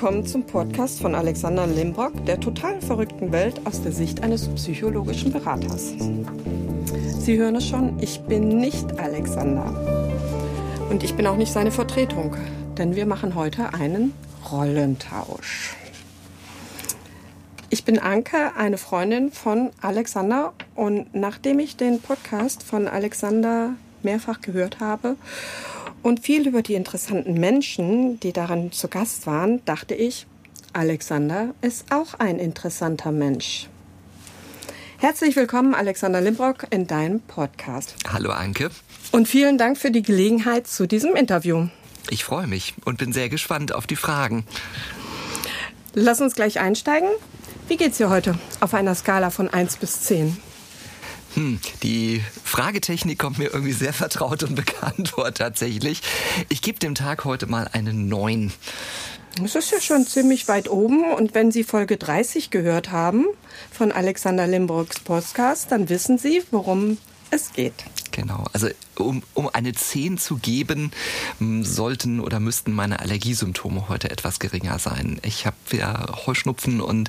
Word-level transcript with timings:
Willkommen 0.00 0.24
zum 0.24 0.46
Podcast 0.46 1.02
von 1.02 1.14
Alexander 1.14 1.66
Limbrock, 1.66 2.24
der 2.24 2.40
total 2.40 2.80
verrückten 2.80 3.32
Welt 3.32 3.60
aus 3.66 3.82
der 3.82 3.92
Sicht 3.92 4.22
eines 4.22 4.48
psychologischen 4.54 5.30
Beraters. 5.30 5.92
Sie 7.18 7.36
hören 7.36 7.56
es 7.56 7.68
schon, 7.68 7.98
ich 8.02 8.22
bin 8.22 8.48
nicht 8.48 8.98
Alexander. 8.98 9.66
Und 10.88 11.02
ich 11.02 11.16
bin 11.16 11.26
auch 11.26 11.36
nicht 11.36 11.52
seine 11.52 11.70
Vertretung, 11.70 12.34
denn 12.78 12.96
wir 12.96 13.04
machen 13.04 13.34
heute 13.34 13.74
einen 13.74 14.14
Rollentausch. 14.50 15.76
Ich 17.68 17.84
bin 17.84 17.98
Anke, 17.98 18.56
eine 18.56 18.78
Freundin 18.78 19.30
von 19.30 19.68
Alexander 19.82 20.54
und 20.76 21.14
nachdem 21.14 21.58
ich 21.58 21.76
den 21.76 22.00
Podcast 22.00 22.62
von 22.62 22.88
Alexander 22.88 23.74
mehrfach 24.02 24.40
gehört 24.40 24.80
habe 24.80 25.16
und 26.02 26.20
viel 26.20 26.46
über 26.46 26.62
die 26.62 26.74
interessanten 26.74 27.34
Menschen, 27.34 28.20
die 28.20 28.32
daran 28.32 28.72
zu 28.72 28.88
Gast 28.88 29.26
waren, 29.26 29.64
dachte 29.64 29.94
ich, 29.94 30.26
Alexander 30.72 31.54
ist 31.62 31.92
auch 31.92 32.14
ein 32.14 32.38
interessanter 32.38 33.12
Mensch. 33.12 33.68
Herzlich 34.98 35.34
willkommen, 35.34 35.74
Alexander 35.74 36.20
Limbrock, 36.20 36.66
in 36.70 36.86
deinem 36.86 37.20
Podcast. 37.20 37.94
Hallo, 38.12 38.30
Anke. 38.30 38.70
Und 39.12 39.26
vielen 39.28 39.58
Dank 39.58 39.78
für 39.78 39.90
die 39.90 40.02
Gelegenheit 40.02 40.66
zu 40.66 40.86
diesem 40.86 41.16
Interview. 41.16 41.68
Ich 42.10 42.24
freue 42.24 42.46
mich 42.46 42.74
und 42.84 42.98
bin 42.98 43.12
sehr 43.12 43.28
gespannt 43.28 43.74
auf 43.74 43.86
die 43.86 43.96
Fragen. 43.96 44.44
Lass 45.94 46.20
uns 46.20 46.34
gleich 46.34 46.60
einsteigen. 46.60 47.08
Wie 47.66 47.76
geht's 47.76 47.98
dir 47.98 48.10
heute 48.10 48.38
auf 48.60 48.74
einer 48.74 48.94
Skala 48.94 49.30
von 49.30 49.48
1 49.48 49.76
bis 49.76 50.02
10? 50.02 50.36
Hm, 51.34 51.60
die 51.82 52.22
Fragetechnik 52.44 53.18
kommt 53.18 53.38
mir 53.38 53.52
irgendwie 53.52 53.72
sehr 53.72 53.92
vertraut 53.92 54.42
und 54.42 54.54
bekannt 54.56 55.10
vor 55.10 55.32
tatsächlich. 55.32 56.02
Ich 56.48 56.62
gebe 56.62 56.78
dem 56.78 56.94
Tag 56.94 57.24
heute 57.24 57.46
mal 57.46 57.68
eine 57.72 57.92
9. 57.92 58.52
Das 59.40 59.54
ist 59.54 59.70
ja 59.70 59.80
schon 59.80 60.06
ziemlich 60.06 60.48
weit 60.48 60.68
oben. 60.68 61.04
Und 61.12 61.34
wenn 61.34 61.52
Sie 61.52 61.64
Folge 61.64 61.96
30 61.96 62.50
gehört 62.50 62.90
haben 62.90 63.26
von 63.70 63.92
Alexander 63.92 64.46
Limbrocks 64.46 65.00
Podcast, 65.00 65.70
dann 65.70 65.88
wissen 65.88 66.18
Sie, 66.18 66.42
worum 66.50 66.98
es 67.30 67.52
geht. 67.52 67.74
Genau, 68.10 68.44
also 68.52 68.68
um, 68.96 69.22
um 69.34 69.48
eine 69.48 69.72
10 69.72 70.18
zu 70.18 70.36
geben, 70.36 70.90
sollten 71.62 72.20
oder 72.20 72.40
müssten 72.40 72.72
meine 72.72 73.00
Allergiesymptome 73.00 73.88
heute 73.88 74.10
etwas 74.10 74.40
geringer 74.40 74.78
sein. 74.78 75.20
Ich 75.22 75.46
habe 75.46 75.56
ja 75.72 76.06
Heuschnupfen 76.26 76.80
und 76.80 77.08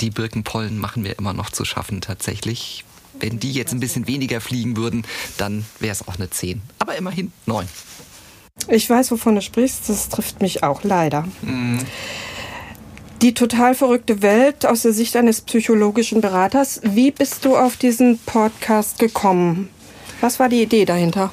die 0.00 0.10
Birkenpollen 0.10 0.78
machen 0.78 1.02
mir 1.02 1.18
immer 1.18 1.32
noch 1.32 1.50
zu 1.50 1.64
schaffen 1.64 2.02
tatsächlich. 2.02 2.84
Wenn 3.20 3.38
die 3.38 3.52
jetzt 3.52 3.72
ein 3.72 3.80
bisschen 3.80 4.06
weniger 4.06 4.40
fliegen 4.40 4.76
würden, 4.76 5.06
dann 5.38 5.64
wäre 5.80 5.92
es 5.92 6.06
auch 6.06 6.16
eine 6.16 6.30
10. 6.30 6.62
Aber 6.78 6.96
immerhin 6.96 7.32
9. 7.46 7.66
Ich 8.68 8.88
weiß, 8.88 9.10
wovon 9.10 9.36
du 9.36 9.42
sprichst. 9.42 9.88
Das 9.88 10.08
trifft 10.08 10.40
mich 10.40 10.62
auch 10.62 10.82
leider. 10.82 11.28
Mhm. 11.42 11.80
Die 13.22 13.32
total 13.32 13.74
verrückte 13.74 14.20
Welt 14.20 14.66
aus 14.66 14.82
der 14.82 14.92
Sicht 14.92 15.16
eines 15.16 15.40
psychologischen 15.40 16.20
Beraters. 16.20 16.80
Wie 16.82 17.10
bist 17.10 17.44
du 17.44 17.56
auf 17.56 17.76
diesen 17.76 18.18
Podcast 18.18 18.98
gekommen? 18.98 19.70
Was 20.20 20.38
war 20.38 20.48
die 20.48 20.62
Idee 20.62 20.84
dahinter? 20.84 21.32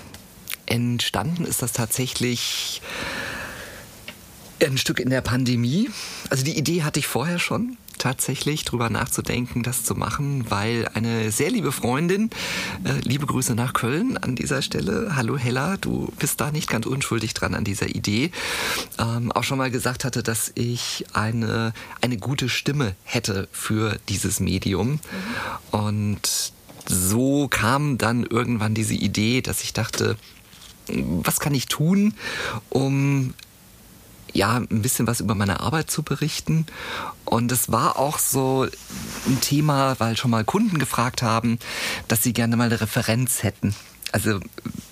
Entstanden 0.65 1.45
ist 1.45 1.61
das 1.61 1.73
tatsächlich 1.73 2.81
ein 4.63 4.77
Stück 4.77 4.99
in 4.99 5.09
der 5.09 5.21
Pandemie. 5.21 5.89
Also 6.29 6.45
die 6.45 6.57
Idee 6.57 6.83
hatte 6.83 6.99
ich 6.99 7.07
vorher 7.07 7.39
schon 7.39 7.77
tatsächlich 8.03 8.65
drüber 8.65 8.89
nachzudenken, 8.89 9.63
das 9.63 9.85
zu 9.85 9.95
machen, 9.95 10.51
weil 10.51 10.89
eine 10.93 11.31
sehr 11.31 11.49
liebe 11.49 11.71
Freundin, 11.71 12.31
äh, 12.83 12.99
liebe 12.99 13.25
Grüße 13.25 13.55
nach 13.55 13.71
Köln 13.71 14.17
an 14.17 14.35
dieser 14.35 14.61
Stelle, 14.61 15.15
hallo 15.15 15.37
Hella, 15.37 15.77
du 15.77 16.11
bist 16.19 16.41
da 16.41 16.51
nicht 16.51 16.69
ganz 16.69 16.85
unschuldig 16.85 17.33
dran 17.33 17.55
an 17.55 17.63
dieser 17.63 17.87
Idee, 17.87 18.31
ähm, 18.99 19.31
auch 19.31 19.45
schon 19.45 19.57
mal 19.57 19.71
gesagt 19.71 20.03
hatte, 20.03 20.21
dass 20.21 20.51
ich 20.55 21.05
eine, 21.13 21.71
eine 22.01 22.17
gute 22.17 22.49
Stimme 22.49 22.93
hätte 23.05 23.47
für 23.53 23.97
dieses 24.09 24.41
Medium. 24.41 24.99
Und 25.71 26.51
so 26.85 27.47
kam 27.47 27.97
dann 27.97 28.25
irgendwann 28.25 28.73
diese 28.73 28.95
Idee, 28.95 29.41
dass 29.41 29.63
ich 29.63 29.71
dachte, 29.71 30.17
was 30.89 31.39
kann 31.39 31.55
ich 31.55 31.67
tun, 31.67 32.15
um 32.67 33.33
ja, 34.33 34.57
ein 34.57 34.81
bisschen 34.81 35.07
was 35.07 35.19
über 35.19 35.35
meine 35.35 35.59
Arbeit 35.59 35.89
zu 35.89 36.03
berichten. 36.03 36.65
Und 37.25 37.51
es 37.51 37.71
war 37.71 37.97
auch 37.97 38.19
so 38.19 38.67
ein 39.27 39.41
Thema, 39.41 39.95
weil 39.99 40.17
schon 40.17 40.31
mal 40.31 40.43
Kunden 40.43 40.79
gefragt 40.79 41.21
haben, 41.21 41.59
dass 42.07 42.23
sie 42.23 42.33
gerne 42.33 42.57
mal 42.57 42.65
eine 42.65 42.81
Referenz 42.81 43.43
hätten. 43.43 43.75
Also 44.11 44.39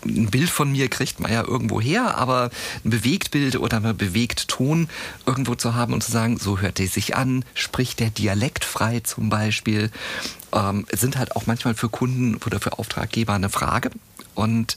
ein 0.03 0.31
Bild 0.31 0.49
von 0.49 0.71
mir 0.71 0.89
kriegt 0.89 1.19
man 1.19 1.31
ja 1.31 1.43
irgendwo 1.43 1.79
her, 1.79 2.17
aber 2.17 2.49
ein 2.83 2.89
Bewegtbild 2.89 3.55
oder 3.55 3.77
ein 3.77 3.95
Bewegtton 3.95 4.89
irgendwo 5.27 5.53
zu 5.53 5.75
haben 5.75 5.93
und 5.93 6.01
zu 6.03 6.11
sagen, 6.11 6.39
so 6.39 6.59
hört 6.59 6.79
er 6.79 6.87
sich 6.87 7.15
an, 7.15 7.45
spricht 7.53 7.99
der 7.99 8.09
Dialekt 8.09 8.65
frei 8.65 9.01
zum 9.01 9.29
Beispiel, 9.29 9.91
ähm, 10.53 10.87
sind 10.91 11.17
halt 11.17 11.35
auch 11.35 11.45
manchmal 11.45 11.75
für 11.75 11.89
Kunden 11.89 12.37
oder 12.43 12.59
für 12.59 12.79
Auftraggeber 12.79 13.33
eine 13.33 13.49
Frage. 13.49 13.91
Und 14.33 14.75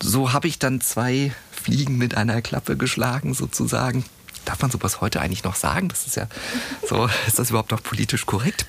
so 0.00 0.32
habe 0.32 0.48
ich 0.48 0.58
dann 0.58 0.80
zwei 0.80 1.32
Fliegen 1.62 1.96
mit 1.96 2.16
einer 2.16 2.42
Klappe 2.42 2.76
geschlagen 2.76 3.34
sozusagen. 3.34 4.04
Darf 4.44 4.60
man 4.60 4.70
sowas 4.70 5.00
heute 5.00 5.20
eigentlich 5.20 5.44
noch 5.44 5.54
sagen? 5.54 5.88
Das 5.88 6.06
ist 6.06 6.16
ja 6.16 6.26
so, 6.88 7.08
ist 7.26 7.38
das 7.38 7.50
überhaupt 7.50 7.70
noch 7.70 7.82
politisch 7.82 8.26
korrekt? 8.26 8.66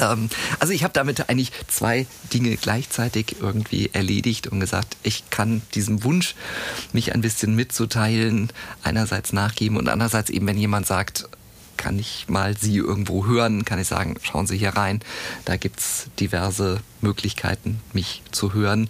Ähm, 0.00 0.28
also 0.58 0.72
ich 0.72 0.84
habe 0.84 0.92
damit 0.92 1.28
eigentlich 1.28 1.52
zwei 1.68 2.06
Dinge 2.32 2.56
gleichzeitig 2.56 3.36
irgendwie 3.40 3.90
erledigt 3.92 4.46
und 4.46 4.60
gesagt, 4.60 4.96
ich 5.02 5.30
kann 5.30 5.62
diesem 5.74 6.04
Wunsch, 6.04 6.34
mich 6.92 7.14
ein 7.14 7.20
bisschen 7.20 7.54
mitzuteilen, 7.54 8.52
einerseits 8.82 9.32
nachgeben 9.32 9.76
und 9.76 9.88
andererseits 9.88 10.30
eben, 10.30 10.46
wenn 10.46 10.58
jemand 10.58 10.86
sagt, 10.86 11.28
kann 11.76 11.98
ich 11.98 12.26
mal 12.28 12.56
Sie 12.56 12.76
irgendwo 12.76 13.26
hören, 13.26 13.64
kann 13.64 13.80
ich 13.80 13.88
sagen, 13.88 14.16
schauen 14.22 14.46
Sie 14.46 14.56
hier 14.56 14.70
rein. 14.70 15.00
Da 15.44 15.56
gibt's 15.56 16.06
diverse 16.20 16.80
Möglichkeiten, 17.00 17.80
mich 17.92 18.22
zu 18.30 18.54
hören. 18.54 18.88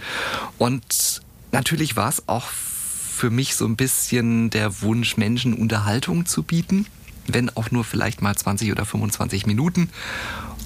Und 0.58 1.22
natürlich 1.50 1.96
war 1.96 2.10
es 2.10 2.28
auch 2.28 2.44
für 3.14 3.30
mich 3.30 3.54
so 3.54 3.64
ein 3.64 3.76
bisschen 3.76 4.50
der 4.50 4.82
Wunsch, 4.82 5.16
Menschen 5.16 5.54
Unterhaltung 5.54 6.26
zu 6.26 6.42
bieten, 6.42 6.86
wenn 7.26 7.48
auch 7.56 7.70
nur 7.70 7.84
vielleicht 7.84 8.20
mal 8.20 8.36
20 8.36 8.72
oder 8.72 8.84
25 8.84 9.46
Minuten. 9.46 9.88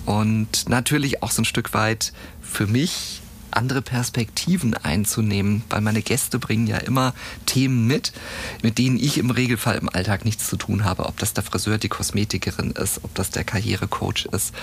Und 0.06 0.68
natürlich 0.68 1.22
auch 1.22 1.30
so 1.30 1.42
ein 1.42 1.44
Stück 1.44 1.74
weit 1.74 2.12
für 2.40 2.66
mich 2.66 3.20
andere 3.50 3.82
Perspektiven 3.82 4.74
einzunehmen, 4.74 5.62
weil 5.70 5.80
meine 5.80 6.02
Gäste 6.02 6.38
bringen 6.38 6.66
ja 6.66 6.78
immer 6.78 7.14
Themen 7.46 7.86
mit, 7.86 8.12
mit 8.62 8.78
denen 8.78 8.98
ich 8.98 9.18
im 9.18 9.30
Regelfall 9.30 9.76
im 9.76 9.88
Alltag 9.88 10.24
nichts 10.24 10.48
zu 10.48 10.56
tun 10.56 10.84
habe. 10.84 11.06
Ob 11.06 11.18
das 11.18 11.34
der 11.34 11.44
Friseur, 11.44 11.78
die 11.78 11.88
Kosmetikerin 11.88 12.72
ist, 12.72 13.04
ob 13.04 13.14
das 13.14 13.30
der 13.30 13.44
Karrierecoach 13.44 14.26
ist, 14.32 14.54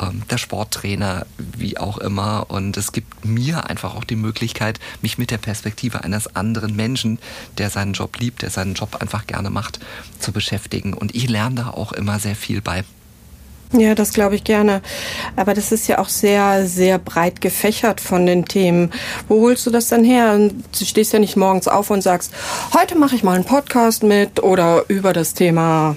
ähm, 0.00 0.22
der 0.30 0.38
Sporttrainer, 0.38 1.26
wie 1.38 1.78
auch 1.78 1.98
immer. 1.98 2.50
Und 2.50 2.76
es 2.76 2.92
gibt 2.92 3.24
mir 3.24 3.68
einfach 3.68 3.94
auch 3.94 4.04
die 4.04 4.16
Möglichkeit, 4.16 4.80
mich 5.02 5.18
mit 5.18 5.30
der 5.30 5.38
Perspektive 5.38 6.04
eines 6.04 6.34
anderen 6.34 6.76
Menschen, 6.76 7.18
der 7.58 7.70
seinen 7.70 7.92
Job 7.92 8.18
liebt, 8.18 8.42
der 8.42 8.50
seinen 8.50 8.74
Job 8.74 8.96
einfach 9.00 9.26
gerne 9.26 9.50
macht, 9.50 9.80
zu 10.18 10.32
beschäftigen. 10.32 10.94
Und 10.94 11.14
ich 11.14 11.28
lerne 11.28 11.56
da 11.56 11.70
auch 11.70 11.92
immer 11.92 12.18
sehr 12.18 12.36
viel 12.36 12.60
bei. 12.60 12.84
Ja, 13.72 13.94
das 13.94 14.12
glaube 14.12 14.36
ich 14.36 14.44
gerne. 14.44 14.80
Aber 15.34 15.52
das 15.52 15.72
ist 15.72 15.88
ja 15.88 15.98
auch 15.98 16.08
sehr, 16.08 16.66
sehr 16.66 16.98
breit 16.98 17.40
gefächert 17.40 18.00
von 18.00 18.24
den 18.24 18.44
Themen. 18.44 18.92
Wo 19.28 19.40
holst 19.40 19.66
du 19.66 19.70
das 19.70 19.88
dann 19.88 20.04
her? 20.04 20.38
Du 20.38 20.84
stehst 20.84 21.12
ja 21.12 21.18
nicht 21.18 21.36
morgens 21.36 21.68
auf 21.68 21.90
und 21.90 22.02
sagst, 22.02 22.32
heute 22.74 22.96
mache 22.96 23.16
ich 23.16 23.24
mal 23.24 23.34
einen 23.34 23.44
Podcast 23.44 24.02
mit 24.02 24.42
oder 24.42 24.84
über 24.88 25.12
das 25.12 25.34
Thema. 25.34 25.96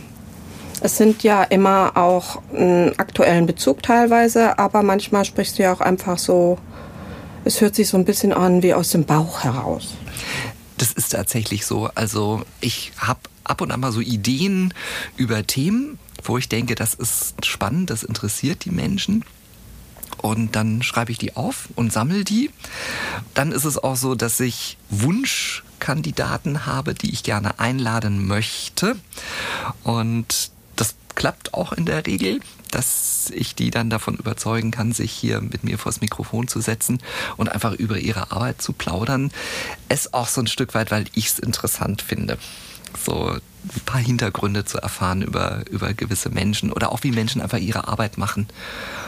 Es 0.81 0.97
sind 0.97 1.23
ja 1.23 1.43
immer 1.43 1.95
auch 1.95 2.41
einen 2.53 2.97
aktuellen 2.97 3.45
Bezug 3.45 3.83
teilweise, 3.83 4.57
aber 4.57 4.81
manchmal 4.81 5.25
sprichst 5.25 5.59
du 5.59 5.63
ja 5.63 5.73
auch 5.73 5.81
einfach 5.81 6.17
so, 6.17 6.57
es 7.43 7.61
hört 7.61 7.75
sich 7.75 7.89
so 7.89 7.97
ein 7.97 8.05
bisschen 8.05 8.33
an 8.33 8.63
wie 8.63 8.73
aus 8.73 8.91
dem 8.91 9.03
Bauch 9.03 9.43
heraus. 9.43 9.95
Das 10.77 10.93
ist 10.93 11.09
tatsächlich 11.09 11.65
so. 11.65 11.89
Also 11.95 12.41
ich 12.61 12.93
habe 12.97 13.19
ab 13.43 13.61
und 13.61 13.71
an 13.71 13.81
mal 13.81 13.91
so 13.91 13.99
Ideen 13.99 14.73
über 15.17 15.45
Themen, 15.45 15.99
wo 16.23 16.37
ich 16.37 16.49
denke, 16.49 16.75
das 16.75 16.93
ist 16.93 17.45
spannend, 17.45 17.89
das 17.89 18.03
interessiert 18.03 18.65
die 18.65 18.71
Menschen. 18.71 19.25
Und 20.17 20.55
dann 20.55 20.83
schreibe 20.83 21.11
ich 21.11 21.17
die 21.17 21.37
auf 21.37 21.69
und 21.75 21.93
sammle 21.93 22.25
die. 22.25 22.49
Dann 23.33 23.51
ist 23.51 23.63
es 23.63 23.77
auch 23.77 23.95
so, 23.95 24.15
dass 24.15 24.39
ich 24.39 24.77
Wunschkandidaten 24.89 26.65
habe, 26.65 26.93
die 26.93 27.11
ich 27.11 27.23
gerne 27.23 27.59
einladen 27.59 28.27
möchte. 28.27 28.97
Und 29.83 30.51
das 30.75 30.95
klappt 31.15 31.53
auch 31.53 31.71
in 31.71 31.85
der 31.85 32.05
Regel, 32.05 32.41
dass 32.69 33.31
ich 33.33 33.55
die 33.55 33.71
dann 33.71 33.89
davon 33.89 34.15
überzeugen 34.15 34.71
kann, 34.71 34.91
sich 34.91 35.11
hier 35.11 35.39
mit 35.39 35.63
mir 35.63 35.77
vors 35.77 36.01
Mikrofon 36.01 36.47
zu 36.49 36.59
setzen 36.59 36.99
und 37.37 37.49
einfach 37.49 37.73
über 37.73 37.97
ihre 37.97 38.31
Arbeit 38.31 38.61
zu 38.61 38.73
plaudern. 38.73 39.31
Es 39.87 40.13
auch 40.13 40.27
so 40.27 40.41
ein 40.41 40.47
Stück 40.47 40.73
weit, 40.73 40.91
weil 40.91 41.05
ich 41.13 41.27
es 41.27 41.39
interessant 41.39 42.01
finde 42.01 42.37
so 42.97 43.37
ein 43.63 43.81
paar 43.85 44.01
Hintergründe 44.01 44.65
zu 44.65 44.77
erfahren 44.77 45.21
über, 45.21 45.63
über 45.69 45.93
gewisse 45.93 46.29
Menschen 46.29 46.71
oder 46.71 46.91
auch 46.91 47.03
wie 47.03 47.11
Menschen 47.11 47.41
einfach 47.41 47.57
ihre 47.57 47.87
Arbeit 47.87 48.17
machen. 48.17 48.47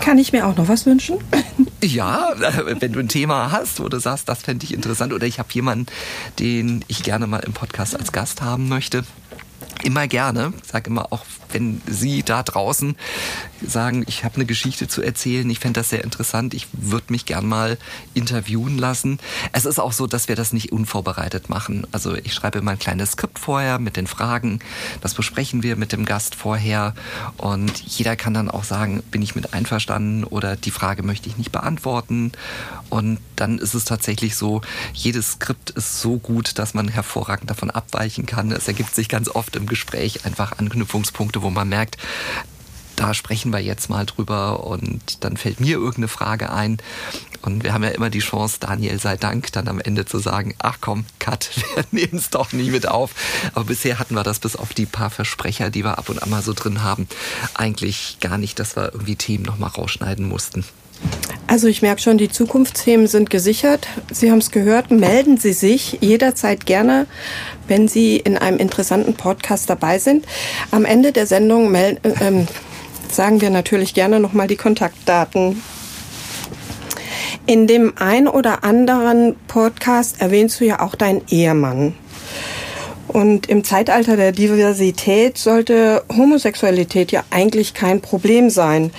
Kann 0.01 0.17
ich 0.17 0.31
mir 0.31 0.45
auch 0.45 0.55
noch 0.57 0.67
was 0.67 0.85
wünschen? 0.85 1.17
Ja, 1.83 2.33
wenn 2.37 2.93
du 2.93 2.99
ein 2.99 3.07
Thema 3.07 3.51
hast, 3.51 3.79
wo 3.79 3.89
du 3.89 3.99
sagst, 3.99 4.29
das 4.29 4.43
fände 4.43 4.63
ich 4.65 4.71
interessant 4.71 5.13
oder 5.13 5.25
ich 5.25 5.39
habe 5.39 5.49
jemanden, 5.51 5.87
den 6.37 6.85
ich 6.87 7.01
gerne 7.01 7.25
mal 7.25 7.39
im 7.39 7.53
Podcast 7.53 7.95
als 7.97 8.11
Gast 8.11 8.43
haben 8.43 8.69
möchte, 8.69 9.03
immer 9.83 10.07
gerne. 10.07 10.53
Ich 10.63 10.69
sage 10.69 10.91
immer 10.91 11.11
auch, 11.11 11.25
wenn 11.53 11.81
Sie 11.87 12.23
da 12.23 12.43
draußen 12.43 12.95
sagen, 13.65 14.03
ich 14.07 14.23
habe 14.23 14.35
eine 14.35 14.45
Geschichte 14.45 14.87
zu 14.87 15.01
erzählen, 15.01 15.49
ich 15.49 15.59
fände 15.59 15.79
das 15.79 15.89
sehr 15.89 16.03
interessant, 16.03 16.53
ich 16.53 16.67
würde 16.71 17.07
mich 17.09 17.25
gern 17.25 17.45
mal 17.45 17.77
interviewen 18.13 18.77
lassen. 18.77 19.19
Es 19.51 19.65
ist 19.65 19.79
auch 19.79 19.93
so, 19.93 20.07
dass 20.07 20.27
wir 20.27 20.35
das 20.35 20.53
nicht 20.53 20.71
unvorbereitet 20.71 21.49
machen. 21.49 21.85
Also 21.91 22.15
ich 22.15 22.33
schreibe 22.33 22.59
immer 22.59 22.71
ein 22.71 22.79
kleines 22.79 23.11
Skript 23.11 23.39
vorher 23.39 23.79
mit 23.79 23.97
den 23.97 24.07
Fragen, 24.07 24.59
das 25.01 25.13
besprechen 25.13 25.63
wir 25.63 25.75
mit 25.75 25.91
dem 25.91 26.05
Gast 26.05 26.35
vorher 26.35 26.93
und 27.37 27.79
jeder 27.81 28.15
kann 28.15 28.33
dann 28.33 28.49
auch 28.49 28.63
sagen, 28.63 29.03
bin 29.11 29.21
ich 29.21 29.35
mit 29.35 29.53
einverstanden 29.53 30.23
oder 30.23 30.55
die 30.55 30.71
Frage 30.71 31.03
möchte 31.03 31.29
ich 31.29 31.37
nicht 31.37 31.51
beantworten. 31.51 32.31
Und 32.89 33.19
dann 33.37 33.57
ist 33.57 33.73
es 33.73 33.85
tatsächlich 33.85 34.35
so, 34.35 34.61
jedes 34.93 35.33
Skript 35.33 35.69
ist 35.69 36.01
so 36.01 36.17
gut, 36.17 36.59
dass 36.59 36.73
man 36.73 36.89
hervorragend 36.89 37.49
davon 37.49 37.71
abweichen 37.71 38.25
kann. 38.25 38.51
Es 38.51 38.67
ergibt 38.67 38.93
sich 38.93 39.07
ganz 39.07 39.29
oft 39.29 39.55
im 39.55 39.65
Gespräch 39.65 40.25
einfach 40.25 40.57
Anknüpfungspunkte, 40.57 41.40
wo 41.41 41.49
man 41.49 41.69
merkt, 41.69 41.97
da 43.01 43.15
sprechen 43.15 43.51
wir 43.51 43.59
jetzt 43.59 43.89
mal 43.89 44.05
drüber 44.05 44.63
und 44.63 45.23
dann 45.23 45.35
fällt 45.35 45.59
mir 45.59 45.77
irgendeine 45.77 46.07
Frage 46.07 46.51
ein. 46.51 46.77
Und 47.41 47.63
wir 47.63 47.73
haben 47.73 47.83
ja 47.83 47.89
immer 47.89 48.11
die 48.11 48.19
Chance, 48.19 48.57
Daniel 48.59 48.99
sei 48.99 49.17
Dank, 49.17 49.51
dann 49.53 49.67
am 49.67 49.79
Ende 49.79 50.05
zu 50.05 50.19
sagen, 50.19 50.53
ach 50.59 50.77
komm, 50.81 51.05
Cut, 51.17 51.49
wir 51.75 51.85
nehmen 51.91 52.17
es 52.17 52.29
doch 52.29 52.53
nie 52.53 52.69
mit 52.69 52.87
auf. 52.87 53.15
Aber 53.55 53.65
bisher 53.65 53.97
hatten 53.97 54.13
wir 54.13 54.23
das 54.23 54.39
bis 54.39 54.55
auf 54.55 54.73
die 54.73 54.85
paar 54.85 55.09
Versprecher, 55.09 55.71
die 55.71 55.83
wir 55.83 55.97
ab 55.97 56.09
und 56.09 56.21
an 56.21 56.29
mal 56.29 56.43
so 56.43 56.53
drin 56.53 56.83
haben, 56.83 57.07
eigentlich 57.55 58.17
gar 58.19 58.37
nicht, 58.37 58.59
dass 58.59 58.75
wir 58.75 58.93
irgendwie 58.93 59.15
Themen 59.15 59.45
nochmal 59.45 59.71
rausschneiden 59.71 60.27
mussten. 60.27 60.63
Also 61.51 61.67
ich 61.67 61.81
merke 61.81 62.01
schon, 62.01 62.17
die 62.17 62.29
Zukunftsthemen 62.29 63.07
sind 63.07 63.29
gesichert. 63.29 63.85
Sie 64.09 64.31
haben 64.31 64.37
es 64.37 64.51
gehört, 64.51 64.89
melden 64.89 65.35
Sie 65.35 65.51
sich 65.51 65.97
jederzeit 65.99 66.65
gerne, 66.65 67.07
wenn 67.67 67.89
Sie 67.89 68.15
in 68.15 68.37
einem 68.37 68.57
interessanten 68.57 69.15
Podcast 69.15 69.69
dabei 69.69 69.99
sind. 69.99 70.25
Am 70.71 70.85
Ende 70.85 71.11
der 71.11 71.27
Sendung 71.27 71.69
melden, 71.69 71.99
äh, 72.05 72.25
ähm, 72.25 72.47
sagen 73.11 73.41
wir 73.41 73.49
natürlich 73.49 73.93
gerne 73.93 74.21
nochmal 74.21 74.47
die 74.47 74.55
Kontaktdaten. 74.55 75.61
In 77.47 77.67
dem 77.67 77.95
ein 77.97 78.29
oder 78.29 78.63
anderen 78.63 79.35
Podcast 79.49 80.21
erwähnst 80.21 80.61
du 80.61 80.63
ja 80.63 80.79
auch 80.79 80.95
deinen 80.95 81.21
Ehemann. 81.27 81.95
Und 83.09 83.49
im 83.49 83.65
Zeitalter 83.65 84.15
der 84.15 84.31
Diversität 84.31 85.37
sollte 85.37 86.05
Homosexualität 86.15 87.11
ja 87.11 87.25
eigentlich 87.29 87.73
kein 87.73 87.99
Problem 87.99 88.49
sein. 88.49 88.93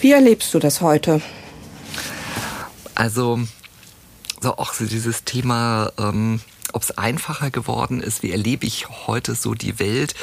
Wie 0.00 0.12
erlebst 0.12 0.52
du 0.52 0.58
das 0.58 0.82
heute? 0.82 1.22
Also, 2.94 3.40
so 4.40 4.56
auch 4.56 4.72
so 4.72 4.84
dieses 4.84 5.24
Thema, 5.24 5.92
ähm, 5.98 6.40
ob 6.72 6.82
es 6.82 6.96
einfacher 6.98 7.50
geworden 7.50 8.00
ist, 8.00 8.22
wie 8.22 8.32
erlebe 8.32 8.66
ich 8.66 8.88
heute 9.06 9.34
so 9.34 9.54
die 9.54 9.78
Welt? 9.78 10.14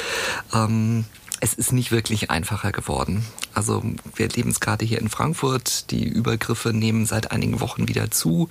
Ähm, 0.54 1.04
es 1.40 1.54
ist 1.54 1.72
nicht 1.72 1.90
wirklich 1.90 2.30
einfacher 2.30 2.70
geworden. 2.70 3.26
Also 3.52 3.82
wir 4.14 4.26
erleben 4.26 4.50
es 4.50 4.60
gerade 4.60 4.84
hier 4.84 5.00
in 5.00 5.08
Frankfurt. 5.08 5.90
Die 5.90 6.04
Übergriffe 6.04 6.72
nehmen 6.72 7.04
seit 7.04 7.32
einigen 7.32 7.58
Wochen 7.58 7.88
wieder 7.88 8.12
zu. 8.12 8.48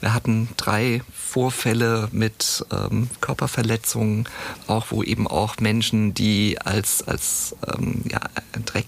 Wir 0.00 0.12
hatten 0.12 0.48
drei 0.56 1.02
Vorfälle 1.12 2.08
mit 2.10 2.66
ähm, 2.72 3.08
Körperverletzungen, 3.20 4.28
auch 4.66 4.86
wo 4.90 5.04
eben 5.04 5.28
auch 5.28 5.58
Menschen, 5.58 6.12
die 6.12 6.60
als 6.60 7.06
als 7.06 7.54
ähm, 7.72 8.02
ja, 8.10 8.20
Drag 8.64 8.84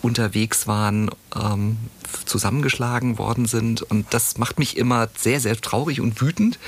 unterwegs 0.00 0.68
waren, 0.68 1.10
ähm, 1.34 1.78
zusammengeschlagen 2.24 3.18
worden 3.18 3.46
sind. 3.46 3.82
Und 3.82 4.06
das 4.10 4.38
macht 4.38 4.58
mich 4.58 4.76
immer 4.76 5.08
sehr, 5.16 5.40
sehr 5.40 5.56
traurig 5.56 6.00
und 6.00 6.20
wütend, 6.20 6.58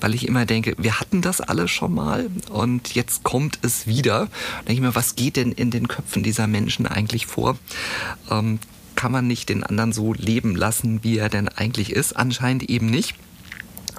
weil 0.00 0.14
ich 0.14 0.26
immer 0.26 0.46
denke, 0.46 0.74
wir 0.78 1.00
hatten 1.00 1.22
das 1.22 1.40
alle 1.40 1.68
schon 1.68 1.94
mal 1.94 2.28
und 2.50 2.94
jetzt 2.94 3.22
kommt 3.22 3.58
es 3.62 3.86
wieder. 3.86 4.26
Da 4.26 4.28
denke 4.58 4.72
ich 4.72 4.80
mir, 4.80 4.94
was 4.94 5.16
geht 5.16 5.36
denn 5.36 5.52
in 5.52 5.70
den 5.70 5.88
Köpfen 5.88 6.22
dieser 6.22 6.46
Menschen 6.46 6.86
eigentlich 6.86 7.26
vor? 7.26 7.56
Ähm, 8.30 8.58
kann 8.94 9.12
man 9.12 9.26
nicht 9.26 9.50
den 9.50 9.62
anderen 9.62 9.92
so 9.92 10.14
leben 10.14 10.56
lassen, 10.56 11.04
wie 11.04 11.18
er 11.18 11.28
denn 11.28 11.48
eigentlich 11.48 11.92
ist? 11.92 12.16
Anscheinend 12.16 12.64
eben 12.64 12.86
nicht. 12.86 13.14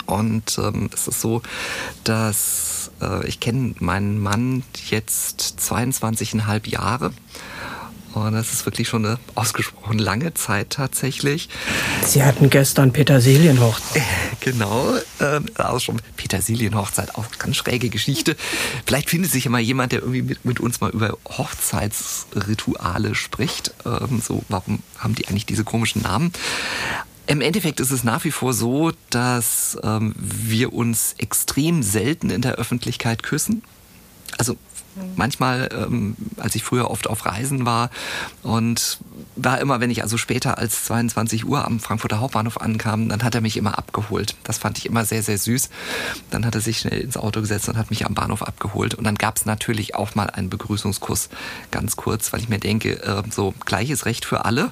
Und 0.08 0.58
ähm, 0.58 0.90
es 0.94 1.08
ist 1.08 1.22
so, 1.22 1.42
dass 2.04 2.92
äh, 3.02 3.28
ich 3.28 3.40
kenne 3.40 3.76
meinen 3.80 4.20
Mann 4.20 4.64
jetzt 4.90 5.58
22,5 5.60 6.70
Jahre 6.70 7.12
und 8.26 8.34
das 8.34 8.54
ist 8.54 8.66
wirklich 8.66 8.88
schon 8.88 9.06
eine 9.06 9.20
ausgesprochen 9.36 10.00
lange 10.00 10.34
Zeit 10.34 10.72
tatsächlich. 10.72 11.50
Sie 12.06 12.24
hatten 12.24 12.50
gestern 12.50 12.92
Petersilienhochzeit. 12.94 14.04
Genau, 14.40 14.96
äh, 15.20 15.42
also 15.56 15.80
schon 15.80 16.02
Petersilienhochzeit, 16.16 17.16
auch 17.16 17.26
ganz 17.38 17.58
schräge 17.58 17.90
Geschichte. 17.90 18.36
Vielleicht 18.86 19.10
findet 19.10 19.32
sich 19.32 19.46
ja 19.46 19.52
mal 19.52 19.60
jemand, 19.60 19.92
der 19.92 20.00
irgendwie 20.00 20.22
mit, 20.22 20.46
mit 20.46 20.60
uns 20.60 20.80
mal 20.80 20.92
über 20.92 21.18
Hochzeitsrituale 21.28 23.16
spricht. 23.16 23.74
Ähm, 23.86 24.22
so, 24.26 24.44
warum 24.48 24.82
haben 24.98 25.16
die 25.16 25.28
eigentlich 25.28 25.46
diese 25.46 25.64
komischen 25.64 26.04
Namen? 26.04 26.32
Im 27.26 27.42
Endeffekt 27.42 27.82
ist 27.82 27.92
es 27.92 28.06
nach 28.06 28.24
wie 28.24 28.32
vor 28.32 28.54
so, 28.54 28.92
dass 29.10 29.78
ähm, 29.84 30.14
wir 30.18 30.72
uns 30.72 31.16
extrem 31.18 31.84
selten 31.84 32.30
in 32.30 32.42
der 32.42 32.54
Öffentlichkeit 32.54 33.22
küssen. 33.22 33.64
Also 34.38 34.56
manchmal, 35.16 35.70
ähm, 35.72 36.16
als 36.38 36.56
ich 36.56 36.64
früher 36.64 36.90
oft 36.90 37.08
auf 37.08 37.26
Reisen 37.26 37.66
war 37.66 37.90
und 38.44 39.00
war 39.36 39.60
immer, 39.60 39.80
wenn 39.80 39.92
ich 39.92 40.02
also 40.04 40.18
später 40.18 40.58
als 40.58 40.86
22 40.86 41.46
Uhr 41.46 41.66
am 41.66 41.80
Frankfurter 41.80 42.20
Hauptbahnhof 42.20 42.60
ankam, 42.60 43.10
dann 43.10 43.24
hat 43.24 43.36
er 43.36 43.42
mich 43.42 43.58
immer 43.58 43.78
abgeholt. 43.78 44.36
Das 44.44 44.58
fand 44.58 44.78
ich 44.78 44.86
immer 44.86 45.06
sehr, 45.06 45.24
sehr 45.24 45.38
süß. 45.38 45.70
Dann 46.32 46.46
hat 46.46 46.56
er 46.56 46.62
sich 46.62 46.80
schnell 46.80 47.00
ins 47.00 47.18
Auto 47.18 47.42
gesetzt 47.42 47.70
und 47.70 47.78
hat 47.78 47.90
mich 47.90 48.06
am 48.06 48.14
Bahnhof 48.14 48.42
abgeholt. 48.42 48.96
Und 48.96 49.04
dann 49.04 49.16
gab 49.16 49.38
es 49.38 49.46
natürlich 49.46 49.96
auch 49.96 50.16
mal 50.16 50.30
einen 50.30 50.50
Begrüßungskuss, 50.50 51.30
ganz 51.72 51.96
kurz, 51.96 52.34
weil 52.34 52.42
ich 52.42 52.50
mir 52.50 52.60
denke, 52.60 53.02
äh, 53.04 53.24
so 53.30 53.54
gleiches 53.66 54.06
Recht 54.06 54.26
für 54.26 54.46
alle. 54.46 54.72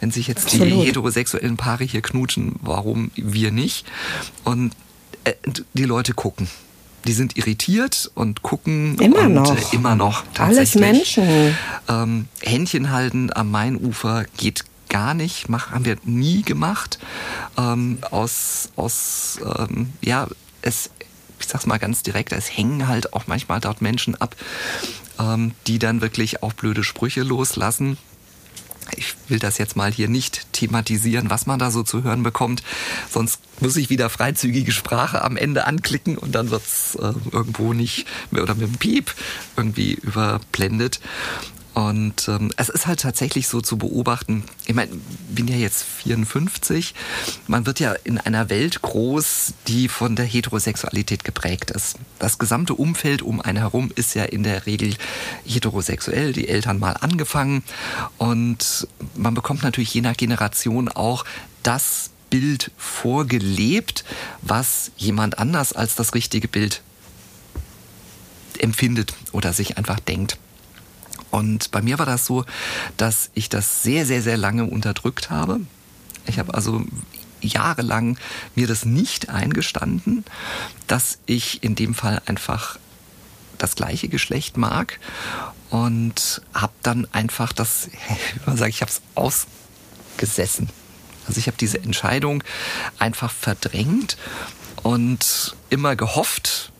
Wenn 0.00 0.10
sich 0.10 0.26
jetzt 0.26 0.46
Absolut. 0.46 0.68
die 0.68 0.86
heterosexuellen 0.86 1.56
Paare 1.56 1.84
hier 1.84 2.02
knutschen, 2.02 2.56
warum 2.60 3.10
wir 3.14 3.50
nicht? 3.50 3.86
Und 4.44 4.72
äh, 5.24 5.32
die 5.72 5.84
Leute 5.84 6.12
gucken 6.14 6.48
die 7.04 7.12
sind 7.12 7.36
irritiert 7.36 8.10
und 8.14 8.42
gucken 8.42 8.98
immer 8.98 9.26
und 9.26 9.34
noch. 9.34 9.72
Immer 9.72 9.94
noch 9.94 10.24
Alles 10.38 10.74
Menschen. 10.74 11.56
Ähm, 11.88 12.26
Händchen 12.42 12.90
halten 12.90 13.30
am 13.32 13.50
Mainufer 13.50 14.24
geht 14.36 14.64
gar 14.88 15.14
nicht, 15.14 15.48
mach, 15.48 15.72
haben 15.72 15.84
wir 15.84 15.96
nie 16.04 16.42
gemacht. 16.42 16.98
Ähm, 17.58 17.98
aus, 18.10 18.70
aus 18.76 19.38
ähm, 19.58 19.92
ja, 20.02 20.28
es, 20.62 20.90
ich 21.40 21.46
sag's 21.46 21.66
mal 21.66 21.78
ganz 21.78 22.02
direkt, 22.02 22.32
es 22.32 22.56
hängen 22.56 22.88
halt 22.88 23.12
auch 23.12 23.26
manchmal 23.26 23.60
dort 23.60 23.82
Menschen 23.82 24.14
ab, 24.16 24.36
ähm, 25.18 25.52
die 25.66 25.78
dann 25.78 26.00
wirklich 26.00 26.42
auch 26.42 26.52
blöde 26.52 26.84
Sprüche 26.84 27.22
loslassen 27.22 27.98
ich 28.96 29.14
will 29.28 29.38
das 29.38 29.58
jetzt 29.58 29.76
mal 29.76 29.92
hier 29.92 30.08
nicht 30.08 30.52
thematisieren, 30.52 31.30
was 31.30 31.46
man 31.46 31.58
da 31.58 31.70
so 31.70 31.82
zu 31.82 32.02
hören 32.02 32.22
bekommt. 32.22 32.62
Sonst 33.10 33.40
muss 33.60 33.76
ich 33.76 33.90
wieder 33.90 34.10
freizügige 34.10 34.72
Sprache 34.72 35.22
am 35.22 35.36
Ende 35.36 35.66
anklicken 35.66 36.18
und 36.18 36.34
dann 36.34 36.50
wird's 36.50 36.96
äh, 36.96 37.12
irgendwo 37.32 37.72
nicht 37.72 38.06
mehr 38.30 38.42
oder 38.42 38.54
mit 38.54 38.68
dem 38.68 38.78
Piep 38.78 39.14
irgendwie 39.56 39.94
überblendet. 39.94 41.00
Und 41.76 42.26
ähm, 42.28 42.52
es 42.56 42.70
ist 42.70 42.86
halt 42.86 43.00
tatsächlich 43.00 43.48
so 43.48 43.60
zu 43.60 43.76
beobachten, 43.76 44.44
ich 44.64 44.74
meine, 44.74 44.92
bin 45.28 45.46
ja 45.46 45.56
jetzt 45.56 45.82
54, 45.82 46.94
man 47.48 47.66
wird 47.66 47.80
ja 47.80 47.92
in 47.92 48.16
einer 48.16 48.48
Welt 48.48 48.80
groß, 48.80 49.52
die 49.68 49.88
von 49.88 50.16
der 50.16 50.24
Heterosexualität 50.24 51.22
geprägt 51.22 51.70
ist. 51.70 51.98
Das 52.18 52.38
gesamte 52.38 52.72
Umfeld 52.72 53.20
um 53.20 53.42
einen 53.42 53.58
herum 53.58 53.92
ist 53.94 54.14
ja 54.14 54.24
in 54.24 54.42
der 54.42 54.64
Regel 54.64 54.94
heterosexuell, 55.44 56.32
die 56.32 56.48
Eltern 56.48 56.78
mal 56.78 56.92
angefangen. 56.92 57.62
Und 58.16 58.88
man 59.14 59.34
bekommt 59.34 59.62
natürlich 59.62 59.92
je 59.92 60.00
nach 60.00 60.16
Generation 60.16 60.88
auch 60.88 61.26
das 61.62 62.08
Bild 62.30 62.70
vorgelebt, 62.78 64.02
was 64.40 64.92
jemand 64.96 65.38
anders 65.38 65.74
als 65.74 65.94
das 65.94 66.14
richtige 66.14 66.48
Bild 66.48 66.80
empfindet 68.58 69.12
oder 69.32 69.52
sich 69.52 69.76
einfach 69.76 70.00
denkt. 70.00 70.38
Und 71.36 71.70
bei 71.70 71.82
mir 71.82 71.98
war 71.98 72.06
das 72.06 72.24
so, 72.24 72.46
dass 72.96 73.28
ich 73.34 73.50
das 73.50 73.82
sehr, 73.82 74.06
sehr, 74.06 74.22
sehr 74.22 74.38
lange 74.38 74.64
unterdrückt 74.64 75.28
habe. 75.28 75.60
Ich 76.26 76.38
habe 76.38 76.54
also 76.54 76.82
jahrelang 77.42 78.16
mir 78.54 78.66
das 78.66 78.86
nicht 78.86 79.28
eingestanden, 79.28 80.24
dass 80.86 81.18
ich 81.26 81.62
in 81.62 81.74
dem 81.74 81.94
Fall 81.94 82.22
einfach 82.24 82.78
das 83.58 83.76
gleiche 83.76 84.08
Geschlecht 84.08 84.56
mag 84.56 84.98
und 85.68 86.40
habe 86.54 86.72
dann 86.82 87.06
einfach 87.12 87.52
das, 87.52 87.90
wie 88.34 88.40
man 88.46 88.56
sagt, 88.56 88.70
ich 88.70 88.80
habe 88.80 88.90
es 88.90 89.02
ausgesessen. 89.14 90.70
Also 91.28 91.38
ich 91.38 91.48
habe 91.48 91.58
diese 91.58 91.82
Entscheidung 91.82 92.42
einfach 92.98 93.30
verdrängt 93.30 94.16
und 94.82 95.54
immer 95.68 95.96
gehofft, 95.96 96.72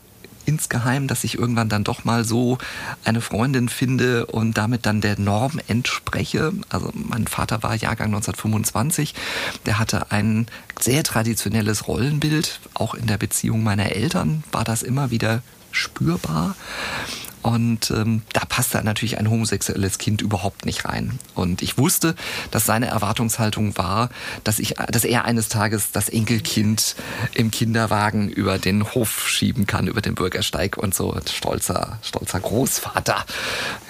insgeheim, 0.47 1.07
dass 1.07 1.25
ich 1.25 1.39
irgendwann 1.39 1.69
dann 1.69 1.85
doch 1.85 2.05
mal 2.05 2.25
so 2.25 2.59
eine 3.05 3.21
Freundin 3.21 3.69
finde 3.69 4.27
und 4.27 4.57
damit 4.57 4.87
dann 4.87 5.01
der 5.01 5.19
Norm 5.19 5.61
entspreche. 5.69 6.53
Also 6.69 6.91
mein 6.95 7.27
Vater 7.27 7.63
war 7.63 7.75
Jahrgang 7.75 8.09
1925, 8.09 9.15
der 9.67 9.79
hatte 9.79 10.11
ein 10.11 10.47
sehr 10.81 11.03
traditionelles 11.03 11.89
Rollenbild, 11.89 12.61
auch 12.75 12.95
in 12.95 13.07
der 13.07 13.19
Beziehung 13.19 13.63
meiner 13.63 13.93
Eltern 13.93 14.45
war 14.53 14.65
das 14.65 14.83
immer 14.83 15.11
wieder 15.11 15.43
spürbar. 15.71 16.55
Und 17.47 17.93
ähm, 17.93 18.23
da 18.33 18.41
passte 18.45 18.83
natürlich 18.83 19.19
ein 19.19 19.31
homosexuelles 19.31 19.99
Kind 19.99 20.21
überhaupt 20.21 20.67
nicht 20.67 20.85
rein. 20.85 21.21
Und 21.37 21.63
ich 21.63 21.79
wusste, 21.79 22.17
dass 22.51 22.65
seine 22.65 22.87
Erwartungshaltung 22.87 23.79
war, 23.79 24.11
dass 24.43 24.59
ich, 24.59 24.75
dass 24.91 25.05
er 25.05 25.27
eines 25.27 25.49
Tages 25.49 25.93
das 25.93 26.09
Enkelkind 26.09 26.97
im 27.35 27.53
Kinderwagen 27.53 28.29
über 28.31 28.59
den 28.59 28.93
Hof 28.95 29.29
schieben 29.29 29.69
kann, 29.69 29.87
über 29.87 30.01
den 30.01 30.17
Bürgersteig 30.17 30.77
und 30.77 30.93
so 30.93 31.17
stolzer, 31.33 32.01
stolzer 32.03 32.41
Großvater. 32.41 33.25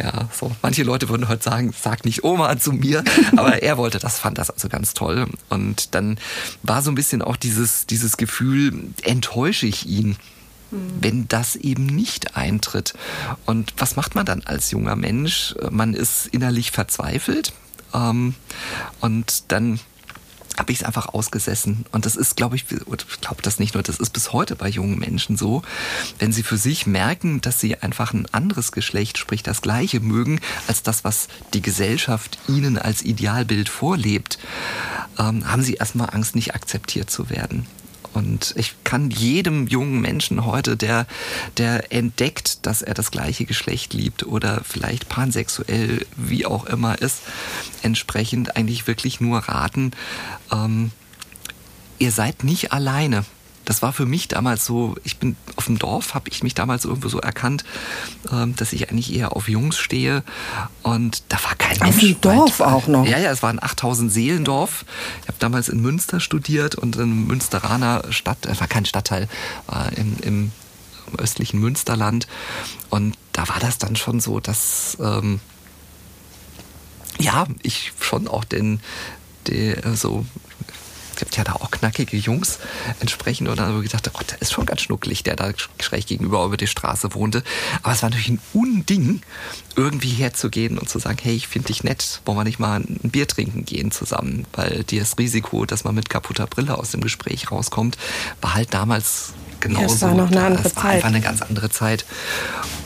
Ja, 0.03 0.29
so. 0.39 0.55
Manche 0.61 0.83
Leute 0.83 1.09
würden 1.09 1.27
heute 1.27 1.43
sagen, 1.43 1.73
sag 1.73 2.05
nicht 2.05 2.25
Oma 2.25 2.59
zu 2.59 2.73
mir, 2.73 3.05
aber 3.39 3.63
er 3.63 3.79
wollte 3.79 3.99
das, 3.99 4.19
fand 4.19 4.37
das 4.37 4.51
also 4.51 4.69
ganz 4.69 4.93
toll. 4.93 5.29
Und 5.49 5.95
dann 5.95 6.19
war 6.63 6.83
so 6.83 6.91
ein 6.91 6.95
bisschen 6.95 7.23
auch 7.23 7.37
dieses, 7.37 7.87
dieses 7.87 8.19
Gefühl, 8.19 8.91
enttäusche 9.03 9.67
ich 9.67 9.87
ihn? 9.87 10.19
Wenn 10.71 11.29
das 11.29 11.57
eben 11.57 11.87
nicht 11.87 12.37
eintritt. 12.37 12.95
Und 13.45 13.73
was 13.79 13.97
macht 13.97 14.15
man 14.15 14.27
dann 14.27 14.43
als 14.43 14.71
junger 14.71 14.97
Mensch? 14.97 15.55
Man 15.71 15.95
ist 15.95 16.27
innerlich 16.27 16.71
verzweifelt 16.71 17.53
ähm, 17.95 18.35
und 19.01 19.45
dann 19.49 19.81
habe 20.59 20.73
ich 20.73 20.79
es 20.79 20.85
einfach 20.85 21.09
ausgesessen. 21.13 21.85
Und 21.93 22.07
das 22.07 22.17
ist, 22.17 22.37
glaube 22.37 22.57
ich, 22.57 22.65
ich 22.71 23.21
glaube 23.21 23.43
das 23.43 23.59
nicht 23.59 23.75
nur, 23.75 23.83
das 23.83 23.99
ist 23.99 24.11
bis 24.11 24.33
heute 24.33 24.57
bei 24.57 24.69
jungen 24.69 24.99
Menschen 24.99 25.37
so, 25.37 25.63
wenn 26.19 26.33
sie 26.33 26.43
für 26.43 26.57
sich 26.57 26.87
merken, 26.87 27.41
dass 27.41 27.61
sie 27.61 27.77
einfach 27.77 28.13
ein 28.15 28.27
anderes 28.33 28.73
Geschlecht, 28.73 29.19
sprich 29.19 29.43
das 29.43 29.61
gleiche 29.61 30.01
mögen, 30.01 30.41
als 30.67 30.83
das, 30.83 31.05
was 31.05 31.29
die 31.53 31.63
Gesellschaft 31.63 32.39
ihnen 32.49 32.79
als 32.79 33.03
Idealbild 33.03 33.69
vorlebt, 33.69 34.39
ähm, 35.19 35.47
haben 35.51 35.63
sie 35.63 35.75
erstmal 35.75 36.11
Angst, 36.11 36.35
nicht 36.35 36.55
akzeptiert 36.55 37.11
zu 37.11 37.29
werden. 37.29 37.67
Und 38.17 38.55
ich 38.57 38.75
kann 38.83 39.11
jedem 39.11 39.67
jungen 39.67 40.01
Menschen 40.01 40.47
heute, 40.47 40.79
der, 40.79 41.07
der 41.59 41.93
entdeckt, 41.93 42.65
dass 42.65 42.81
er 42.81 42.95
das 42.95 43.11
gleiche 43.11 43.45
Geschlecht 43.45 43.93
liebt 43.93 44.25
oder 44.25 44.63
vielleicht 44.65 45.11
pansexuell, 45.11 46.07
wie 46.17 46.47
auch 46.47 46.65
immer 46.65 46.99
ist, 47.03 47.19
entsprechend 47.83 48.57
eigentlich 48.57 48.87
wirklich 48.87 49.21
nur 49.21 49.41
raten, 49.41 49.91
ähm, 50.51 50.93
ihr 51.99 52.11
seid 52.11 52.43
nicht 52.43 52.73
alleine 52.73 53.27
das 53.67 53.83
war 53.83 53.93
für 53.93 54.07
mich 54.07 54.29
damals 54.29 54.65
so, 54.65 54.95
ich 55.05 55.19
bin 55.19 55.37
auf 55.57 55.67
dem 55.67 55.79
Dorf, 55.79 56.15
habe 56.15 56.31
ich 56.31 56.43
mich 56.43 56.55
damals 56.55 56.85
irgendwo 56.85 57.09
so 57.09 57.19
erkannt, 57.19 57.65
ähm, 58.33 58.55
dass 58.57 58.73
ich 58.73 58.89
eigentlich 58.89 59.15
eher 59.15 59.37
auf 59.37 59.49
Jungs 59.49 59.77
stehe 59.77 60.23
und 60.83 61.25
da 61.29 61.43
war 61.43 61.57
kein 61.57 61.77
Mensch. 61.79 61.97
Auf 61.97 62.01
dem 62.01 62.21
Dorf 62.21 62.61
weit. 62.61 62.69
auch 62.69 62.87
noch? 62.87 63.07
Ja, 63.07 63.19
ja, 63.19 63.31
es 63.31 63.43
war 63.43 63.51
ein 63.51 63.63
8000 63.63 64.11
Seelendorf. 64.11 64.87
Ich 65.23 65.29
habe 65.29 65.39
damals 65.41 65.69
in 65.69 65.83
Münster 65.83 66.21
studiert 66.21 66.77
und 66.77 66.97
in 66.97 67.27
Münsteraner 67.27 68.05
Stadt, 68.11 68.47
es 68.47 68.61
war 68.61 68.69
kein 68.69 68.87
Stadtteil, 68.87 69.29
war 69.67 69.93
im, 69.93 70.17
im 70.23 70.53
östlichen 71.19 71.59
Münsterland 71.61 72.29
und 72.89 73.17
da 73.33 73.49
war 73.49 73.59
das 73.59 73.79
dann 73.79 73.97
schon 73.97 74.21
so, 74.21 74.39
dass 74.39 74.97
ähm, 75.01 75.41
ja, 77.19 77.47
ich 77.63 77.93
schon 78.01 78.29
auch 78.29 78.45
den, 78.45 78.81
den 79.49 79.97
so 79.97 80.25
gibt 81.17 81.37
ja 81.37 81.45
da 81.45 81.53
auch 81.55 81.71
knackige 81.71 82.17
Jungs 82.17 82.59
entsprechend. 83.01 83.49
Und 83.49 83.59
dann 83.59 83.69
habe 83.69 83.85
ich 83.85 83.91
gedacht, 83.91 84.11
oh, 84.15 84.21
der 84.31 84.41
ist 84.41 84.53
schon 84.53 84.67
ganz 84.67 84.83
schnucklig, 84.83 85.23
der 85.23 85.37
da 85.37 85.53
schräg 85.81 86.07
gegenüber 86.07 86.45
über 86.45 86.57
die 86.57 86.67
Straße 86.67 87.15
wohnte. 87.15 87.43
Aber 87.83 87.93
es 87.93 88.03
war 88.03 88.11
natürlich 88.11 88.31
ein 88.31 88.41
Unding, 88.53 89.23
irgendwie 89.75 90.11
herzugehen 90.11 90.79
und 90.79 90.89
zu 90.89 90.99
sagen, 90.99 91.19
hey, 91.23 91.35
ich 91.35 91.49
finde 91.49 91.69
dich 91.69 91.85
nett, 91.85 92.21
wollen 92.25 92.39
wir 92.39 92.45
nicht 92.45 92.59
mal 92.59 92.81
ein 92.81 93.11
Bier 93.11 93.27
trinken 93.27 93.65
gehen 93.65 93.91
zusammen? 93.91 94.47
Weil 94.53 94.85
das 94.85 95.19
Risiko, 95.19 95.67
dass 95.67 95.85
man 95.85 95.95
mit 95.95 96.09
kaputter 96.09 96.47
Brille 96.47 96.79
aus 96.79 96.91
dem 96.91 97.01
Gespräch 97.01 97.51
rauskommt, 97.51 97.99
war 98.41 98.55
halt 98.55 98.73
damals 98.75 99.33
genauso. 99.61 99.87
Ja, 99.87 99.95
es 99.95 100.03
war 100.03 100.15
noch 100.15 100.31
eine 100.31 100.45
andere 100.45 100.63
das 100.63 100.77
war 100.77 100.83
Zeit. 100.83 100.95
einfach 100.95 101.09
eine 101.09 101.21
ganz 101.21 101.43
andere 101.43 101.71
Zeit. 101.71 102.05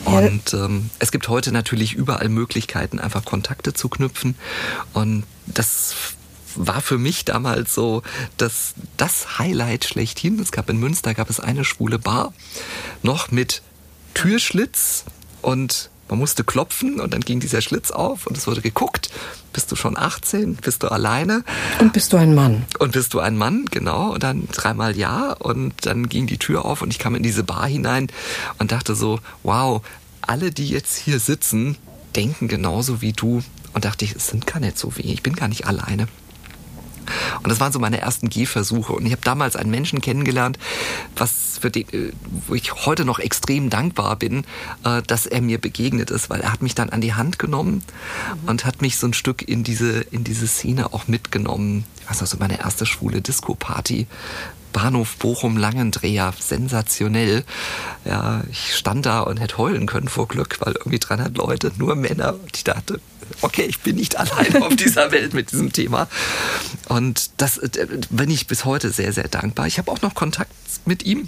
Und 0.05 0.53
ähm, 0.53 0.89
es 0.99 1.11
gibt 1.11 1.27
heute 1.27 1.51
natürlich 1.51 1.93
überall 1.93 2.29
Möglichkeiten, 2.29 2.99
einfach 2.99 3.23
Kontakte 3.23 3.73
zu 3.73 3.89
knüpfen. 3.89 4.35
Und 4.93 5.25
das 5.45 6.15
war 6.55 6.81
für 6.81 6.97
mich 6.97 7.25
damals 7.25 7.73
so 7.73 8.01
das, 8.37 8.73
das 8.97 9.39
Highlight 9.39 9.85
schlechthin. 9.85 10.39
Es 10.39 10.51
gab 10.51 10.69
in 10.69 10.77
Münster 10.77 11.13
gab 11.13 11.29
es 11.29 11.39
eine 11.39 11.65
schwule 11.65 11.99
Bar, 11.99 12.33
noch 13.03 13.31
mit 13.31 13.61
Türschlitz 14.13 15.05
und 15.41 15.89
man 16.11 16.19
musste 16.19 16.43
klopfen 16.43 16.99
und 16.99 17.13
dann 17.13 17.21
ging 17.21 17.39
dieser 17.39 17.61
Schlitz 17.61 17.89
auf 17.89 18.27
und 18.27 18.37
es 18.37 18.45
wurde 18.45 18.59
geguckt, 18.59 19.09
bist 19.53 19.71
du 19.71 19.77
schon 19.77 19.97
18, 19.97 20.55
bist 20.55 20.83
du 20.83 20.89
alleine? 20.89 21.45
Und 21.79 21.93
bist 21.93 22.11
du 22.11 22.17
ein 22.17 22.35
Mann? 22.35 22.65
Und 22.79 22.91
bist 22.91 23.13
du 23.13 23.19
ein 23.19 23.37
Mann, 23.37 23.65
genau. 23.71 24.11
Und 24.13 24.21
dann 24.21 24.49
dreimal 24.51 24.97
ja 24.97 25.31
und 25.31 25.73
dann 25.85 26.09
ging 26.09 26.27
die 26.27 26.37
Tür 26.37 26.65
auf 26.65 26.81
und 26.81 26.91
ich 26.91 26.99
kam 26.99 27.15
in 27.15 27.23
diese 27.23 27.43
Bar 27.43 27.65
hinein 27.65 28.07
und 28.59 28.73
dachte 28.73 28.93
so, 28.93 29.19
wow, 29.43 29.81
alle, 30.21 30.51
die 30.51 30.67
jetzt 30.67 30.97
hier 30.97 31.19
sitzen, 31.19 31.77
denken 32.15 32.49
genauso 32.49 33.01
wie 33.01 33.13
du. 33.13 33.41
Und 33.73 33.85
dachte 33.85 34.03
ich, 34.03 34.13
es 34.13 34.27
sind 34.27 34.45
gar 34.45 34.59
nicht 34.59 34.77
so 34.77 34.97
wenige, 34.97 35.13
ich 35.13 35.23
bin 35.23 35.33
gar 35.33 35.47
nicht 35.47 35.65
alleine. 35.65 36.07
Und 37.43 37.49
das 37.49 37.59
waren 37.59 37.71
so 37.71 37.79
meine 37.79 37.99
ersten 37.99 38.29
Gehversuche. 38.29 38.93
Und 38.93 39.05
ich 39.05 39.11
habe 39.11 39.21
damals 39.23 39.55
einen 39.55 39.71
Menschen 39.71 40.01
kennengelernt, 40.01 40.57
was 41.15 41.57
für 41.59 41.71
den, 41.71 41.87
äh, 41.89 42.11
wo 42.47 42.55
ich 42.55 42.73
heute 42.85 43.05
noch 43.05 43.19
extrem 43.19 43.69
dankbar 43.69 44.15
bin, 44.15 44.45
äh, 44.83 45.01
dass 45.03 45.25
er 45.25 45.41
mir 45.41 45.59
begegnet 45.59 46.11
ist, 46.11 46.29
weil 46.29 46.41
er 46.41 46.51
hat 46.51 46.61
mich 46.61 46.75
dann 46.75 46.89
an 46.89 47.01
die 47.01 47.13
Hand 47.13 47.39
genommen 47.39 47.83
mhm. 48.43 48.49
und 48.49 48.65
hat 48.65 48.81
mich 48.81 48.97
so 48.97 49.07
ein 49.07 49.13
Stück 49.13 49.47
in 49.47 49.63
diese, 49.63 50.01
in 50.01 50.23
diese 50.23 50.47
Szene 50.47 50.93
auch 50.93 51.07
mitgenommen. 51.07 51.85
Das 52.07 52.19
war 52.19 52.27
so 52.27 52.37
meine 52.37 52.59
erste 52.59 52.85
schwule 52.85 53.21
Disco-Party. 53.21 54.07
Bahnhof 54.73 55.17
Bochum 55.17 55.57
Langendreher, 55.57 56.33
sensationell. 56.39 57.43
Ja, 58.05 58.41
ich 58.49 58.75
stand 58.75 59.05
da 59.05 59.21
und 59.21 59.37
hätte 59.39 59.57
heulen 59.57 59.85
können 59.85 60.07
vor 60.07 60.27
Glück, 60.27 60.57
weil 60.61 60.73
irgendwie 60.73 60.99
300 60.99 61.35
Leute, 61.37 61.71
nur 61.77 61.95
Männer. 61.95 62.33
Und 62.33 62.55
ich 62.55 62.63
dachte, 62.63 62.99
okay, 63.41 63.63
ich 63.63 63.79
bin 63.79 63.95
nicht 63.95 64.15
allein 64.19 64.61
auf 64.61 64.75
dieser 64.75 65.11
Welt 65.11 65.33
mit 65.33 65.51
diesem 65.51 65.73
Thema. 65.73 66.07
Und 66.89 67.31
das 67.37 67.57
äh, 67.57 67.87
bin 68.09 68.29
ich 68.29 68.47
bis 68.47 68.65
heute 68.65 68.91
sehr, 68.91 69.13
sehr 69.13 69.27
dankbar. 69.27 69.67
Ich 69.67 69.77
habe 69.77 69.91
auch 69.91 70.01
noch 70.01 70.13
Kontakt 70.13 70.51
mit 70.85 71.05
ihm. 71.05 71.27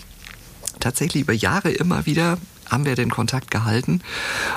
Tatsächlich 0.79 1.23
über 1.23 1.33
Jahre 1.33 1.71
immer 1.71 2.05
wieder 2.05 2.37
haben 2.69 2.85
wir 2.85 2.95
den 2.95 3.09
Kontakt 3.09 3.51
gehalten. 3.51 4.01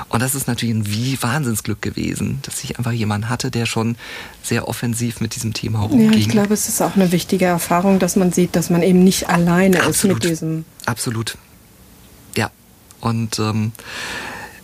Und 0.09 0.21
das 0.21 0.33
ist 0.35 0.47
natürlich 0.47 0.75
ein 0.75 0.87
wie 0.87 1.21
Wahnsinnsglück 1.21 1.81
gewesen, 1.81 2.39
dass 2.43 2.63
ich 2.63 2.77
einfach 2.77 2.91
jemanden 2.91 3.29
hatte, 3.29 3.51
der 3.51 3.65
schon 3.65 3.95
sehr 4.41 4.67
offensiv 4.67 5.21
mit 5.21 5.35
diesem 5.35 5.53
Thema 5.53 5.83
umging. 5.83 6.13
Ja, 6.13 6.17
ich 6.17 6.29
glaube, 6.29 6.53
es 6.53 6.67
ist 6.67 6.81
auch 6.81 6.95
eine 6.95 7.11
wichtige 7.11 7.45
Erfahrung, 7.45 7.99
dass 7.99 8.15
man 8.15 8.31
sieht, 8.31 8.55
dass 8.55 8.69
man 8.69 8.81
eben 8.81 9.03
nicht 9.03 9.29
alleine 9.29 9.83
Absolut. 9.83 10.17
ist 10.17 10.23
mit 10.23 10.31
diesem. 10.31 10.65
Absolut. 10.85 11.37
Ja. 12.35 12.49
Und 13.01 13.39
ähm, 13.39 13.71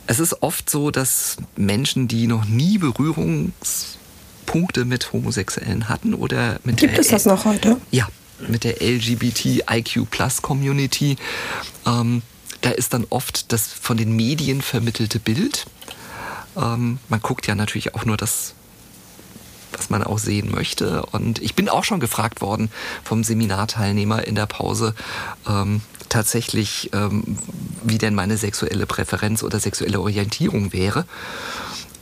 es 0.08 0.20
ist 0.20 0.42
oft 0.42 0.70
so, 0.70 0.92
dass 0.92 1.38
Menschen, 1.56 2.08
die 2.08 2.28
noch 2.28 2.46
nie 2.46 2.78
Berührungspunkte 2.78 4.86
mit 4.86 5.14
Homosexuellen 5.14 5.90
hatten 5.90 6.14
oder 6.14 6.60
mit 6.64 6.78
Gibt 6.78 6.98
es 6.98 7.10
das 7.10 7.26
noch 7.26 7.46
heute? 7.46 7.78
Ja, 7.92 8.08
mit 8.48 8.64
der 8.64 8.82
LGBTIQ 8.82 10.10
Plus 10.10 10.42
Community. 10.42 11.18
Ähm, 11.86 12.22
da 12.62 12.72
ist 12.72 12.94
dann 12.94 13.06
oft 13.10 13.52
das 13.52 13.68
von 13.68 13.98
den 13.98 14.16
Medien 14.16 14.62
vermittelte 14.62 15.20
Bild. 15.20 15.66
Ähm, 16.56 17.00
man 17.10 17.22
guckt 17.22 17.48
ja 17.48 17.56
natürlich 17.56 17.96
auch 17.96 18.06
nur 18.06 18.18
das, 18.18 18.54
was 19.78 19.90
man 19.90 20.04
auch 20.04 20.20
sehen 20.20 20.52
möchte. 20.52 21.06
Und 21.08 21.42
ich 21.42 21.56
bin 21.56 21.70
auch 21.70 21.84
schon 21.84 22.00
gefragt 22.00 22.42
worden 22.42 22.70
vom 23.04 23.24
Seminarteilnehmer 23.24 24.26
in 24.26 24.36
der 24.36 24.46
Pause, 24.46 24.96
ähm, 25.48 25.82
tatsächlich, 26.10 26.92
ähm, 26.94 27.38
wie 27.84 27.98
denn 27.98 28.16
meine 28.16 28.38
sexuelle 28.38 28.86
Präferenz 28.86 29.44
oder 29.44 29.60
sexuelle 29.60 30.00
Orientierung 30.00 30.74
wäre. 30.74 31.06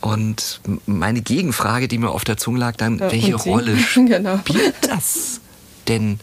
Und 0.00 0.60
meine 0.86 1.22
Gegenfrage, 1.22 1.86
die 1.86 1.98
mir 1.98 2.10
auf 2.10 2.24
der 2.24 2.36
Zunge 2.36 2.58
lag, 2.58 2.76
dann, 2.76 2.98
ja, 2.98 3.10
welche 3.10 3.36
Rolle 3.36 3.76
genau. 3.94 4.38
spielt 4.38 4.74
das 4.82 5.40
denn? 5.88 6.18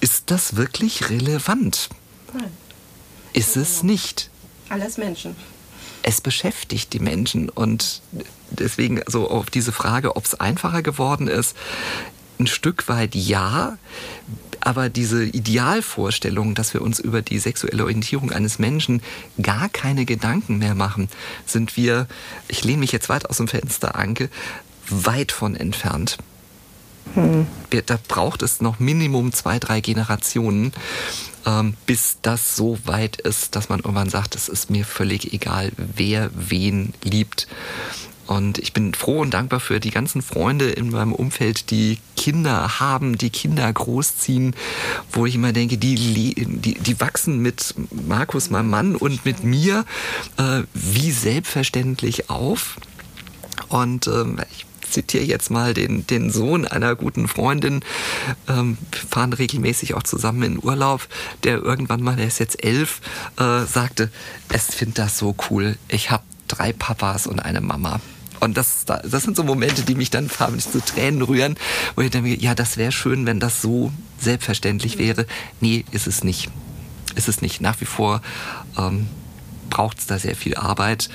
Ist 0.00 0.30
das 0.30 0.56
wirklich 0.56 1.10
relevant? 1.10 1.88
Nein. 2.32 2.50
Ist 3.32 3.56
es 3.56 3.82
nicht. 3.82 4.30
Alles 4.68 4.98
Menschen. 4.98 5.34
Es 6.02 6.20
beschäftigt 6.20 6.92
die 6.92 7.00
Menschen 7.00 7.48
und 7.48 8.02
deswegen 8.50 9.02
also 9.02 9.28
auf 9.30 9.50
diese 9.50 9.72
Frage, 9.72 10.16
ob 10.16 10.24
es 10.24 10.38
einfacher 10.38 10.82
geworden 10.82 11.28
ist, 11.28 11.56
ein 12.38 12.46
Stück 12.46 12.88
weit 12.88 13.14
ja, 13.14 13.78
aber 14.60 14.88
diese 14.88 15.24
Idealvorstellung, 15.24 16.54
dass 16.54 16.74
wir 16.74 16.82
uns 16.82 16.98
über 16.98 17.22
die 17.22 17.38
sexuelle 17.38 17.84
Orientierung 17.84 18.30
eines 18.30 18.58
Menschen 18.58 19.02
gar 19.40 19.68
keine 19.68 20.04
Gedanken 20.04 20.58
mehr 20.58 20.74
machen, 20.74 21.08
sind 21.46 21.76
wir, 21.76 22.06
ich 22.48 22.64
lehne 22.64 22.78
mich 22.78 22.92
jetzt 22.92 23.08
weit 23.08 23.28
aus 23.28 23.38
dem 23.38 23.48
Fenster, 23.48 23.96
Anke, 23.96 24.28
weit 24.88 25.32
von 25.32 25.56
entfernt. 25.56 26.18
Hm. 27.14 27.46
Da 27.86 27.98
braucht 28.08 28.42
es 28.42 28.60
noch 28.60 28.78
Minimum 28.78 29.32
zwei, 29.32 29.58
drei 29.58 29.80
Generationen, 29.80 30.72
ähm, 31.46 31.74
bis 31.86 32.18
das 32.22 32.54
so 32.54 32.78
weit 32.84 33.20
ist, 33.20 33.56
dass 33.56 33.68
man 33.68 33.80
irgendwann 33.80 34.10
sagt, 34.10 34.34
es 34.36 34.48
ist 34.48 34.70
mir 34.70 34.84
völlig 34.84 35.32
egal, 35.32 35.72
wer 35.76 36.30
wen 36.34 36.92
liebt. 37.02 37.48
Und 38.30 38.58
ich 38.58 38.72
bin 38.72 38.94
froh 38.94 39.22
und 39.22 39.34
dankbar 39.34 39.58
für 39.58 39.80
die 39.80 39.90
ganzen 39.90 40.22
Freunde 40.22 40.70
in 40.70 40.90
meinem 40.90 41.12
Umfeld, 41.12 41.72
die 41.72 41.98
Kinder 42.16 42.78
haben, 42.78 43.18
die 43.18 43.30
Kinder 43.30 43.72
großziehen, 43.72 44.54
wo 45.10 45.26
ich 45.26 45.34
immer 45.34 45.52
denke, 45.52 45.78
die, 45.78 45.96
die, 45.96 46.74
die 46.74 47.00
wachsen 47.00 47.40
mit 47.40 47.74
Markus, 48.06 48.48
meinem 48.48 48.70
Mann, 48.70 48.94
und 48.94 49.24
mit 49.24 49.42
mir 49.42 49.84
äh, 50.36 50.62
wie 50.74 51.10
selbstverständlich 51.10 52.30
auf. 52.30 52.76
Und 53.68 54.06
ähm, 54.06 54.38
ich 54.52 54.64
zitiere 54.88 55.24
jetzt 55.24 55.50
mal 55.50 55.74
den, 55.74 56.06
den 56.06 56.30
Sohn 56.30 56.68
einer 56.68 56.94
guten 56.94 57.26
Freundin, 57.26 57.80
ähm, 58.46 58.78
fahren 59.10 59.32
regelmäßig 59.32 59.94
auch 59.94 60.04
zusammen 60.04 60.44
in 60.44 60.62
Urlaub, 60.62 61.08
der 61.42 61.64
irgendwann 61.64 62.00
mal, 62.00 62.14
der 62.14 62.28
ist 62.28 62.38
jetzt 62.38 62.62
elf, 62.62 63.00
äh, 63.40 63.64
sagte, 63.64 64.08
es 64.50 64.72
finde 64.72 64.94
das 64.94 65.18
so 65.18 65.34
cool, 65.50 65.76
ich 65.88 66.12
habe 66.12 66.22
drei 66.46 66.72
Papas 66.72 67.26
und 67.26 67.40
eine 67.40 67.60
Mama. 67.60 68.00
Und 68.40 68.56
das, 68.56 68.84
das 68.86 69.22
sind 69.22 69.36
so 69.36 69.44
Momente, 69.44 69.82
die 69.82 69.94
mich 69.94 70.10
dann 70.10 70.28
förmlich 70.28 70.68
zu 70.68 70.80
Tränen 70.80 71.22
rühren, 71.22 71.56
wo 71.94 72.02
ich 72.02 72.10
denke, 72.10 72.34
ja, 72.40 72.54
das 72.54 72.76
wäre 72.78 72.90
schön, 72.90 73.26
wenn 73.26 73.38
das 73.38 73.60
so 73.60 73.92
selbstverständlich 74.18 74.98
wäre. 74.98 75.26
Nee, 75.60 75.84
ist 75.90 76.06
es 76.06 76.24
nicht. 76.24 76.50
Ist 77.14 77.28
es 77.28 77.42
nicht. 77.42 77.60
Nach 77.60 77.80
wie 77.80 77.86
vor 77.86 78.22
ähm, 78.78 79.08
braucht 79.68 79.98
es 79.98 80.06
da 80.06 80.18
sehr 80.18 80.36
viel 80.36 80.56
Arbeit. 80.56 81.10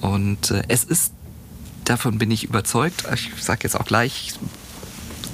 Und 0.00 0.50
äh, 0.50 0.62
es 0.68 0.84
ist, 0.84 1.12
davon 1.84 2.18
bin 2.18 2.30
ich 2.30 2.44
überzeugt, 2.44 3.04
ich 3.12 3.30
sage 3.42 3.60
jetzt 3.64 3.78
auch 3.78 3.84
gleich, 3.84 4.34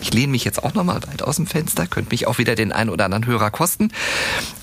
ich 0.01 0.15
lehne 0.15 0.33
mich 0.33 0.45
jetzt 0.45 0.63
auch 0.63 0.75
nochmal 0.75 1.03
weit 1.03 1.23
aus 1.23 1.37
dem 1.37 1.47
Fenster, 1.47 1.87
könnte 1.87 2.11
mich 2.11 2.27
auch 2.27 2.39
wieder 2.39 2.55
den 2.55 2.73
einen 2.73 2.91
oder 2.91 3.05
anderen 3.05 3.27
Hörer 3.27 3.51
kosten. 3.51 3.91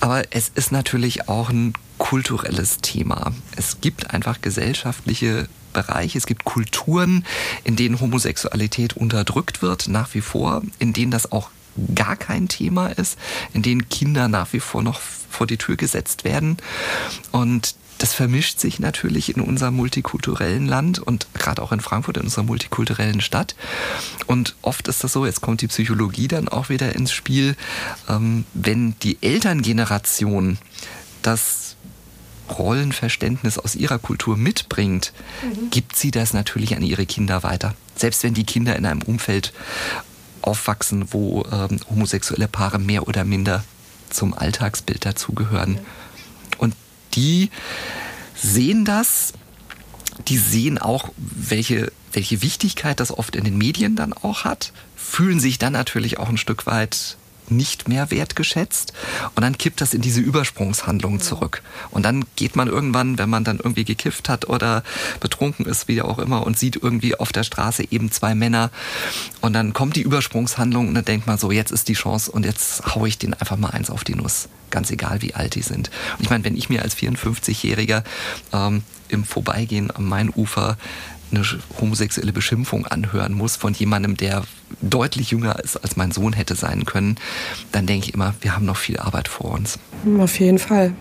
Aber 0.00 0.22
es 0.30 0.50
ist 0.54 0.72
natürlich 0.72 1.28
auch 1.28 1.50
ein 1.50 1.74
kulturelles 1.98 2.78
Thema. 2.78 3.32
Es 3.56 3.80
gibt 3.80 4.10
einfach 4.12 4.40
gesellschaftliche 4.40 5.48
Bereiche, 5.76 6.16
es 6.16 6.26
gibt 6.26 6.44
Kulturen, 6.44 7.24
in 7.62 7.76
denen 7.76 8.00
Homosexualität 8.00 8.96
unterdrückt 8.96 9.60
wird, 9.60 9.88
nach 9.88 10.14
wie 10.14 10.22
vor, 10.22 10.62
in 10.78 10.94
denen 10.94 11.10
das 11.10 11.30
auch 11.30 11.50
gar 11.94 12.16
kein 12.16 12.48
Thema 12.48 12.88
ist, 12.88 13.18
in 13.52 13.60
denen 13.60 13.90
Kinder 13.90 14.28
nach 14.28 14.54
wie 14.54 14.60
vor 14.60 14.82
noch 14.82 15.00
vor 15.00 15.46
die 15.46 15.58
Tür 15.58 15.76
gesetzt 15.76 16.24
werden. 16.24 16.56
Und 17.30 17.74
das 17.98 18.14
vermischt 18.14 18.58
sich 18.58 18.78
natürlich 18.78 19.34
in 19.34 19.42
unserem 19.42 19.76
multikulturellen 19.76 20.66
Land 20.66 20.98
und 20.98 21.26
gerade 21.34 21.62
auch 21.62 21.72
in 21.72 21.80
Frankfurt, 21.80 22.16
in 22.16 22.24
unserer 22.24 22.44
multikulturellen 22.44 23.20
Stadt. 23.20 23.54
Und 24.26 24.56
oft 24.62 24.88
ist 24.88 25.04
das 25.04 25.12
so, 25.12 25.26
jetzt 25.26 25.42
kommt 25.42 25.60
die 25.60 25.68
Psychologie 25.68 26.28
dann 26.28 26.48
auch 26.48 26.70
wieder 26.70 26.94
ins 26.94 27.12
Spiel, 27.12 27.56
ähm, 28.08 28.44
wenn 28.54 28.98
die 29.00 29.18
Elterngeneration 29.22 30.58
das 31.22 31.65
Rollenverständnis 32.48 33.58
aus 33.58 33.74
ihrer 33.74 33.98
Kultur 33.98 34.36
mitbringt, 34.36 35.12
mhm. 35.42 35.70
gibt 35.70 35.96
sie 35.96 36.10
das 36.10 36.32
natürlich 36.32 36.76
an 36.76 36.82
ihre 36.82 37.06
Kinder 37.06 37.42
weiter. 37.42 37.74
Selbst 37.96 38.22
wenn 38.22 38.34
die 38.34 38.44
Kinder 38.44 38.76
in 38.76 38.86
einem 38.86 39.02
Umfeld 39.02 39.52
aufwachsen, 40.42 41.12
wo 41.12 41.44
ähm, 41.50 41.80
homosexuelle 41.90 42.48
Paare 42.48 42.78
mehr 42.78 43.08
oder 43.08 43.24
minder 43.24 43.64
zum 44.10 44.34
Alltagsbild 44.34 45.04
dazugehören. 45.04 45.72
Mhm 45.72 45.78
die 47.16 47.50
sehen 48.34 48.84
das, 48.84 49.32
die 50.28 50.38
sehen 50.38 50.78
auch, 50.78 51.10
welche, 51.16 51.90
welche 52.12 52.42
Wichtigkeit 52.42 53.00
das 53.00 53.10
oft 53.10 53.34
in 53.34 53.44
den 53.44 53.58
Medien 53.58 53.96
dann 53.96 54.12
auch 54.12 54.44
hat, 54.44 54.72
fühlen 54.94 55.40
sich 55.40 55.58
dann 55.58 55.72
natürlich 55.72 56.18
auch 56.18 56.28
ein 56.28 56.36
Stück 56.36 56.66
weit 56.66 57.16
nicht 57.50 57.88
mehr 57.88 58.10
wertgeschätzt 58.10 58.92
und 59.34 59.42
dann 59.42 59.58
kippt 59.58 59.80
das 59.80 59.94
in 59.94 60.00
diese 60.00 60.20
Übersprungshandlung 60.20 61.20
zurück. 61.20 61.62
Und 61.90 62.04
dann 62.04 62.24
geht 62.36 62.56
man 62.56 62.68
irgendwann, 62.68 63.18
wenn 63.18 63.30
man 63.30 63.44
dann 63.44 63.58
irgendwie 63.58 63.84
gekifft 63.84 64.28
hat 64.28 64.48
oder 64.48 64.82
betrunken 65.20 65.66
ist, 65.66 65.88
wie 65.88 66.02
auch 66.02 66.18
immer, 66.18 66.46
und 66.46 66.58
sieht 66.58 66.76
irgendwie 66.76 67.18
auf 67.18 67.32
der 67.32 67.44
Straße 67.44 67.84
eben 67.90 68.10
zwei 68.10 68.34
Männer 68.34 68.70
und 69.40 69.52
dann 69.52 69.72
kommt 69.72 69.96
die 69.96 70.02
Übersprungshandlung 70.02 70.88
und 70.88 70.94
dann 70.94 71.04
denkt 71.04 71.26
man 71.26 71.38
so, 71.38 71.50
jetzt 71.50 71.70
ist 71.70 71.88
die 71.88 71.94
Chance 71.94 72.30
und 72.30 72.44
jetzt 72.44 72.94
haue 72.94 73.08
ich 73.08 73.18
den 73.18 73.34
einfach 73.34 73.56
mal 73.56 73.70
eins 73.70 73.90
auf 73.90 74.04
die 74.04 74.14
Nuss, 74.14 74.48
ganz 74.70 74.90
egal 74.90 75.22
wie 75.22 75.34
alt 75.34 75.54
die 75.54 75.62
sind. 75.62 75.90
Und 76.18 76.24
ich 76.24 76.30
meine, 76.30 76.44
wenn 76.44 76.56
ich 76.56 76.68
mir 76.68 76.82
als 76.82 76.96
54-Jähriger 76.96 78.02
ähm, 78.52 78.82
im 79.08 79.24
Vorbeigehen 79.24 79.94
am 79.94 80.08
Mainufer 80.08 80.76
eine 81.30 81.44
homosexuelle 81.80 82.32
Beschimpfung 82.32 82.86
anhören 82.86 83.32
muss 83.32 83.56
von 83.56 83.74
jemandem, 83.74 84.16
der 84.16 84.42
deutlich 84.80 85.30
jünger 85.30 85.58
ist, 85.62 85.76
als 85.76 85.96
mein 85.96 86.12
Sohn 86.12 86.32
hätte 86.32 86.54
sein 86.54 86.84
können, 86.84 87.16
dann 87.72 87.86
denke 87.86 88.08
ich 88.08 88.14
immer, 88.14 88.34
wir 88.40 88.54
haben 88.54 88.66
noch 88.66 88.76
viel 88.76 88.98
Arbeit 88.98 89.28
vor 89.28 89.52
uns. 89.52 89.78
Auf 90.18 90.38
jeden 90.38 90.58
Fall. 90.58 90.92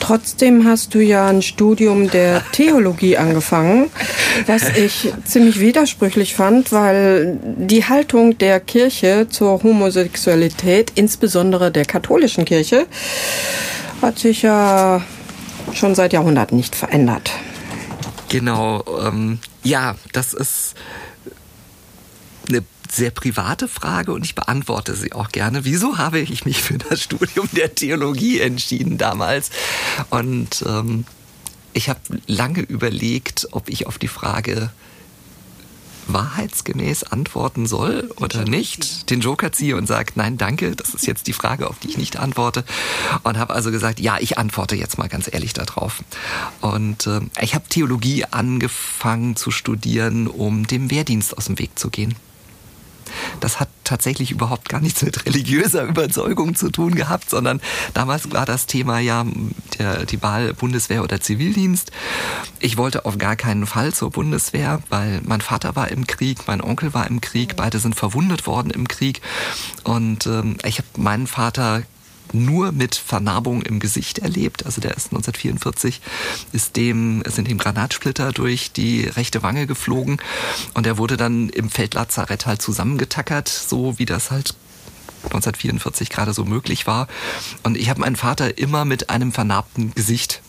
Trotzdem 0.00 0.66
hast 0.66 0.94
du 0.94 1.00
ja 1.00 1.26
ein 1.28 1.42
Studium 1.42 2.10
der 2.10 2.42
Theologie 2.52 3.16
angefangen, 3.16 3.90
was 4.46 4.68
ich 4.76 5.12
ziemlich 5.24 5.58
widersprüchlich 5.58 6.34
fand, 6.34 6.70
weil 6.70 7.38
die 7.42 7.84
Haltung 7.84 8.38
der 8.38 8.60
Kirche 8.60 9.26
zur 9.28 9.62
Homosexualität, 9.62 10.92
insbesondere 10.94 11.72
der 11.72 11.86
katholischen 11.86 12.44
Kirche, 12.44 12.86
hat 14.02 14.18
sich 14.18 14.42
ja 14.42 15.02
schon 15.72 15.94
seit 15.94 16.12
Jahrhunderten 16.12 16.56
nicht 16.56 16.76
verändert. 16.76 17.30
Genau, 18.28 18.84
ähm, 19.02 19.38
ja, 19.62 19.96
das 20.12 20.34
ist 20.34 20.74
eine 22.48 22.64
sehr 22.90 23.10
private 23.10 23.68
Frage 23.68 24.12
und 24.12 24.24
ich 24.24 24.34
beantworte 24.34 24.94
sie 24.94 25.12
auch 25.12 25.30
gerne. 25.30 25.64
Wieso 25.64 25.98
habe 25.98 26.18
ich 26.18 26.44
mich 26.44 26.62
für 26.62 26.78
das 26.78 27.02
Studium 27.02 27.48
der 27.52 27.74
Theologie 27.74 28.40
entschieden 28.40 28.98
damals? 28.98 29.50
Und 30.10 30.64
ähm, 30.66 31.04
ich 31.72 31.88
habe 31.88 32.00
lange 32.26 32.60
überlegt, 32.60 33.48
ob 33.52 33.68
ich 33.68 33.86
auf 33.86 33.98
die 33.98 34.08
Frage 34.08 34.70
wahrheitsgemäß 36.08 37.04
antworten 37.04 37.66
soll 37.66 38.10
oder 38.16 38.44
nicht, 38.44 39.10
den 39.10 39.20
Joker 39.20 39.52
ziehe 39.52 39.76
und 39.76 39.86
sage, 39.86 40.12
nein, 40.14 40.38
danke, 40.38 40.76
das 40.76 40.94
ist 40.94 41.06
jetzt 41.06 41.26
die 41.26 41.32
Frage, 41.32 41.68
auf 41.68 41.78
die 41.78 41.88
ich 41.88 41.98
nicht 41.98 42.16
antworte. 42.16 42.64
Und 43.22 43.38
habe 43.38 43.54
also 43.54 43.70
gesagt, 43.70 44.00
ja, 44.00 44.18
ich 44.18 44.38
antworte 44.38 44.76
jetzt 44.76 44.98
mal 44.98 45.08
ganz 45.08 45.32
ehrlich 45.32 45.52
darauf. 45.52 46.02
Und 46.60 47.06
äh, 47.06 47.20
ich 47.40 47.54
habe 47.54 47.68
Theologie 47.68 48.24
angefangen 48.24 49.36
zu 49.36 49.50
studieren, 49.50 50.26
um 50.26 50.66
dem 50.66 50.90
Wehrdienst 50.90 51.36
aus 51.36 51.46
dem 51.46 51.58
Weg 51.58 51.78
zu 51.78 51.90
gehen. 51.90 52.14
Das 53.40 53.60
hat 53.60 53.68
tatsächlich 53.84 54.30
überhaupt 54.30 54.68
gar 54.68 54.80
nichts 54.80 55.02
mit 55.02 55.26
religiöser 55.26 55.84
Überzeugung 55.84 56.54
zu 56.54 56.70
tun 56.70 56.94
gehabt, 56.94 57.30
sondern 57.30 57.60
damals 57.94 58.32
war 58.32 58.46
das 58.46 58.66
Thema 58.66 58.98
ja 58.98 59.24
der, 59.78 60.06
die 60.06 60.22
Wahl 60.22 60.54
Bundeswehr 60.54 61.02
oder 61.02 61.20
Zivildienst. 61.20 61.92
Ich 62.58 62.76
wollte 62.76 63.04
auf 63.04 63.18
gar 63.18 63.36
keinen 63.36 63.66
Fall 63.66 63.94
zur 63.94 64.10
Bundeswehr, 64.10 64.82
weil 64.88 65.20
mein 65.24 65.40
Vater 65.40 65.76
war 65.76 65.88
im 65.88 66.06
Krieg, 66.06 66.46
mein 66.46 66.60
Onkel 66.60 66.94
war 66.94 67.06
im 67.06 67.20
Krieg, 67.20 67.56
beide 67.56 67.78
sind 67.78 67.94
verwundet 67.94 68.46
worden 68.46 68.70
im 68.70 68.88
Krieg 68.88 69.20
und 69.84 70.26
ähm, 70.26 70.56
ich 70.64 70.78
habe 70.78 70.88
meinen 70.96 71.26
Vater 71.26 71.82
nur 72.32 72.72
mit 72.72 72.94
Vernarbung 72.94 73.62
im 73.62 73.80
Gesicht 73.80 74.18
erlebt. 74.18 74.66
Also 74.66 74.80
der 74.80 74.96
ist 74.96 75.06
1944, 75.06 76.00
ist 76.52 76.76
dem, 76.76 77.22
sind 77.26 77.48
ihm 77.48 77.58
Granatsplitter 77.58 78.32
durch 78.32 78.72
die 78.72 79.04
rechte 79.04 79.42
Wange 79.42 79.66
geflogen 79.66 80.18
und 80.74 80.86
er 80.86 80.98
wurde 80.98 81.16
dann 81.16 81.48
im 81.48 81.70
Feldlazarett 81.70 82.46
halt 82.46 82.62
zusammengetackert, 82.62 83.48
so 83.48 83.98
wie 83.98 84.06
das 84.06 84.30
halt 84.30 84.54
1944 85.24 86.10
gerade 86.10 86.32
so 86.32 86.44
möglich 86.44 86.86
war. 86.86 87.08
Und 87.62 87.76
ich 87.76 87.90
habe 87.90 88.00
meinen 88.00 88.16
Vater 88.16 88.58
immer 88.58 88.84
mit 88.84 89.10
einem 89.10 89.32
vernarbten 89.32 89.94
Gesicht 89.94 90.42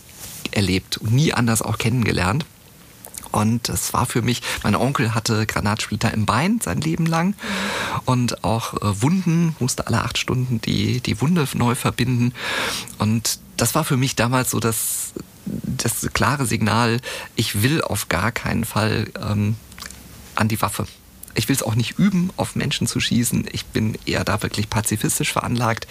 erlebt 0.52 0.98
und 0.98 1.12
nie 1.12 1.32
anders 1.32 1.62
auch 1.62 1.78
kennengelernt. 1.78 2.44
Und 3.30 3.68
das 3.68 3.92
war 3.92 4.06
für 4.06 4.22
mich, 4.22 4.42
mein 4.62 4.74
Onkel 4.74 5.14
hatte 5.14 5.46
Granatsplitter 5.46 6.12
im 6.12 6.26
Bein 6.26 6.60
sein 6.60 6.80
Leben 6.80 7.06
lang 7.06 7.34
und 8.04 8.44
auch 8.44 8.74
äh, 8.74 9.02
Wunden, 9.02 9.54
musste 9.58 9.86
alle 9.86 10.02
acht 10.02 10.18
Stunden 10.18 10.60
die, 10.60 11.00
die 11.00 11.20
Wunde 11.20 11.46
neu 11.54 11.74
verbinden. 11.74 12.32
Und 12.98 13.38
das 13.56 13.74
war 13.74 13.84
für 13.84 13.96
mich 13.96 14.16
damals 14.16 14.50
so 14.50 14.60
das, 14.60 15.12
das 15.44 16.08
klare 16.12 16.46
Signal, 16.46 17.00
ich 17.36 17.62
will 17.62 17.82
auf 17.82 18.08
gar 18.08 18.32
keinen 18.32 18.64
Fall 18.64 19.10
ähm, 19.20 19.56
an 20.34 20.48
die 20.48 20.60
Waffe. 20.60 20.86
Ich 21.34 21.48
will 21.48 21.56
es 21.56 21.62
auch 21.62 21.74
nicht 21.74 21.98
üben, 21.98 22.30
auf 22.36 22.56
Menschen 22.56 22.86
zu 22.86 22.98
schießen. 22.98 23.46
Ich 23.52 23.66
bin 23.66 23.96
eher 24.06 24.24
da 24.24 24.42
wirklich 24.42 24.70
pazifistisch 24.70 25.32
veranlagt 25.32 25.86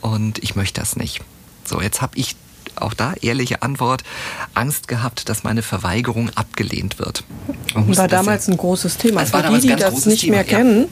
und 0.00 0.42
ich 0.42 0.54
möchte 0.54 0.80
das 0.80 0.96
nicht. 0.96 1.22
So, 1.64 1.80
jetzt 1.80 2.02
habe 2.02 2.16
ich 2.16 2.36
auch 2.82 2.94
da 2.94 3.14
ehrliche 3.20 3.62
Antwort, 3.62 4.02
Angst 4.54 4.88
gehabt, 4.88 5.28
dass 5.28 5.44
meine 5.44 5.62
Verweigerung 5.62 6.30
abgelehnt 6.34 6.98
wird. 6.98 7.24
War 7.74 8.08
damals 8.08 8.48
ein 8.48 8.56
großes 8.56 8.96
Thema. 8.96 9.24
Für 9.24 9.42
die, 9.42 9.68
die 9.68 9.76
das 9.76 10.06
nicht 10.06 10.22
Thema, 10.22 10.36
mehr 10.36 10.46
ja. 10.46 10.58
kennen, 10.58 10.88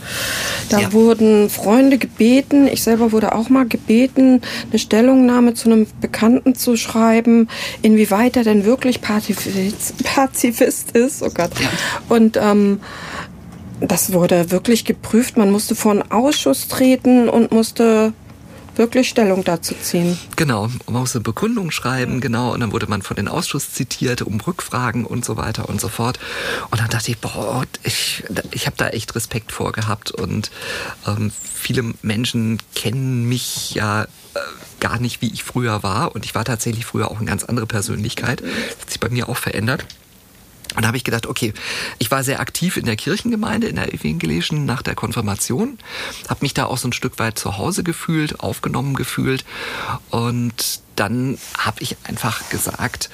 da 0.68 0.80
ja. 0.80 0.92
wurden 0.92 1.50
Freunde 1.50 1.98
gebeten, 1.98 2.68
ich 2.68 2.82
selber 2.82 3.12
wurde 3.12 3.34
auch 3.34 3.48
mal 3.48 3.66
gebeten, 3.66 4.42
eine 4.70 4.78
Stellungnahme 4.78 5.54
zu 5.54 5.70
einem 5.70 5.86
Bekannten 6.00 6.54
zu 6.54 6.76
schreiben, 6.76 7.48
inwieweit 7.82 8.36
er 8.36 8.44
denn 8.44 8.64
wirklich 8.64 9.00
Pazifist, 9.00 10.04
Pazifist 10.04 10.92
ist. 10.92 11.22
Oh 11.22 11.30
Gott. 11.30 11.50
Ja. 11.60 11.68
Und 12.08 12.36
ähm, 12.36 12.80
das 13.80 14.12
wurde 14.12 14.50
wirklich 14.50 14.84
geprüft. 14.84 15.36
Man 15.36 15.50
musste 15.50 15.74
vor 15.74 15.92
einen 15.92 16.10
Ausschuss 16.10 16.68
treten 16.68 17.28
und 17.28 17.52
musste 17.52 18.12
wirklich 18.78 19.08
Stellung 19.08 19.44
dazu 19.44 19.74
ziehen. 19.74 20.18
Genau, 20.36 20.68
man 20.86 21.00
musste 21.00 21.20
Begründung 21.20 21.70
schreiben, 21.70 22.20
genau, 22.20 22.52
und 22.52 22.60
dann 22.60 22.72
wurde 22.72 22.86
man 22.86 23.02
von 23.02 23.16
den 23.16 23.28
Ausschuss 23.28 23.72
zitiert, 23.72 24.22
um 24.22 24.40
Rückfragen 24.40 25.04
und 25.04 25.24
so 25.24 25.36
weiter 25.36 25.68
und 25.68 25.80
so 25.80 25.88
fort. 25.88 26.18
Und 26.70 26.80
dann 26.80 26.88
dachte 26.88 27.10
ich, 27.10 27.18
boah, 27.18 27.64
ich, 27.82 28.24
ich 28.52 28.66
habe 28.66 28.76
da 28.76 28.88
echt 28.88 29.14
Respekt 29.14 29.52
vor 29.52 29.72
gehabt 29.72 30.10
und 30.10 30.50
ähm, 31.06 31.30
viele 31.54 31.94
Menschen 32.02 32.58
kennen 32.74 33.28
mich 33.28 33.74
ja 33.74 34.04
äh, 34.04 34.06
gar 34.80 35.00
nicht, 35.00 35.20
wie 35.20 35.32
ich 35.32 35.42
früher 35.42 35.82
war. 35.82 36.14
Und 36.14 36.24
ich 36.24 36.34
war 36.34 36.44
tatsächlich 36.44 36.86
früher 36.86 37.10
auch 37.10 37.18
eine 37.18 37.26
ganz 37.26 37.44
andere 37.44 37.66
Persönlichkeit. 37.66 38.40
Das 38.40 38.80
hat 38.80 38.90
sich 38.90 39.00
bei 39.00 39.08
mir 39.08 39.28
auch 39.28 39.36
verändert. 39.36 39.84
Und 40.74 40.82
da 40.82 40.88
habe 40.88 40.96
ich 40.96 41.04
gedacht, 41.04 41.26
okay, 41.26 41.52
ich 41.98 42.10
war 42.10 42.22
sehr 42.22 42.40
aktiv 42.40 42.76
in 42.76 42.84
der 42.84 42.96
Kirchengemeinde, 42.96 43.68
in 43.68 43.76
der 43.76 43.92
evangelischen 43.92 44.64
nach 44.64 44.82
der 44.82 44.94
Konfirmation, 44.94 45.78
habe 46.28 46.40
mich 46.42 46.54
da 46.54 46.66
auch 46.66 46.78
so 46.78 46.88
ein 46.88 46.92
Stück 46.92 47.18
weit 47.18 47.38
zu 47.38 47.56
Hause 47.56 47.82
gefühlt, 47.82 48.40
aufgenommen 48.40 48.94
gefühlt. 48.94 49.44
Und 50.10 50.80
dann 50.96 51.38
habe 51.56 51.82
ich 51.82 51.96
einfach 52.04 52.48
gesagt, 52.50 53.10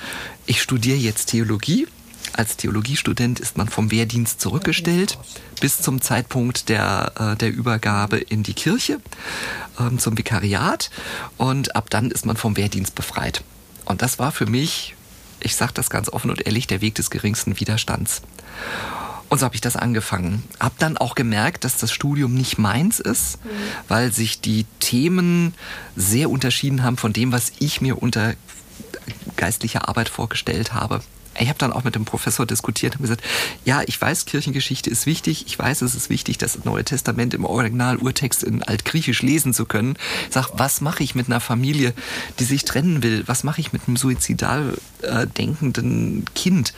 ich 0.47 0.61
studiere 0.61 0.99
jetzt 0.99 1.27
Theologie. 1.27 1.87
Als 2.33 2.57
Theologiestudent 2.57 3.39
ist 3.39 3.57
man 3.57 3.69
vom 3.69 3.93
Wehrdienst 3.93 4.41
zurückgestellt 4.41 5.19
bis 5.61 5.81
zum 5.81 6.01
Zeitpunkt 6.01 6.69
der, 6.69 7.13
äh, 7.19 7.37
der 7.37 7.53
Übergabe 7.53 8.17
in 8.17 8.43
die 8.43 8.55
Kirche, 8.55 9.01
ähm, 9.79 9.99
zum 9.99 10.19
Vikariat. 10.19 10.91
Und 11.37 11.77
ab 11.77 11.91
dann 11.91 12.11
ist 12.11 12.27
man 12.27 12.37
vom 12.37 12.57
Wehrdienst 12.57 12.95
befreit. 12.95 13.45
Und 13.85 14.03
das 14.03 14.19
war 14.19 14.33
für 14.33 14.47
mich 14.47 14.97
ich 15.45 15.57
sage 15.57 15.73
das 15.75 15.91
ganz 15.91 16.09
offen 16.09 16.31
und 16.31 16.47
ehrlich, 16.47 16.67
der 16.67 16.81
Weg 16.81 16.95
des 16.95 17.11
geringsten 17.11 17.61
Widerstands. 17.61 18.23
Und 19.29 19.39
so 19.39 19.45
habe 19.45 19.55
ich 19.55 19.61
das 19.61 19.77
angefangen. 19.77 20.45
Hab 20.61 20.79
dann 20.79 20.97
auch 20.97 21.15
gemerkt, 21.15 21.65
dass 21.65 21.77
das 21.77 21.93
Studium 21.93 22.35
nicht 22.35 22.59
meins 22.59 23.01
ist, 23.01 23.45
mhm. 23.45 23.49
weil 23.89 24.13
sich 24.13 24.41
die 24.41 24.67
Themen 24.81 25.55
sehr 25.97 26.31
unterschieden 26.31 26.83
haben 26.83 26.97
von 26.97 27.13
dem, 27.13 27.33
was 27.33 27.53
ich 27.59 27.81
mir 27.81 28.01
unter 28.01 28.35
geistlicher 29.37 29.89
Arbeit 29.89 30.09
vorgestellt 30.09 30.73
habe 30.73 31.03
ich 31.39 31.49
habe 31.49 31.59
dann 31.59 31.73
auch 31.73 31.85
mit 31.85 31.95
dem 31.95 32.05
Professor 32.05 32.47
diskutiert 32.47 32.97
und 32.97 33.03
gesagt, 33.03 33.23
ja, 33.65 33.83
ich 33.87 34.01
weiß, 34.01 34.27
Kirchengeschichte 34.27 34.91
ist 34.91 35.07
wichtig. 35.07 35.45
Ich 35.47 35.59
weiß, 35.59 35.83
es 35.83 35.95
ist 35.95 36.11
wichtig, 36.11 36.39
das 36.39 36.65
Neue 36.65 36.85
Testament 36.85 37.35
im 37.35 37.45
Original-Urtext 37.45 38.43
in 38.43 38.63
Altgriechisch 38.63 39.23
lesen 39.23 39.53
zu 39.53 39.65
können. 39.67 39.97
Sag, 40.31 40.51
was 40.55 40.81
mache 40.81 41.03
ich 41.03 41.15
mit 41.15 41.27
einer 41.27 41.41
Familie, 41.41 41.93
die 42.39 42.45
sich 42.45 42.65
trennen 42.65 43.03
will? 43.03 43.25
Was 43.27 43.45
mache 43.45 43.61
ich 43.61 43.73
mit 43.73 43.83
einem 43.87 43.97
suizidal 43.97 44.77
äh, 45.03 45.27
denkenden 45.27 46.25
Kind 46.35 46.73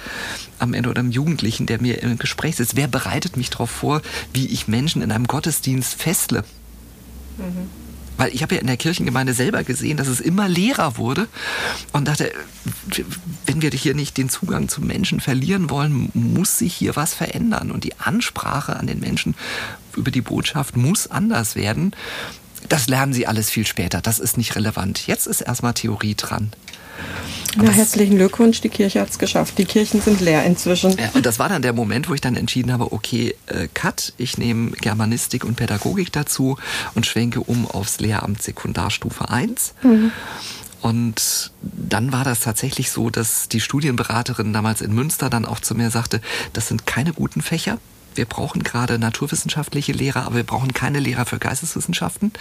am 0.59 0.75
Ende 0.75 0.91
oder 0.91 1.01
einem 1.01 1.11
Jugendlichen, 1.11 1.67
der 1.67 1.81
mir 1.81 2.03
im 2.03 2.19
Gespräch 2.19 2.57
sitzt? 2.57 2.77
Wer 2.77 2.89
bereitet 2.89 3.37
mich 3.37 3.51
darauf 3.51 3.71
vor, 3.71 4.03
wie 4.33 4.47
ich 4.47 4.69
Menschen 4.69 5.03
in 5.03 5.13
einem 5.13 5.27
Gottesdienst 5.27 5.95
festle? 5.95 6.45
Mhm. 7.39 7.86
Weil 8.17 8.35
ich 8.35 8.43
habe 8.43 8.55
ja 8.55 8.61
in 8.61 8.67
der 8.67 8.77
Kirchengemeinde 8.77 9.35
selber 9.35 9.63
gesehen, 9.65 9.97
dass 9.97 10.09
es 10.09 10.21
immer 10.21 10.49
leerer 10.49 10.97
wurde 10.97 11.29
und 11.93 12.09
dachte, 12.09 12.33
wenn 13.47 13.63
wir 13.63 13.71
hier 13.71 13.95
nicht 13.95 14.17
den 14.17 14.29
Zugang 14.29 14.69
zum 14.69 14.87
Menschen 14.87 15.21
verlieren 15.21 15.71
wollen, 15.71 16.11
muss 16.15 16.59
sich 16.59 16.75
hier 16.75 16.97
was 16.97 17.15
verändern. 17.15 17.71
Und 17.71 17.85
die 17.85 17.99
Ansprache 17.99 18.77
an 18.77 18.87
den 18.87 19.01
Menschen 19.01 19.35
über 19.97 20.11
die 20.11 20.23
Botschaft 20.23 20.77
muss 20.77 21.11
anders 21.11 21.57
werden. 21.57 21.93
Das 22.69 22.89
lernen 22.89 23.13
sie 23.13 23.27
alles 23.27 23.51
viel 23.51 23.67
später. 23.67 24.01
Das 24.01 24.19
ist 24.19 24.37
nicht 24.37 24.57
relevant. 24.57 25.07
Jetzt 25.07 25.27
ist 25.27 25.41
erstmal 25.41 25.75
Theorie 25.75 26.15
dran. 26.15 26.53
Na, 27.57 27.71
herzlichen 27.71 28.17
Glückwunsch, 28.17 28.61
die 28.61 28.69
Kirche 28.69 29.01
hat 29.01 29.11
es 29.11 29.19
geschafft. 29.19 29.57
Die 29.57 29.65
Kirchen 29.65 30.03
sind 30.03 30.21
leer 30.21 30.45
inzwischen. 30.45 30.91
Ja, 30.99 31.11
und 31.15 31.25
das 31.25 31.39
war 31.39 31.49
dann 31.49 31.63
der 31.63 31.73
Moment, 31.73 32.09
wo 32.09 32.15
ich 32.15 32.21
dann 32.21 32.37
entschieden 32.37 32.71
habe, 32.73 32.93
okay, 32.93 33.35
äh, 33.47 33.69
Cut, 33.73 34.13
ich 34.19 34.37
nehme 34.37 34.73
Germanistik 34.73 35.45
und 35.45 35.57
Pädagogik 35.57 36.13
dazu 36.13 36.59
und 36.95 37.07
schwenke 37.07 37.41
um 37.41 37.67
aufs 37.67 37.99
Lehramt 37.99 38.43
Sekundarstufe 38.43 39.31
1. 39.31 39.75
Mhm. 39.83 40.13
Und 40.83 41.51
dann 41.63 42.13
war 42.13 42.25
das 42.25 42.41
tatsächlich 42.41 42.91
so, 42.91 43.09
dass 43.09 43.49
die 43.49 43.61
Studienberaterin 43.61 44.53
damals 44.53 44.83
in 44.83 44.95
Münster 44.95 45.31
dann 45.31 45.47
auch 45.47 45.61
zu 45.61 45.75
mir 45.75 45.91
sagte, 45.91 46.21
das 46.53 46.69
sind 46.69 46.87
keine 46.87 47.13
guten 47.13 47.41
Fächer. 47.41 47.79
Wir 48.17 48.27
brauchen 48.27 48.63
gerade 48.63 48.99
naturwissenschaftliche 48.99 49.93
Lehrer, 49.93 50.25
aber 50.25 50.37
wir 50.37 50.45
brauchen 50.45 50.73
keine 50.73 50.99
Lehrer 50.99 51.27
für 51.27 51.39
Geisteswissenschaften. 51.39 52.33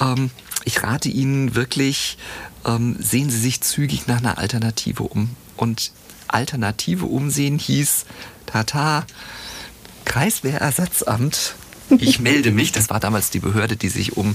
Ähm, 0.00 0.30
ich 0.64 0.82
rate 0.82 1.08
Ihnen 1.08 1.54
wirklich, 1.54 2.18
ähm, 2.64 2.96
sehen 2.98 3.30
Sie 3.30 3.38
sich 3.38 3.60
zügig 3.60 4.06
nach 4.06 4.18
einer 4.18 4.38
Alternative 4.38 5.02
um. 5.02 5.30
Und 5.56 5.92
Alternative 6.28 7.06
umsehen 7.06 7.58
hieß, 7.58 8.06
tata, 8.46 9.04
Kreiswehrersatzamt. 10.04 11.54
Ich 11.98 12.20
melde 12.20 12.50
mich. 12.50 12.72
Das 12.72 12.90
war 12.90 13.00
damals 13.00 13.30
die 13.30 13.40
Behörde, 13.40 13.76
die 13.76 13.88
sich 13.88 14.16
um 14.16 14.34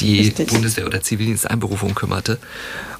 die 0.00 0.20
Richtig. 0.20 0.48
Bundeswehr- 0.48 0.86
oder 0.86 1.02
Zivildiensteinberufung 1.02 1.94
kümmerte. 1.94 2.38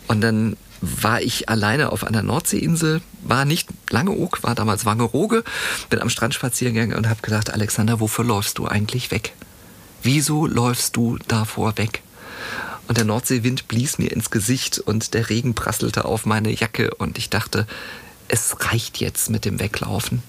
Und 0.06 0.20
dann 0.20 0.56
war 0.80 1.22
ich 1.22 1.48
alleine 1.48 1.90
auf 1.90 2.04
einer 2.04 2.22
Nordseeinsel, 2.22 3.00
war 3.22 3.44
nicht 3.44 3.68
Langeoog, 3.90 4.42
war 4.42 4.54
damals 4.54 4.84
Wangerooge, 4.84 5.42
bin 5.88 6.00
am 6.00 6.10
Strand 6.10 6.34
spazieren 6.34 6.74
gegangen 6.74 6.96
und 6.96 7.08
habe 7.08 7.22
gedacht, 7.22 7.50
Alexander, 7.50 7.98
wofür 7.98 8.24
läufst 8.24 8.58
du 8.58 8.66
eigentlich 8.66 9.10
weg? 9.10 9.32
Wieso 10.02 10.46
läufst 10.46 10.96
du 10.96 11.18
davor 11.26 11.78
weg? 11.78 12.02
und 12.88 12.98
der 12.98 13.04
Nordseewind 13.04 13.68
blies 13.68 13.98
mir 13.98 14.12
ins 14.12 14.30
Gesicht 14.30 14.78
und 14.78 15.14
der 15.14 15.28
Regen 15.28 15.54
prasselte 15.54 16.04
auf 16.04 16.26
meine 16.26 16.50
Jacke 16.50 16.94
und 16.94 17.18
ich 17.18 17.30
dachte, 17.30 17.66
es 18.28 18.56
reicht 18.60 18.98
jetzt 18.98 19.30
mit 19.30 19.44
dem 19.44 19.60
Weglaufen. 19.60 20.22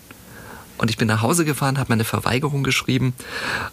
Und 0.77 0.89
ich 0.89 0.97
bin 0.97 1.07
nach 1.07 1.21
Hause 1.21 1.45
gefahren, 1.45 1.77
habe 1.77 1.89
meine 1.89 2.03
Verweigerung 2.03 2.63
geschrieben, 2.63 3.13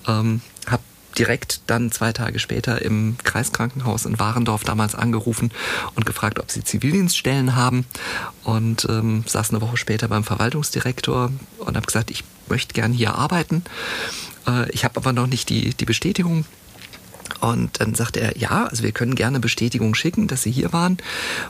ähm, 0.07 0.41
habe 0.67 0.83
direkt 1.19 1.61
dann 1.69 1.93
zwei 1.93 2.13
Tage 2.13 2.39
später 2.39 2.83
im 2.83 3.17
Kreiskrankenhaus 3.23 4.05
in 4.05 4.19
Warendorf 4.19 4.65
damals 4.65 4.95
angerufen 4.95 5.53
und 5.95 6.07
gefragt, 6.07 6.39
ob 6.39 6.51
sie 6.51 6.65
Zivildienststellen 6.65 7.55
haben 7.55 7.87
und 8.43 8.87
ähm, 8.89 9.25
saß 9.27 9.51
eine 9.51 9.61
Woche 9.61 9.77
später 9.77 10.09
beim 10.09 10.25
Verwaltungsdirektor 10.25 11.31
und 11.59 11.77
habe 11.77 11.87
gesagt, 11.87 12.11
ich 12.11 12.25
möchte 12.49 12.75
gern 12.75 12.93
hier 12.93 13.15
arbeiten. 13.15 13.63
Äh, 14.47 14.71
ich 14.71 14.85
habe 14.85 14.97
aber 14.97 15.13
noch 15.13 15.27
nicht 15.27 15.49
die, 15.51 15.75
die 15.75 15.85
Bestätigung 15.85 16.45
und 17.41 17.81
dann 17.81 17.95
sagte 17.95 18.21
er, 18.21 18.37
ja, 18.37 18.67
also 18.67 18.83
wir 18.83 18.93
können 18.93 19.15
gerne 19.15 19.41
Bestätigung 19.41 19.95
schicken, 19.95 20.29
dass 20.29 20.43
Sie 20.43 20.51
hier 20.51 20.73
waren. 20.73 20.99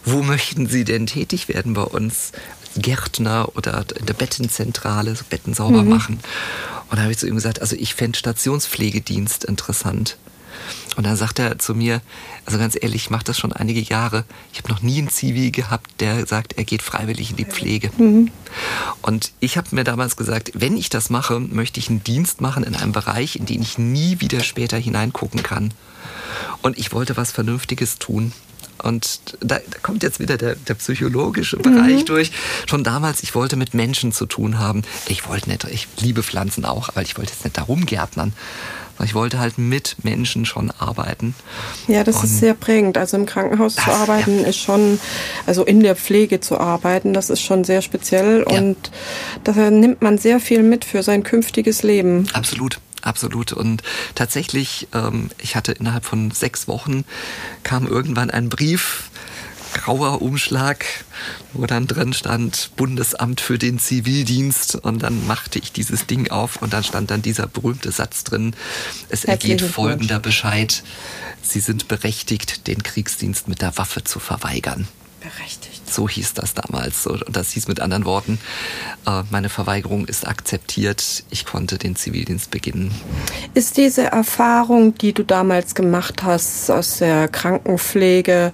Wo 0.05 0.23
möchten 0.23 0.67
Sie 0.67 0.85
denn 0.85 1.07
tätig 1.07 1.49
werden 1.49 1.75
bei 1.75 1.83
uns? 1.83 2.33
Gärtner 2.77 3.49
oder 3.57 3.85
in 3.99 4.07
der 4.07 4.15
Bettenzentrale, 4.15 5.15
so 5.15 5.25
Betten 5.29 5.55
sauber 5.55 5.83
mhm. 5.83 5.89
machen. 5.89 6.21
Und 6.91 6.97
da 6.97 7.03
habe 7.03 7.13
ich 7.13 7.19
zu 7.19 7.27
ihm 7.27 7.35
gesagt, 7.35 7.61
also 7.61 7.77
ich 7.77 7.95
fände 7.95 8.19
Stationspflegedienst 8.19 9.45
interessant. 9.45 10.17
Und 10.97 11.05
dann 11.05 11.17
sagt 11.17 11.41
er 11.41 11.59
zu 11.59 11.75
mir, 11.75 12.01
also 12.47 12.59
ganz 12.59 12.77
ehrlich, 12.81 13.05
ich 13.07 13.11
mache 13.11 13.25
das 13.25 13.39
schon 13.39 13.53
einige 13.53 13.81
Jahre. 13.81 14.25
Ich 14.53 14.59
habe 14.59 14.69
noch 14.69 14.81
nie 14.81 14.99
einen 14.99 15.09
Zivi 15.09 15.51
gehabt, 15.51 16.01
der 16.01 16.27
sagt, 16.27 16.53
er 16.53 16.65
geht 16.65 16.83
freiwillig 16.83 17.31
in 17.31 17.37
die 17.37 17.45
Pflege. 17.45 17.91
Mhm. 17.97 18.31
Und 19.03 19.33
ich 19.41 19.57
habe 19.57 19.75
mir 19.75 19.85
damals 19.85 20.17
gesagt, 20.17 20.53
wenn 20.55 20.77
ich 20.77 20.91
das 20.91 21.11
mache, 21.11 21.41
möchte 21.41 21.81
ich 21.81 21.91
einen 21.91 22.05
Dienst 22.05 22.41
machen 22.41 22.63
in 22.63 22.77
einem 22.77 22.93
Bereich, 22.93 23.37
in 23.37 23.47
den 23.47 23.63
ich 23.63 23.79
nie 23.79 24.21
wieder 24.21 24.41
später 24.41 24.77
hineingucken 24.77 25.43
kann. 25.43 25.75
Und 26.63 26.79
ich 26.79 26.93
wollte 26.93 27.17
was 27.17 27.33
Vernünftiges 27.33 27.99
tun. 27.99 28.33
Und 28.85 29.21
da, 29.41 29.57
da, 29.57 29.79
kommt 29.83 30.03
jetzt 30.03 30.21
wieder 30.21 30.37
der, 30.37 30.57
der 30.57 30.75
psychologische 30.75 31.57
Bereich 31.57 32.01
mhm. 32.01 32.05
durch. 32.05 32.33
Schon 32.67 32.85
damals, 32.85 33.23
ich 33.23 33.35
wollte 33.35 33.57
mit 33.57 33.73
Menschen 33.73 34.13
zu 34.13 34.27
tun 34.27 34.59
haben. 34.59 34.83
Ich 35.09 35.27
wollte 35.29 35.49
nicht, 35.49 35.65
ich 35.65 35.89
liebe 36.01 36.23
Pflanzen 36.23 36.65
auch, 36.65 36.91
aber 36.91 37.03
ich 37.03 37.17
wollte 37.17 37.33
jetzt 37.33 37.45
nicht 37.45 37.57
darum 37.57 37.87
gärtnern. 37.87 38.35
Ich 39.03 39.15
wollte 39.15 39.41
halt 39.41 39.59
mit 39.59 39.97
Menschen 40.05 40.45
schon 40.45 40.71
arbeiten. 40.71 41.35
Ja, 41.89 42.05
das 42.05 42.19
Und 42.19 42.25
ist 42.25 42.39
sehr 42.39 42.55
prägend. 42.55 42.97
Also 42.97 43.17
im 43.17 43.27
Krankenhaus 43.27 43.75
das, 43.75 43.85
zu 43.87 43.91
arbeiten 43.91 44.43
ja. 44.43 44.49
ist 44.49 44.59
schon, 44.59 45.01
also 45.47 45.65
in 45.65 45.81
der 45.81 45.97
Pflege 45.97 46.41
zu 46.41 46.61
arbeiten, 46.61 47.13
das 47.13 47.29
ist 47.29 47.41
schon 47.41 47.65
sehr 47.65 47.83
speziell. 47.83 48.45
Ja. 48.49 48.59
Und 48.59 48.77
da 49.43 49.71
nimmt 49.71 50.03
man 50.03 50.19
sehr 50.19 50.39
viel 50.39 50.63
mit 50.63 50.85
für 50.85 51.03
sein 51.03 51.25
künftiges 51.25 51.83
Leben. 51.83 52.29
Absolut 52.35 52.79
absolut. 53.07 53.53
Und 53.53 53.83
tatsächlich, 54.15 54.89
ähm, 54.93 55.31
ich 55.39 55.57
hatte 55.57 55.73
innerhalb 55.73 56.05
von 56.05 56.31
sechs 56.31 56.69
Wochen 56.69 57.05
kam 57.63 57.87
irgendwann 57.87 58.31
ein 58.31 58.49
Brief 58.49 59.11
grauer 59.75 60.23
Umschlag, 60.23 60.87
wo 61.53 61.67
dann 61.67 61.87
drin 61.87 62.13
stand 62.13 62.71
Bundesamt 62.77 63.41
für 63.41 63.59
den 63.59 63.79
Zivildienst 63.79 64.77
und 64.77 65.03
dann 65.03 65.27
machte 65.27 65.59
ich 65.59 65.73
dieses 65.73 66.07
Ding 66.07 66.31
auf 66.31 66.63
und 66.63 66.73
dann 66.73 66.85
stand 66.85 67.11
dann 67.11 67.23
dieser 67.23 67.47
berühmte 67.47 67.91
Satz 67.91 68.25
drin, 68.25 68.55
es 69.09 69.25
ergeht 69.25 69.61
folgender 69.61 70.21
Bescheid, 70.21 70.83
Sie 71.43 71.61
sind 71.61 71.89
berechtigt, 71.89 72.67
den 72.69 72.83
Kriegsdienst 72.83 73.49
mit 73.49 73.61
der 73.61 73.77
Waffe 73.77 74.03
zu 74.03 74.19
verweigern. 74.19 74.89
Berechtigt. 75.25 75.91
So 75.91 76.07
hieß 76.07 76.35
das 76.35 76.53
damals. 76.53 77.07
Und 77.07 77.25
das 77.33 77.53
hieß 77.53 77.67
mit 77.67 77.81
anderen 77.81 78.05
Worten, 78.05 78.39
äh, 79.07 79.23
meine 79.31 79.49
Verweigerung 79.49 80.05
ist 80.05 80.27
akzeptiert. 80.27 81.25
Ich 81.31 81.47
konnte 81.47 81.79
den 81.79 81.97
Zivildienst 81.97 82.51
beginnen. 82.51 82.91
Ist 83.55 83.79
diese 83.79 84.03
Erfahrung, 84.03 84.95
die 84.99 85.15
du 85.15 85.23
damals 85.23 85.75
gemacht 85.75 86.25
hast 86.25 86.71
aus 86.71 86.99
der 86.99 87.29
Krankenpflege, 87.29 88.53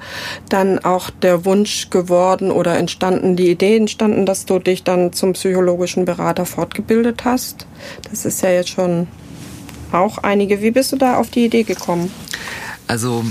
dann 0.49 0.79
auch 0.79 1.11
der 1.11 1.45
Wunsch 1.45 1.91
geworden 1.91 2.53
oder 2.53 2.79
entstanden, 2.79 3.35
die 3.35 3.51
Idee 3.51 3.77
entstanden, 3.77 4.25
dass 4.25 4.47
du 4.47 4.61
dich 4.61 4.85
dann 4.85 5.13
zum 5.13 5.33
psychologischen 5.33 6.05
Berater 6.05 6.47
fortgebildet 6.47 7.25
hast? 7.25 7.67
Das 8.09 8.25
ist 8.25 8.43
ja 8.43 8.51
jetzt 8.51 8.71
schon 8.71 9.09
auch 9.91 10.19
einige. 10.19 10.63
Wie 10.63 10.71
bist 10.71 10.93
du 10.93 10.97
da 10.97 11.17
auf 11.17 11.31
die 11.31 11.47
Idee 11.47 11.65
gekommen? 11.65 12.13
Also 12.87 13.25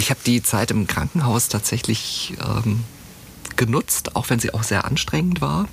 ich 0.00 0.08
habe 0.08 0.20
die 0.24 0.42
Zeit 0.42 0.70
im 0.70 0.86
Krankenhaus 0.86 1.48
tatsächlich 1.48 2.32
ähm, 2.42 2.84
genutzt, 3.56 4.16
auch 4.16 4.30
wenn 4.30 4.40
sie 4.40 4.54
auch 4.54 4.62
sehr 4.62 4.86
anstrengend 4.86 5.42
war, 5.42 5.68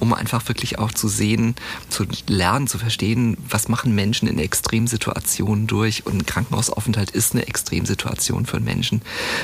um 0.00 0.12
einfach 0.12 0.48
wirklich 0.48 0.80
auch 0.80 0.90
zu 0.90 1.06
sehen, 1.06 1.54
zu 1.88 2.04
lernen, 2.26 2.66
zu 2.66 2.78
verstehen, 2.78 3.36
was 3.48 3.68
machen 3.68 3.94
Menschen 3.94 4.26
in 4.26 4.40
Extremsituationen 4.40 5.68
durch. 5.68 6.04
Und 6.04 6.16
ein 6.16 6.26
Krankenhausaufenthalt 6.26 7.12
ist 7.12 7.32
eine 7.32 7.46
Extremsituation 7.46 8.44
für 8.44 8.58
Menschen. 8.58 9.02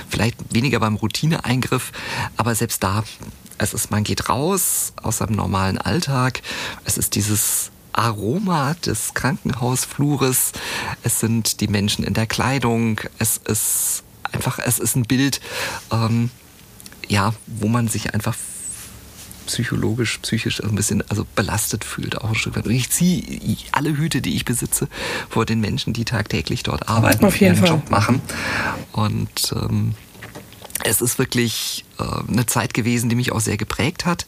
Vielleicht 0.09 0.53
weniger 0.53 0.81
beim 0.81 0.97
Routineeingriff, 0.97 1.93
aber 2.37 2.57
selbst 2.57 2.83
da, 2.83 3.05
es 3.59 3.75
ist, 3.75 3.93
man 3.93 4.03
geht 4.03 4.29
raus 4.29 4.93
aus 5.01 5.19
seinem 5.19 5.37
normalen 5.37 5.79
Alltag. 5.79 6.43
Es 6.85 6.99
ist 6.99 7.15
dieses 7.15 7.71
Aroma 7.93 8.75
des 8.75 9.15
Krankenhausflures. 9.15 10.51
Es 11.05 11.21
sind 11.21 11.61
die 11.61 11.69
Menschen 11.69 12.05
in 12.05 12.15
der 12.15 12.27
Kleidung. 12.27 13.01
Es 13.21 13.39
ist 13.39 14.03
einfach, 14.33 14.59
es 14.59 14.79
ist 14.79 14.97
ein 14.97 15.03
Bild, 15.03 15.41
ähm, 15.93 16.31
ja, 17.09 17.35
wo 17.47 17.69
man 17.69 17.89
sich 17.89 18.15
einfach 18.15 18.37
psychologisch, 19.47 20.19
psychisch 20.19 20.63
ein 20.63 20.75
bisschen 20.75 21.09
also 21.09 21.25
belastet 21.35 21.85
fühlt, 21.85 22.21
auch 22.21 22.31
ein 22.31 22.35
Stück 22.35 22.57
weit. 22.57 22.67
Und 22.67 22.73
ich 22.73 22.91
ziehe 22.91 23.57
alle 23.73 23.97
Hüte, 23.97 24.21
die 24.21 24.35
ich 24.35 24.45
besitze, 24.45 24.89
vor 25.31 25.47
den 25.47 25.61
Menschen, 25.61 25.93
die 25.93 26.05
tagtäglich 26.05 26.63
dort 26.65 26.89
arbeiten 26.89 27.25
Auf 27.25 27.41
jeden 27.41 27.55
ihren 27.55 27.65
Fall. 27.65 27.77
Job 27.77 27.91
machen. 27.91 28.21
Und 28.93 29.55
ähm, 29.55 29.95
es 30.85 31.01
ist 31.01 31.19
wirklich 31.19 31.85
äh, 31.99 32.05
eine 32.29 32.47
Zeit 32.47 32.75
gewesen, 32.75 33.09
die 33.09 33.17
mich 33.17 33.33
auch 33.33 33.41
sehr 33.41 33.57
geprägt 33.57 34.05
hat. 34.05 34.27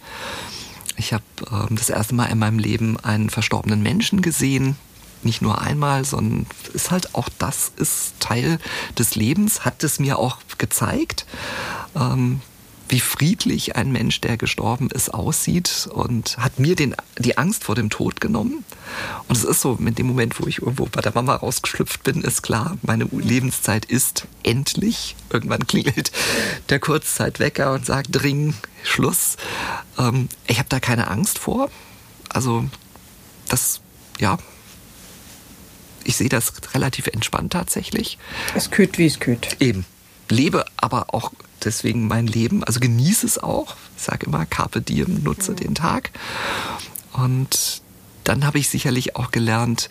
Ich 0.96 1.12
habe 1.12 1.24
ähm, 1.50 1.76
das 1.76 1.90
erste 1.90 2.14
Mal 2.14 2.26
in 2.26 2.38
meinem 2.38 2.58
Leben 2.58 2.98
einen 3.00 3.30
verstorbenen 3.30 3.82
Menschen 3.82 4.22
gesehen. 4.22 4.76
Nicht 5.22 5.42
nur 5.42 5.60
einmal, 5.60 6.04
sondern 6.04 6.46
ist 6.72 6.90
halt 6.90 7.14
auch 7.14 7.28
das 7.38 7.72
ist 7.76 8.14
Teil 8.20 8.58
des 8.96 9.14
Lebens, 9.16 9.64
hat 9.64 9.82
es 9.84 9.98
mir 9.98 10.18
auch 10.18 10.38
gezeigt. 10.58 11.26
Ähm, 11.96 12.40
wie 12.88 13.00
friedlich 13.00 13.76
ein 13.76 13.92
Mensch, 13.92 14.20
der 14.20 14.36
gestorben 14.36 14.90
ist, 14.90 15.12
aussieht 15.12 15.88
und 15.92 16.38
hat 16.38 16.58
mir 16.58 16.74
den, 16.74 16.94
die 17.18 17.36
Angst 17.36 17.64
vor 17.64 17.74
dem 17.74 17.90
Tod 17.90 18.20
genommen. 18.20 18.64
Und 19.28 19.36
es 19.36 19.44
ist 19.44 19.60
so, 19.60 19.76
mit 19.78 19.98
dem 19.98 20.06
Moment, 20.06 20.40
wo 20.40 20.46
ich 20.46 20.62
irgendwo 20.62 20.86
bei 20.86 21.00
der 21.00 21.12
Mama 21.14 21.34
rausgeschlüpft 21.34 22.02
bin, 22.02 22.22
ist 22.22 22.42
klar, 22.42 22.78
meine 22.82 23.04
Lebenszeit 23.04 23.84
ist 23.84 24.26
endlich. 24.42 25.16
Irgendwann 25.30 25.66
klingelt 25.66 26.12
der 26.70 26.80
Kurzzeitwecker 26.80 27.72
und 27.72 27.84
sagt, 27.84 28.08
dring, 28.10 28.54
Schluss. 28.82 29.36
Ähm, 29.98 30.28
ich 30.46 30.58
habe 30.58 30.68
da 30.68 30.80
keine 30.80 31.08
Angst 31.08 31.38
vor. 31.38 31.70
Also 32.30 32.64
das, 33.48 33.80
ja, 34.18 34.38
ich 36.08 36.16
sehe 36.16 36.30
das 36.30 36.52
relativ 36.74 37.06
entspannt 37.06 37.52
tatsächlich. 37.52 38.18
Es 38.54 38.70
kühlt, 38.70 38.96
wie 38.96 39.06
es 39.06 39.20
kühlt. 39.20 39.56
Eben. 39.60 39.84
Lebe 40.30 40.64
aber 40.76 41.14
auch 41.14 41.32
deswegen 41.64 42.08
mein 42.08 42.26
Leben, 42.26 42.64
also 42.64 42.80
genieße 42.80 43.26
es 43.26 43.38
auch. 43.38 43.76
Ich 43.96 44.04
sage 44.04 44.26
immer, 44.26 44.46
Carpe 44.46 44.80
Diem, 44.80 45.22
nutze 45.22 45.54
den 45.54 45.74
Tag. 45.74 46.10
Und 47.12 47.82
dann 48.24 48.46
habe 48.46 48.58
ich 48.58 48.68
sicherlich 48.68 49.16
auch 49.16 49.30
gelernt, 49.30 49.90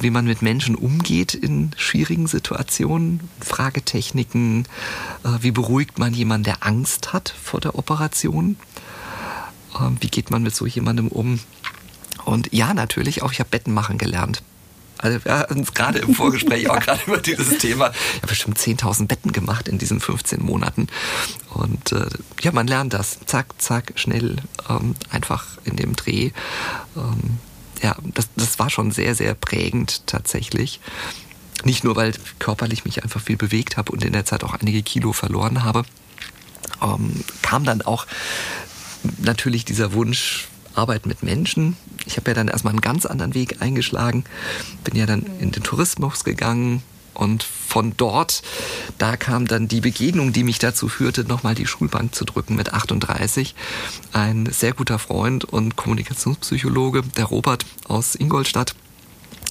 wie 0.00 0.10
man 0.10 0.24
mit 0.24 0.42
Menschen 0.42 0.74
umgeht 0.76 1.34
in 1.34 1.72
schwierigen 1.76 2.26
Situationen, 2.26 3.20
Fragetechniken, 3.40 4.66
äh, 5.24 5.28
wie 5.40 5.50
beruhigt 5.50 5.98
man 5.98 6.14
jemanden, 6.14 6.44
der 6.44 6.66
Angst 6.66 7.12
hat 7.12 7.34
vor 7.42 7.60
der 7.60 7.74
Operation, 7.76 8.56
Ähm, 9.78 9.98
wie 10.00 10.08
geht 10.08 10.30
man 10.30 10.42
mit 10.42 10.54
so 10.54 10.66
jemandem 10.66 11.08
um. 11.08 11.38
Und 12.24 12.52
ja, 12.52 12.74
natürlich 12.74 13.22
auch, 13.22 13.32
ich 13.32 13.40
habe 13.40 13.50
Betten 13.50 13.72
machen 13.72 13.98
gelernt. 13.98 14.42
Also 15.02 15.24
wir 15.24 15.32
haben 15.32 15.60
uns 15.60 15.72
gerade 15.72 15.98
im 15.98 16.14
Vorgespräch 16.14 16.68
auch 16.68 16.78
gerade 16.78 17.00
über 17.06 17.18
dieses 17.18 17.58
Thema, 17.58 17.90
ich 17.90 18.16
habe 18.18 18.28
bestimmt 18.28 18.58
10.000 18.58 19.06
Betten 19.06 19.32
gemacht 19.32 19.66
in 19.66 19.78
diesen 19.78 20.00
15 20.00 20.42
Monaten. 20.42 20.88
Und 21.54 21.92
äh, 21.92 22.06
ja, 22.42 22.52
man 22.52 22.66
lernt 22.66 22.92
das. 22.92 23.18
Zack, 23.26 23.46
zack, 23.58 23.92
schnell, 23.96 24.36
ähm, 24.68 24.94
einfach 25.10 25.46
in 25.64 25.76
dem 25.76 25.96
Dreh. 25.96 26.30
Ähm, 26.96 27.38
ja, 27.82 27.96
das, 28.14 28.28
das 28.36 28.58
war 28.58 28.68
schon 28.68 28.90
sehr, 28.90 29.14
sehr 29.14 29.34
prägend 29.34 30.06
tatsächlich. 30.06 30.80
Nicht 31.64 31.82
nur, 31.82 31.96
weil 31.96 32.12
körperlich 32.38 32.84
mich 32.84 33.02
einfach 33.02 33.20
viel 33.20 33.36
bewegt 33.36 33.76
habe 33.76 33.92
und 33.92 34.04
in 34.04 34.12
der 34.12 34.26
Zeit 34.26 34.44
auch 34.44 34.54
einige 34.54 34.82
Kilo 34.82 35.12
verloren 35.12 35.64
habe, 35.64 35.84
ähm, 36.82 37.24
kam 37.42 37.64
dann 37.64 37.80
auch 37.82 38.06
natürlich 39.18 39.64
dieser 39.64 39.94
Wunsch, 39.94 40.48
Arbeit 40.74 41.06
mit 41.06 41.22
Menschen. 41.22 41.76
Ich 42.06 42.16
habe 42.16 42.30
ja 42.30 42.34
dann 42.34 42.48
erstmal 42.48 42.72
einen 42.72 42.80
ganz 42.80 43.06
anderen 43.06 43.34
Weg 43.34 43.60
eingeschlagen, 43.60 44.24
bin 44.84 44.96
ja 44.96 45.06
dann 45.06 45.24
in 45.40 45.50
den 45.50 45.62
Tourismus 45.62 46.24
gegangen 46.24 46.82
und 47.14 47.42
von 47.42 47.94
dort, 47.96 48.42
da 48.98 49.16
kam 49.16 49.46
dann 49.46 49.68
die 49.68 49.80
Begegnung, 49.80 50.32
die 50.32 50.44
mich 50.44 50.58
dazu 50.58 50.88
führte, 50.88 51.24
nochmal 51.24 51.54
die 51.54 51.66
Schulbank 51.66 52.14
zu 52.14 52.24
drücken 52.24 52.56
mit 52.56 52.72
38. 52.72 53.54
Ein 54.12 54.46
sehr 54.50 54.72
guter 54.72 54.98
Freund 54.98 55.44
und 55.44 55.76
Kommunikationspsychologe, 55.76 57.02
der 57.16 57.26
Robert 57.26 57.66
aus 57.86 58.14
Ingolstadt, 58.14 58.74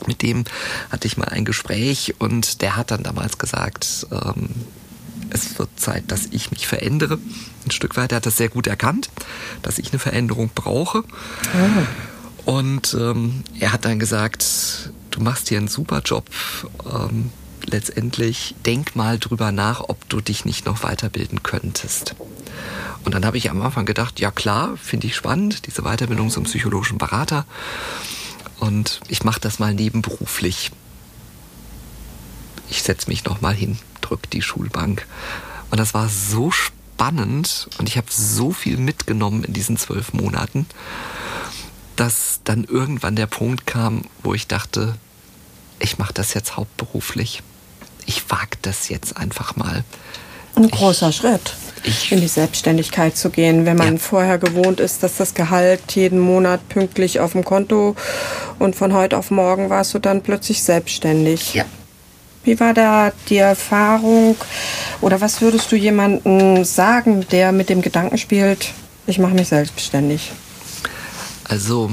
mit 0.08 0.22
dem 0.22 0.46
hatte 0.90 1.08
ich 1.08 1.18
mal 1.18 1.30
ein 1.30 1.46
Gespräch 1.46 2.16
und 2.20 2.62
der 2.62 2.76
hat 2.76 2.92
dann 2.92 3.04
damals 3.04 3.38
gesagt, 3.38 4.08
ähm, 4.12 4.50
es 5.30 5.60
wird 5.60 5.70
Zeit, 5.76 6.06
dass 6.08 6.28
ich 6.32 6.52
mich 6.52 6.68
verändere. 6.68 7.20
Ein 7.66 7.72
Stück 7.72 7.98
weit, 7.98 8.12
er 8.12 8.18
hat 8.18 8.26
das 8.26 8.38
sehr 8.38 8.50
gut 8.50 8.68
erkannt, 8.68 9.10
dass 9.62 9.80
ich 9.80 9.92
eine 9.92 10.00
Veränderung 10.00 10.50
brauche. 10.54 11.04
Und 12.46 12.96
ähm, 13.00 13.44
er 13.60 13.74
hat 13.74 13.86
dann 13.86 14.00
gesagt, 14.00 14.92
du 15.12 15.22
machst 15.22 15.50
hier 15.50 15.58
einen 15.58 15.68
super 15.68 16.02
Job. 16.04 16.26
Ähm, 16.92 17.32
letztendlich 17.66 18.56
denk 18.66 18.96
mal 18.96 19.20
drüber 19.20 19.52
nach, 19.52 19.82
ob 19.88 20.08
du 20.10 20.22
dich 20.22 20.46
nicht 20.46 20.66
noch 20.66 20.84
weiterbilden 20.84 21.44
könntest. 21.44 22.16
Und 23.04 23.14
dann 23.14 23.26
habe 23.26 23.38
ich 23.38 23.50
am 23.50 23.62
Anfang 23.62 23.86
gedacht, 23.86 24.20
ja 24.20 24.32
klar, 24.32 24.78
finde 24.82 25.08
ich 25.08 25.16
spannend, 25.16 25.68
diese 25.68 25.84
Weiterbildung 25.84 26.30
zum 26.30 26.44
psychologischen 26.46 26.98
Berater. 26.98 27.46
Und 28.60 29.00
ich 29.08 29.24
mache 29.24 29.40
das 29.40 29.60
mal 29.60 29.74
nebenberuflich. 29.74 30.72
Ich 32.70 32.84
setze 32.84 33.10
mich 33.10 33.26
noch 33.26 33.42
mal 33.42 33.54
hin, 33.54 33.78
drück 34.02 34.30
die 34.32 34.42
Schulbank. 34.42 35.06
Und 35.72 35.80
das 35.80 35.94
war 35.94 36.10
so 36.10 36.52
spannend 36.52 36.79
und 37.02 37.88
ich 37.88 37.98
habe 37.98 38.08
so 38.10 38.52
viel 38.52 38.78
mitgenommen 38.78 39.44
in 39.46 39.54
diesen 39.54 39.78
zwölf 39.78 40.12
Monaten, 40.14 40.66
dass 41.96 42.42
dann 42.44 42.66
irgendwann 42.66 43.16
der 43.16 43.26
Punkt 43.26 43.66
kam, 43.66 44.04
wo 44.22 44.34
ich 44.34 44.48
dachte, 44.48 44.96
ich 45.80 45.98
mache 45.98 46.14
das 46.14 46.34
jetzt 46.34 46.58
hauptberuflich. 46.58 47.42
Ich 48.06 48.30
wage 48.30 48.58
das 48.62 48.90
jetzt 48.90 49.18
einfach 49.18 49.56
mal. 49.56 49.84
Ein 50.56 50.70
großer 50.70 51.12
Schritt, 51.14 51.54
ich- 51.84 52.12
in 52.12 52.20
die 52.20 52.28
Selbstständigkeit 52.28 53.16
zu 53.16 53.30
gehen, 53.30 53.66
wenn 53.66 53.78
man 53.78 53.94
Ja. 53.94 54.00
vorher 54.00 54.38
gewohnt 54.38 54.80
ist, 54.82 55.02
dass 55.04 55.16
das 55.18 55.34
Gehalt 55.36 55.82
jeden 55.96 56.20
Monat 56.20 56.68
pünktlich 56.70 57.20
auf 57.22 57.32
dem 57.32 57.46
Konto 57.46 57.96
und 58.60 58.76
von 58.76 58.94
heute 58.94 59.18
auf 59.18 59.32
morgen 59.32 59.70
warst 59.70 59.94
du 59.94 60.00
dann 60.00 60.22
plötzlich 60.22 60.62
selbstständig. 60.64 61.54
Ja. 61.54 61.66
Wie 62.44 62.60
war 62.60 62.74
da 62.74 63.12
die 63.30 63.38
Erfahrung 63.38 64.36
oder 65.02 65.22
was 65.22 65.42
würdest 65.42 65.72
du 65.72 65.76
jemandem 65.76 66.64
sagen, 66.64 67.26
der 67.32 67.52
mit 67.52 67.70
dem 67.70 67.82
Gedanken 67.82 68.18
spielt, 68.18 68.74
ich 69.08 69.20
mache 69.20 69.34
mich 69.34 69.50
selbstständig? 69.50 70.32
Also, 71.44 71.92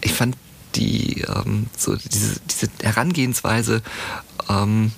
ich 0.00 0.12
fand 0.12 0.36
die, 0.74 1.22
ähm, 1.22 1.66
so 1.76 1.96
diese, 1.96 2.40
diese 2.40 2.68
Herangehensweise 2.82 3.82
ähm, 4.48 4.92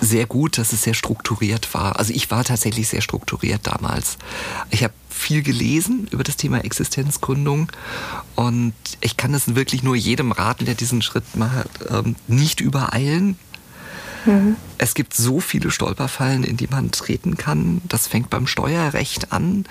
sehr 0.00 0.26
gut, 0.26 0.58
dass 0.58 0.72
es 0.72 0.82
sehr 0.82 0.94
strukturiert 0.94 1.72
war. 1.74 1.98
Also 1.98 2.12
ich 2.12 2.30
war 2.30 2.44
tatsächlich 2.44 2.88
sehr 2.88 3.00
strukturiert 3.00 3.66
damals. 3.66 4.18
Ich 4.70 4.84
habe 4.84 4.94
viel 5.16 5.42
gelesen 5.42 6.06
über 6.10 6.22
das 6.22 6.36
Thema 6.36 6.64
Existenzgründung 6.64 7.72
und 8.34 8.74
ich 9.00 9.16
kann 9.16 9.34
es 9.34 9.54
wirklich 9.54 9.82
nur 9.82 9.96
jedem 9.96 10.32
raten, 10.32 10.66
der 10.66 10.74
diesen 10.74 11.02
Schritt 11.02 11.36
macht, 11.36 11.68
ähm, 11.90 12.16
nicht 12.28 12.60
übereilen. 12.60 13.38
Es 14.78 14.94
gibt 14.94 15.14
so 15.14 15.40
viele 15.40 15.70
Stolperfallen, 15.70 16.44
in 16.44 16.56
die 16.56 16.66
man 16.66 16.90
treten 16.90 17.36
kann. 17.36 17.80
Das 17.84 18.08
fängt 18.08 18.28
beim 18.28 18.46
Steuerrecht 18.46 19.32
an, 19.32 19.66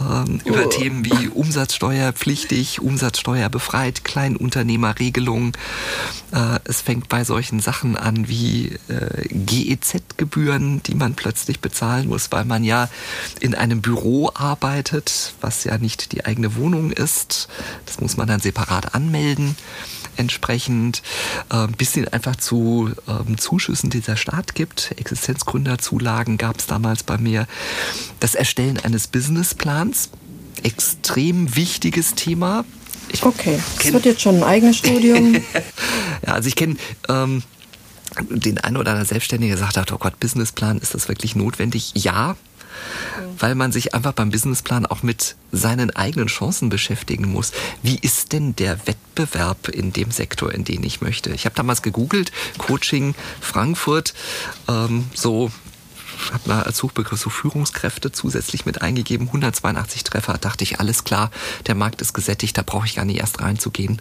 ähm, 0.00 0.40
über 0.44 0.68
Themen 0.70 1.04
wie 1.04 1.28
Umsatzsteuerpflichtig, 1.28 2.80
Umsatzsteuerbefreit, 2.80 4.04
Kleinunternehmerregelung. 4.04 5.56
Äh, 6.32 6.58
es 6.64 6.80
fängt 6.80 7.08
bei 7.08 7.24
solchen 7.24 7.60
Sachen 7.60 7.96
an 7.96 8.28
wie 8.28 8.78
äh, 8.88 9.28
GEZ-Gebühren, 9.30 10.82
die 10.82 10.94
man 10.94 11.14
plötzlich 11.14 11.60
bezahlen 11.60 12.08
muss, 12.08 12.32
weil 12.32 12.44
man 12.44 12.64
ja 12.64 12.88
in 13.40 13.54
einem 13.54 13.80
Büro 13.80 14.30
arbeitet, 14.34 15.34
was 15.40 15.64
ja 15.64 15.78
nicht 15.78 16.12
die 16.12 16.24
eigene 16.24 16.56
Wohnung 16.56 16.90
ist. 16.90 17.48
Das 17.86 18.00
muss 18.00 18.16
man 18.16 18.26
dann 18.26 18.40
separat 18.40 18.94
anmelden 18.94 19.56
entsprechend 20.16 21.02
äh, 21.50 21.66
bis 21.66 21.94
hin 21.94 22.08
einfach 22.08 22.36
zu 22.36 22.90
ähm, 23.08 23.38
Zuschüssen, 23.38 23.90
die 23.90 24.00
der 24.00 24.16
Staat 24.16 24.54
gibt. 24.54 24.94
Existenzgründerzulagen 24.96 26.38
gab 26.38 26.58
es 26.58 26.66
damals 26.66 27.02
bei 27.02 27.18
mir. 27.18 27.46
Das 28.20 28.34
Erstellen 28.34 28.78
eines 28.78 29.06
Businessplans, 29.06 29.83
extrem 30.62 31.56
wichtiges 31.56 32.14
Thema. 32.14 32.64
Ich 33.12 33.24
Okay, 33.24 33.58
das 33.78 33.92
wird 33.92 34.04
jetzt 34.06 34.22
schon 34.22 34.36
ein 34.36 34.42
eigenes 34.42 34.78
Studium. 34.78 35.34
ja, 36.26 36.32
also 36.32 36.48
ich 36.48 36.56
kenne 36.56 36.76
ähm, 37.08 37.42
den 38.30 38.58
einen 38.58 38.76
oder 38.76 38.92
anderen 38.92 39.08
Selbstständigen 39.08 39.54
gesagt 39.54 39.76
hat, 39.76 39.92
oh 39.92 39.98
Gott, 39.98 40.18
Businessplan, 40.20 40.78
ist 40.78 40.94
das 40.94 41.08
wirklich 41.08 41.36
notwendig? 41.36 41.92
Ja, 41.94 42.36
weil 43.38 43.54
man 43.54 43.72
sich 43.72 43.94
einfach 43.94 44.12
beim 44.12 44.30
Businessplan 44.30 44.86
auch 44.86 45.02
mit 45.02 45.36
seinen 45.52 45.94
eigenen 45.94 46.28
Chancen 46.28 46.68
beschäftigen 46.68 47.30
muss. 47.30 47.52
Wie 47.82 47.98
ist 48.00 48.32
denn 48.32 48.56
der 48.56 48.86
Wettbewerb 48.86 49.68
in 49.68 49.92
dem 49.92 50.10
Sektor, 50.10 50.52
in 50.52 50.64
den 50.64 50.82
ich 50.82 51.00
möchte? 51.00 51.30
Ich 51.30 51.44
habe 51.44 51.54
damals 51.54 51.82
gegoogelt, 51.82 52.32
Coaching 52.58 53.14
Frankfurt, 53.40 54.14
ähm, 54.68 55.06
so 55.14 55.50
habe 56.32 56.48
mal 56.48 56.62
als 56.62 56.78
Suchbegriff 56.78 57.20
so 57.20 57.30
Führungskräfte 57.30 58.12
zusätzlich 58.12 58.66
mit 58.66 58.82
eingegeben, 58.82 59.26
182 59.28 60.04
Treffer, 60.04 60.38
dachte 60.38 60.64
ich, 60.64 60.80
alles 60.80 61.04
klar, 61.04 61.30
der 61.66 61.74
Markt 61.74 62.00
ist 62.00 62.12
gesättigt, 62.12 62.56
da 62.56 62.62
brauche 62.62 62.86
ich 62.86 62.96
gar 62.96 63.04
nicht 63.04 63.18
erst 63.18 63.40
reinzugehen. 63.40 64.00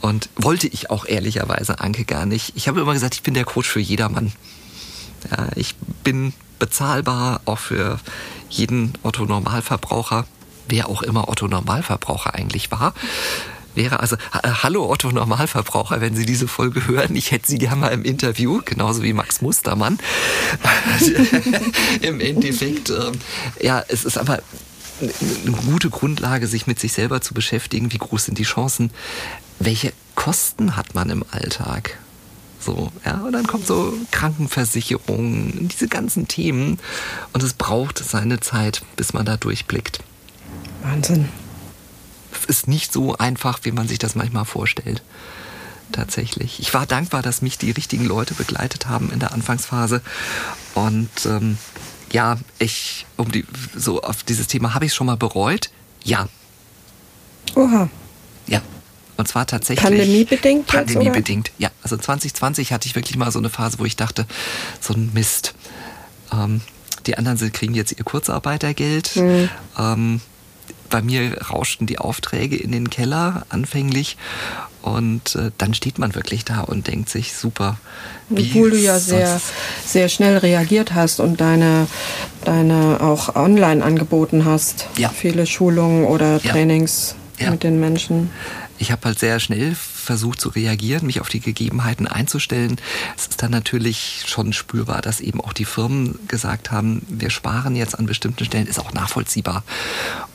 Und 0.00 0.28
wollte 0.36 0.66
ich 0.66 0.90
auch 0.90 1.04
ehrlicherweise, 1.06 1.80
Anke, 1.80 2.04
gar 2.04 2.26
nicht. 2.26 2.52
Ich 2.54 2.68
habe 2.68 2.80
immer 2.80 2.92
gesagt, 2.92 3.14
ich 3.14 3.22
bin 3.22 3.34
der 3.34 3.44
Coach 3.44 3.68
für 3.68 3.80
jedermann. 3.80 4.32
Ja, 5.30 5.48
ich 5.56 5.74
bin 6.04 6.32
bezahlbar, 6.58 7.40
auch 7.44 7.58
für 7.58 7.98
jeden 8.48 8.92
Otto-Normalverbraucher, 9.02 10.26
wer 10.68 10.88
auch 10.88 11.02
immer 11.02 11.28
Otto-Normalverbraucher 11.28 12.34
eigentlich 12.34 12.70
war 12.70 12.94
wäre 13.76 14.00
also, 14.00 14.16
äh, 14.16 14.48
hallo 14.62 14.90
Otto 14.90 15.10
Normalverbraucher, 15.10 16.00
wenn 16.00 16.16
Sie 16.16 16.26
diese 16.26 16.48
Folge 16.48 16.86
hören, 16.86 17.14
ich 17.14 17.30
hätte 17.30 17.46
Sie 17.46 17.58
gerne 17.58 17.76
mal 17.76 17.88
im 17.88 18.04
Interview, 18.04 18.60
genauso 18.64 19.02
wie 19.02 19.12
Max 19.12 19.42
Mustermann. 19.42 19.98
Im 22.00 22.20
Endeffekt, 22.20 22.90
äh, 22.90 23.12
ja, 23.60 23.84
es 23.88 24.04
ist 24.04 24.18
aber 24.18 24.40
eine 25.00 25.56
gute 25.70 25.90
Grundlage, 25.90 26.46
sich 26.46 26.66
mit 26.66 26.80
sich 26.80 26.92
selber 26.92 27.20
zu 27.20 27.34
beschäftigen. 27.34 27.92
Wie 27.92 27.98
groß 27.98 28.26
sind 28.26 28.38
die 28.38 28.44
Chancen? 28.44 28.90
Welche 29.58 29.92
Kosten 30.14 30.76
hat 30.76 30.94
man 30.94 31.10
im 31.10 31.24
Alltag? 31.30 31.98
So, 32.58 32.90
ja, 33.04 33.18
und 33.18 33.32
dann 33.32 33.46
kommt 33.46 33.66
so 33.66 33.94
Krankenversicherung, 34.10 35.68
diese 35.68 35.88
ganzen 35.88 36.26
Themen. 36.26 36.78
Und 37.32 37.42
es 37.42 37.54
braucht 37.54 37.98
seine 37.98 38.40
Zeit, 38.40 38.82
bis 38.96 39.12
man 39.12 39.26
da 39.26 39.36
durchblickt. 39.36 40.00
Wahnsinn. 40.82 41.28
Es 42.40 42.44
ist 42.44 42.68
nicht 42.68 42.92
so 42.92 43.16
einfach, 43.16 43.60
wie 43.62 43.72
man 43.72 43.88
sich 43.88 43.98
das 43.98 44.14
manchmal 44.14 44.44
vorstellt. 44.44 45.02
Tatsächlich. 45.92 46.58
Ich 46.58 46.74
war 46.74 46.86
dankbar, 46.86 47.22
dass 47.22 47.42
mich 47.42 47.58
die 47.58 47.70
richtigen 47.70 48.04
Leute 48.04 48.34
begleitet 48.34 48.88
haben 48.88 49.10
in 49.12 49.20
der 49.20 49.32
Anfangsphase. 49.32 50.02
Und 50.74 51.08
ähm, 51.26 51.58
ja, 52.10 52.38
ich, 52.58 53.06
um 53.16 53.30
die, 53.30 53.44
so 53.74 54.02
auf 54.02 54.22
dieses 54.24 54.48
Thema, 54.48 54.74
habe 54.74 54.84
ich 54.84 54.92
es 54.92 54.96
schon 54.96 55.06
mal 55.06 55.16
bereut? 55.16 55.70
Ja. 56.02 56.28
Oha. 57.54 57.88
Ja. 58.46 58.62
Und 59.16 59.28
zwar 59.28 59.46
tatsächlich. 59.46 59.82
Pandemiebedingt? 59.82 60.66
Pandemiebedingt, 60.66 61.52
ja. 61.58 61.70
Also 61.82 61.96
2020 61.96 62.72
hatte 62.72 62.86
ich 62.86 62.94
wirklich 62.94 63.16
mal 63.16 63.30
so 63.30 63.38
eine 63.38 63.48
Phase, 63.48 63.78
wo 63.78 63.84
ich 63.84 63.96
dachte, 63.96 64.26
so 64.80 64.92
ein 64.92 65.10
Mist. 65.14 65.54
Ähm, 66.32 66.60
die 67.06 67.16
anderen 67.16 67.38
sind, 67.38 67.54
kriegen 67.54 67.74
jetzt 67.74 67.92
ihr 67.96 68.04
Kurzarbeitergeld. 68.04 69.16
Mhm. 69.16 69.48
Ähm, 69.78 70.20
bei 70.88 71.02
mir 71.02 71.38
rauschten 71.50 71.86
die 71.86 71.98
Aufträge 71.98 72.56
in 72.56 72.72
den 72.72 72.90
Keller 72.90 73.44
anfänglich 73.48 74.16
und 74.86 75.34
äh, 75.34 75.50
dann 75.58 75.74
steht 75.74 75.98
man 75.98 76.14
wirklich 76.14 76.44
da 76.44 76.60
und 76.60 76.86
denkt 76.86 77.08
sich, 77.08 77.34
super. 77.34 77.76
Obwohl 78.30 78.70
du 78.70 78.76
ja 78.78 79.00
sehr, 79.00 79.40
sehr 79.84 80.08
schnell 80.08 80.36
reagiert 80.36 80.94
hast 80.94 81.18
und 81.18 81.40
deine, 81.40 81.88
deine 82.44 83.00
auch 83.00 83.34
online 83.34 83.84
angeboten 83.84 84.44
hast. 84.44 84.86
Ja. 84.96 85.08
Viele 85.08 85.46
Schulungen 85.46 86.04
oder 86.04 86.40
Trainings 86.40 87.16
ja. 87.38 87.46
Ja. 87.46 87.50
mit 87.50 87.64
den 87.64 87.80
Menschen 87.80 88.30
ich 88.78 88.92
habe 88.92 89.04
halt 89.06 89.18
sehr 89.18 89.40
schnell 89.40 89.74
versucht 89.74 90.40
zu 90.40 90.48
reagieren, 90.48 91.06
mich 91.06 91.20
auf 91.20 91.28
die 91.28 91.40
Gegebenheiten 91.40 92.06
einzustellen. 92.06 92.76
Es 93.16 93.26
ist 93.26 93.42
dann 93.42 93.50
natürlich 93.50 94.24
schon 94.26 94.52
spürbar, 94.52 95.02
dass 95.02 95.20
eben 95.20 95.40
auch 95.40 95.52
die 95.52 95.64
Firmen 95.64 96.18
gesagt 96.28 96.70
haben, 96.70 97.04
wir 97.08 97.30
sparen 97.30 97.76
jetzt 97.76 97.98
an 97.98 98.06
bestimmten 98.06 98.44
Stellen, 98.44 98.66
ist 98.66 98.78
auch 98.78 98.92
nachvollziehbar. 98.92 99.64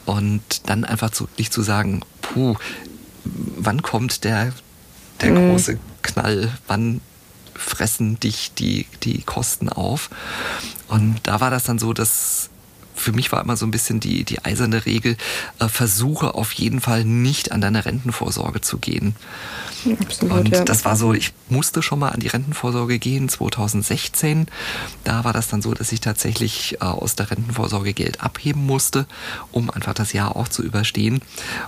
Und 0.05 0.69
dann 0.69 0.85
einfach 0.85 1.11
zu, 1.11 1.27
nicht 1.37 1.53
zu 1.53 1.61
sagen, 1.61 2.01
puh, 2.21 2.55
wann 3.23 3.81
kommt 3.81 4.23
der, 4.23 4.53
der 5.21 5.31
mhm. 5.31 5.51
große 5.51 5.79
Knall, 6.01 6.51
wann 6.67 7.01
fressen 7.53 8.19
dich 8.19 8.53
die, 8.53 8.87
die 9.03 9.21
Kosten 9.21 9.69
auf? 9.69 10.09
Und 10.87 11.19
da 11.23 11.39
war 11.39 11.51
das 11.51 11.63
dann 11.63 11.79
so, 11.79 11.93
dass 11.93 12.50
für 13.01 13.11
mich 13.11 13.31
war 13.31 13.41
immer 13.41 13.57
so 13.57 13.65
ein 13.65 13.71
bisschen 13.71 13.99
die, 13.99 14.23
die 14.23 14.43
eiserne 14.45 14.85
Regel, 14.85 15.17
äh, 15.59 15.67
versuche 15.67 16.35
auf 16.35 16.51
jeden 16.53 16.79
Fall 16.79 17.03
nicht 17.03 17.51
an 17.51 17.61
deine 17.61 17.85
Rentenvorsorge 17.85 18.61
zu 18.61 18.77
gehen. 18.77 19.15
Absolut, 19.99 20.31
und 20.31 20.49
ja. 20.49 20.63
das 20.63 20.85
war 20.85 20.95
so, 20.95 21.13
ich 21.13 21.33
musste 21.49 21.81
schon 21.81 21.99
mal 21.99 22.09
an 22.09 22.19
die 22.19 22.27
Rentenvorsorge 22.27 22.99
gehen, 22.99 23.29
2016. 23.29 24.47
Da 25.03 25.23
war 25.23 25.33
das 25.33 25.47
dann 25.47 25.61
so, 25.61 25.73
dass 25.73 25.91
ich 25.91 26.01
tatsächlich 26.01 26.77
äh, 26.81 26.85
aus 26.85 27.15
der 27.15 27.31
Rentenvorsorge 27.31 27.93
Geld 27.93 28.21
abheben 28.21 28.65
musste, 28.65 29.07
um 29.51 29.69
einfach 29.69 29.93
das 29.93 30.13
Jahr 30.13 30.35
auch 30.35 30.47
zu 30.47 30.63
überstehen. 30.63 31.21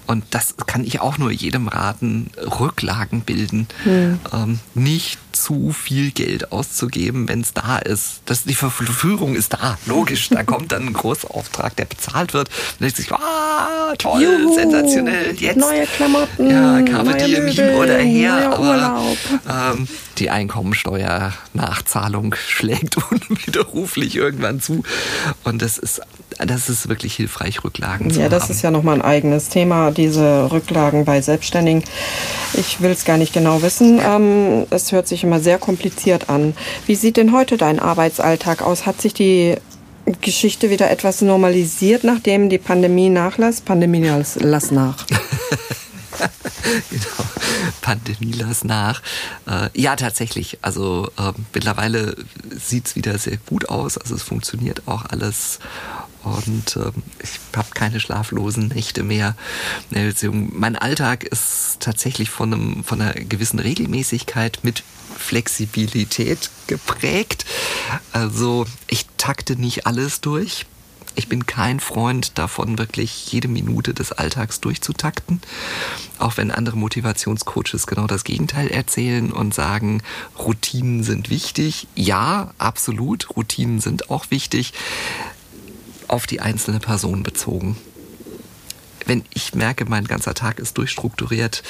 Und 0.05 0.23
das 0.29 0.55
kann 0.67 0.83
ich 0.83 1.01
auch 1.01 1.17
nur 1.17 1.31
jedem 1.31 1.67
raten, 1.67 2.29
Rücklagen 2.37 3.21
bilden. 3.21 3.67
Hm. 3.83 4.19
Ähm, 4.31 4.59
nicht 4.75 5.17
zu 5.31 5.71
viel 5.71 6.11
Geld 6.11 6.51
auszugeben, 6.51 7.27
wenn 7.27 7.41
es 7.41 7.53
da 7.53 7.77
ist. 7.77 8.21
Das, 8.25 8.43
die 8.43 8.53
Verführung 8.55 9.35
ist 9.35 9.53
da, 9.53 9.77
logisch. 9.85 10.29
Da 10.29 10.43
kommt 10.43 10.71
dann 10.71 10.87
ein 10.87 10.93
Großauftrag, 11.23 11.75
der 11.75 11.85
bezahlt 11.85 12.33
wird. 12.33 12.49
Und 12.49 12.81
denkt 12.81 12.97
sich, 12.97 13.11
ah, 13.11 13.93
toll, 13.97 14.21
Juhu, 14.21 14.55
sensationell. 14.55 15.35
Jetzt 15.35 15.57
neue 15.57 15.85
Klamotten, 15.85 16.49
ja, 16.49 16.81
Carpe 16.81 17.15
Diem 17.15 17.47
hin 17.47 17.75
oder 17.75 17.97
her. 17.97 18.53
Aber 18.53 19.01
ähm, 19.49 19.87
die 20.17 20.29
Einkommensteuernachzahlung 20.29 22.35
schlägt 22.35 22.97
unwiderruflich 23.11 24.15
irgendwann 24.15 24.61
zu. 24.61 24.83
Und 25.43 25.61
das 25.61 25.77
ist, 25.77 26.01
das 26.37 26.69
ist 26.69 26.89
wirklich 26.89 27.15
hilfreich, 27.15 27.63
Rücklagen 27.63 28.07
ja, 28.07 28.13
zu 28.13 28.21
haben. 28.21 28.31
Ja, 28.31 28.39
das 28.39 28.49
ist 28.49 28.61
ja 28.61 28.71
nochmal 28.71 28.95
ein 28.95 29.01
eigenes 29.01 29.49
Thema, 29.49 29.91
diese 29.91 30.51
Rücklagen 30.51 31.05
bei 31.05 31.21
Selbstständigen. 31.21 31.83
Ich 32.53 32.81
will 32.81 32.91
es 32.91 33.05
gar 33.05 33.17
nicht 33.17 33.33
genau 33.33 33.61
wissen. 33.61 33.99
Ähm, 34.03 34.65
es 34.69 34.91
hört 34.91 35.07
sich 35.07 35.23
immer 35.23 35.39
sehr 35.39 35.57
kompliziert 35.57 36.29
an. 36.29 36.55
Wie 36.85 36.95
sieht 36.95 37.17
denn 37.17 37.33
heute 37.33 37.57
dein 37.57 37.79
Arbeitsalltag 37.79 38.61
aus? 38.61 38.85
Hat 38.85 39.01
sich 39.01 39.13
die 39.13 39.57
Geschichte 40.21 40.69
wieder 40.69 40.91
etwas 40.91 41.21
normalisiert, 41.21 42.03
nachdem 42.03 42.49
die 42.49 42.57
Pandemie 42.57 43.09
nachlässt? 43.09 43.65
Pandemie 43.65 44.11
lass 44.39 44.71
nach. 44.71 45.05
genau. 46.89 47.29
Pandemie 47.81 48.33
las 48.33 48.63
nach. 48.63 49.01
Äh, 49.47 49.69
ja, 49.73 49.95
tatsächlich. 49.95 50.59
Also 50.61 51.09
äh, 51.17 51.31
mittlerweile 51.53 52.15
sieht 52.49 52.87
es 52.87 52.95
wieder 52.95 53.17
sehr 53.17 53.37
gut 53.37 53.69
aus. 53.69 53.97
Also 53.97 54.15
es 54.15 54.23
funktioniert 54.23 54.83
auch 54.87 55.05
alles. 55.05 55.59
Und 56.23 56.77
äh, 56.77 56.91
ich 57.21 57.39
habe 57.55 57.69
keine 57.73 57.99
schlaflosen 57.99 58.69
Nächte 58.69 59.03
mehr. 59.03 59.35
Mein 59.91 60.75
Alltag 60.75 61.23
ist 61.23 61.77
tatsächlich 61.79 62.29
von, 62.29 62.53
einem, 62.53 62.83
von 62.83 63.01
einer 63.01 63.13
gewissen 63.13 63.59
Regelmäßigkeit 63.59 64.59
mit 64.63 64.83
Flexibilität 65.17 66.49
geprägt. 66.67 67.45
Also 68.11 68.65
ich 68.87 69.05
takte 69.17 69.55
nicht 69.55 69.85
alles 69.85 70.21
durch. 70.21 70.65
Ich 71.15 71.27
bin 71.27 71.45
kein 71.45 71.79
Freund 71.79 72.39
davon, 72.39 72.79
wirklich 72.79 73.31
jede 73.31 73.47
Minute 73.47 73.93
des 73.93 74.11
Alltags 74.11 74.61
durchzutakten. 74.61 75.41
Auch 76.17 76.37
wenn 76.37 76.49
andere 76.49 76.75
Motivationscoaches 76.75 77.85
genau 77.85 78.07
das 78.07 78.23
Gegenteil 78.23 78.69
erzählen 78.69 79.31
und 79.31 79.53
sagen, 79.53 80.01
Routinen 80.39 81.03
sind 81.03 81.29
wichtig. 81.29 81.87
Ja, 81.93 82.51
absolut. 82.57 83.35
Routinen 83.35 83.79
sind 83.79 84.09
auch 84.09 84.31
wichtig. 84.31 84.73
Auf 86.13 86.27
die 86.27 86.41
einzelne 86.41 86.79
Person 86.79 87.23
bezogen. 87.23 87.75
Wenn 89.07 89.25
ich 89.33 89.55
merke, 89.55 89.85
mein 89.85 90.05
ganzer 90.05 90.35
Tag 90.35 90.59
ist 90.59 90.77
durchstrukturiert, 90.77 91.63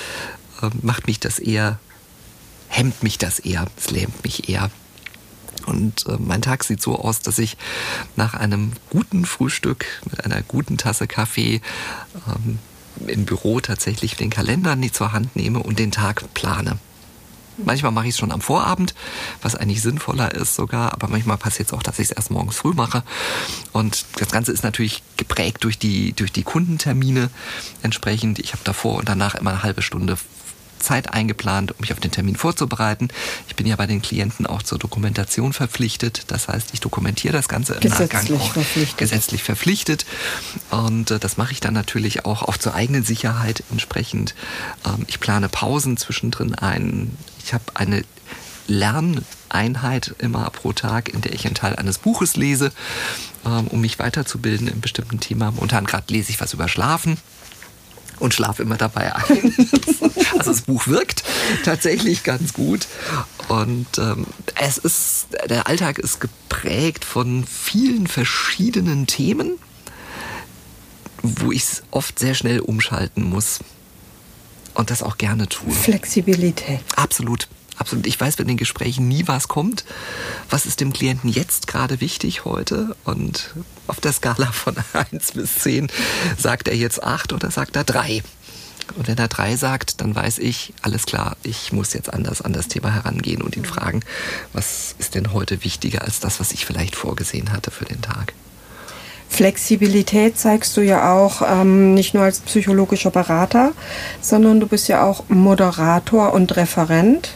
ähm, 0.62 0.72
macht 0.82 1.08
mich 1.08 1.22
das 1.22 1.40
eher, 1.40 1.80
hemmt 2.68 3.04
mich 3.04 3.18
das 3.18 3.40
eher, 3.40 3.68
es 3.78 3.90
lähmt 3.90 4.22
mich 4.26 4.50
eher. 4.50 4.70
Und 5.66 6.06
äh, 6.08 6.18
mein 6.20 6.42
Tag 6.42 6.66
sieht 6.66 6.82
so 6.82 7.00
aus, 7.00 7.22
dass 7.22 7.40
ich 7.40 7.56
nach 8.18 8.34
einem 8.34 8.74
guten 8.90 9.24
Frühstück 9.24 9.86
mit 10.12 10.26
einer 10.26 10.42
guten 10.42 10.78
Tasse 10.78 11.08
Kaffee 11.08 11.62
ähm, 12.28 12.60
im 13.08 13.24
Büro 13.24 13.62
tatsächlich 13.62 14.18
den 14.18 14.30
Kalender 14.30 14.76
nicht 14.76 14.94
zur 14.94 15.14
Hand 15.14 15.38
nehme 15.38 15.60
und 15.60 15.80
den 15.80 15.92
Tag 15.92 16.34
plane. 16.34 16.80
Manchmal 17.58 17.92
mache 17.92 18.08
ich 18.08 18.12
es 18.12 18.20
schon 18.20 18.32
am 18.32 18.42
Vorabend, 18.42 18.94
was 19.42 19.56
eigentlich 19.56 19.82
sinnvoller 19.82 20.34
ist 20.34 20.56
sogar, 20.56 20.94
aber 20.94 21.08
manchmal 21.08 21.38
passiert 21.38 21.68
es 21.70 21.74
auch, 21.74 21.84
dass 21.84 22.00
ich 22.00 22.10
es 22.10 22.12
erst 22.12 22.32
morgens 22.32 22.58
früh 22.58 22.74
mache. 22.74 23.04
Und 23.72 24.06
das 24.18 24.30
Ganze 24.30 24.52
ist 24.52 24.64
natürlich 24.64 25.04
geprägt 25.18 25.64
durch 25.64 25.78
die, 25.78 26.14
durch 26.14 26.32
die 26.32 26.44
Kundentermine 26.44 27.30
entsprechend. 27.82 28.40
Ich 28.40 28.54
habe 28.54 28.64
davor 28.64 28.96
und 28.98 29.10
danach 29.10 29.36
immer 29.36 29.52
eine 29.52 29.64
halbe 29.64 29.82
Stunde 29.82 30.18
Zeit 30.84 31.14
eingeplant, 31.14 31.72
um 31.72 31.78
mich 31.80 31.94
auf 31.94 32.00
den 32.00 32.12
Termin 32.12 32.36
vorzubereiten. 32.36 33.08
Ich 33.48 33.56
bin 33.56 33.66
ja 33.66 33.76
bei 33.76 33.88
den 33.88 34.02
Klienten 34.02 34.46
auch 34.46 34.62
zur 34.62 34.78
Dokumentation 34.78 35.54
verpflichtet. 35.54 36.26
Das 36.28 36.48
heißt, 36.48 36.70
ich 36.74 36.82
dokumentiere 36.82 37.34
das 37.34 37.48
Ganze 37.48 37.76
im 37.76 37.80
gesetzlich 37.80 38.30
Nachgang 38.30 38.40
auch 38.40 38.52
verpflichtet. 38.52 38.98
gesetzlich 38.98 39.44
verpflichtet. 39.44 40.06
Und 40.70 41.10
äh, 41.10 41.20
das 41.20 41.38
mache 41.38 41.54
ich 41.54 41.62
dann 41.62 41.74
natürlich 41.74 42.26
auch, 42.26 42.44
auch 42.44 42.58
zur 42.58 42.76
eigenen 42.76 43.04
Sicherheit 43.04 43.64
entsprechend. 43.72 44.36
Ähm, 44.86 45.06
ich 45.08 45.20
plane 45.20 45.50
Pausen 45.50 45.98
zwischendrin 45.98 46.54
ein. 46.54 47.18
Ich 47.44 47.54
habe 47.54 47.64
eine 47.74 48.04
Lerneinheit 48.68 50.16
immer 50.20 50.50
pro 50.50 50.74
Tag, 50.74 51.10
in 51.10 51.22
der 51.22 51.34
ich 51.34 51.46
einen 51.46 51.56
Teil 51.56 51.76
eines 51.76 51.98
Buches 51.98 52.36
lese, 52.36 52.72
ähm, 53.46 53.68
um 53.68 53.82
mich 53.82 54.00
weiterzubilden 54.00 54.68
in 54.68 54.82
bestimmten 54.82 55.20
Thema. 55.20 55.52
Momentan 55.52 55.86
gerade 55.86 56.12
lese 56.14 56.32
ich 56.32 56.40
was 56.40 56.54
über 56.54 56.68
Schlafen 56.68 57.18
und 58.20 58.34
schlafe 58.34 58.64
immer 58.64 58.78
dabei 58.78 59.16
ein. 59.16 59.54
also 60.38 60.52
das 60.52 60.62
Buch 60.62 60.88
wirkt 60.88 61.24
tatsächlich 61.66 62.24
ganz 62.24 62.54
gut. 62.54 62.88
Und 63.50 63.88
ähm, 63.98 64.26
es 64.56 64.78
ist, 64.78 65.28
der 65.50 65.68
Alltag 65.68 66.00
ist 66.00 66.22
geprägt 66.22 67.04
von 67.04 67.46
vielen 67.46 68.08
verschiedenen 68.08 69.08
Themen, 69.08 69.60
wo 71.22 71.52
ich 71.52 71.64
es 71.64 71.84
oft 71.92 72.18
sehr 72.18 72.34
schnell 72.34 72.60
umschalten 72.60 73.24
muss. 73.24 73.60
Und 74.74 74.90
das 74.90 75.04
auch 75.04 75.18
gerne 75.18 75.48
tue. 75.48 75.72
Flexibilität. 75.72 76.82
Absolut. 76.96 77.48
Absolut. 77.78 78.06
Ich 78.06 78.20
weiß 78.20 78.36
bei 78.36 78.44
den 78.44 78.58
Gesprächen 78.58 79.08
nie, 79.08 79.28
was 79.28 79.48
kommt. 79.48 79.84
Was 80.50 80.66
ist 80.66 80.80
dem 80.80 80.94
Klienten 80.94 81.30
jetzt 81.30 81.68
gerade 81.68 82.02
wichtig 82.02 82.46
heute? 82.46 82.96
Und 83.04 83.54
auf 83.88 84.00
der 84.00 84.14
Skala 84.14 84.52
von 84.52 84.76
1 85.12 85.32
bis 85.34 85.56
10 85.60 85.92
sagt 86.38 86.68
er 86.68 86.76
jetzt 86.76 87.04
8 87.04 87.34
oder 87.34 87.52
sagt 87.52 87.76
er 87.76 87.84
3? 87.84 88.24
Und 88.96 89.08
wenn 89.08 89.18
er 89.18 89.28
3 89.28 89.56
sagt, 89.56 90.02
dann 90.02 90.14
weiß 90.14 90.40
ich, 90.40 90.74
alles 90.82 91.06
klar, 91.06 91.38
ich 91.42 91.72
muss 91.72 91.94
jetzt 91.94 92.14
anders 92.14 92.42
an 92.42 92.54
das 92.54 92.68
Thema 92.68 92.92
herangehen 92.92 93.42
und 93.42 93.56
ihn 93.56 93.66
fragen, 93.66 94.02
was 94.52 94.96
ist 95.00 95.16
denn 95.16 95.34
heute 95.34 95.64
wichtiger 95.64 96.04
als 96.04 96.20
das, 96.20 96.40
was 96.40 96.52
ich 96.52 96.66
vielleicht 96.66 96.96
vorgesehen 96.96 97.52
hatte 97.52 97.72
für 97.72 97.86
den 97.86 98.02
Tag? 98.02 98.34
Flexibilität 99.34 100.38
zeigst 100.38 100.78
du 100.78 100.82
ja 100.82 101.12
auch 101.12 101.42
ähm, 101.42 101.96
nicht 101.96 102.14
nur 102.14 102.22
als 102.22 102.40
psychologischer 102.42 103.10
Berater, 103.10 103.72
sondern 104.22 104.60
du 104.60 104.68
bist 104.68 104.88
ja 104.88 105.04
auch 105.04 105.24
Moderator 105.28 106.34
und 106.34 106.56
Referent. 106.56 107.32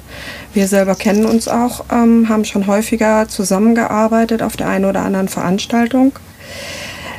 Wir 0.54 0.68
selber 0.68 0.94
kennen 0.94 1.26
uns 1.26 1.48
auch, 1.48 1.86
ähm, 1.92 2.30
haben 2.30 2.46
schon 2.46 2.68
häufiger 2.68 3.28
zusammengearbeitet 3.28 4.44
auf 4.44 4.56
der 4.56 4.70
einen 4.70 4.86
oder 4.86 5.02
anderen 5.02 5.28
Veranstaltung. 5.28 6.14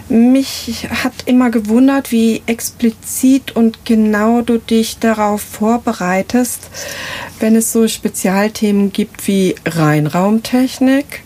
Mich 0.09 0.87
hat 1.03 1.13
immer 1.27 1.51
gewundert, 1.51 2.13
wie 2.13 2.43
explizit 2.47 3.57
und 3.57 3.85
genau 3.85 4.43
du 4.43 4.59
dich 4.59 5.01
darauf 5.01 5.43
vorbereitest, 5.43 6.71
wenn 7.41 7.57
es 7.57 7.73
so 7.73 7.89
Spezialthemen 7.89 8.93
gibt 8.93 9.27
wie 9.27 9.57
Reinraumtechnik, 9.67 11.25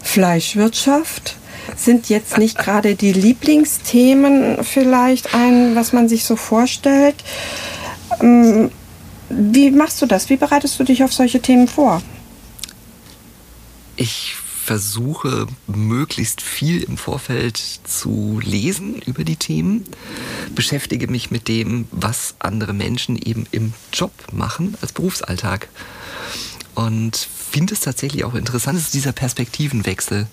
Fleischwirtschaft, 0.00 1.38
sind 1.76 2.08
jetzt 2.08 2.38
nicht 2.38 2.58
gerade 2.58 2.94
die 2.94 3.12
Lieblingsthemen 3.12 4.64
vielleicht 4.64 5.34
ein, 5.34 5.74
was 5.74 5.92
man 5.92 6.08
sich 6.08 6.24
so 6.24 6.36
vorstellt. 6.36 7.16
Ähm, 8.20 8.70
wie 9.30 9.70
machst 9.70 10.00
du 10.00 10.06
das? 10.06 10.30
Wie 10.30 10.36
bereitest 10.36 10.78
du 10.80 10.84
dich 10.84 11.04
auf 11.04 11.12
solche 11.12 11.40
Themen 11.40 11.68
vor? 11.68 12.02
Ich 13.96 14.36
versuche 14.68 15.46
möglichst 15.66 16.42
viel 16.42 16.82
im 16.82 16.98
Vorfeld 16.98 17.56
zu 17.84 18.38
lesen 18.44 19.00
über 19.06 19.24
die 19.24 19.36
Themen, 19.36 19.84
beschäftige 20.54 21.08
mich 21.08 21.30
mit 21.30 21.48
dem, 21.48 21.88
was 21.90 22.34
andere 22.38 22.74
Menschen 22.74 23.16
eben 23.16 23.46
im 23.50 23.72
Job 23.94 24.12
machen 24.30 24.76
als 24.82 24.92
Berufsalltag. 24.92 25.68
Und 26.74 27.28
finde 27.50 27.74
es 27.74 27.80
tatsächlich 27.80 28.24
auch 28.24 28.34
interessant, 28.34 28.78
ist 28.78 28.94
dieser 28.94 29.12
Perspektivenwechsel. 29.12 30.26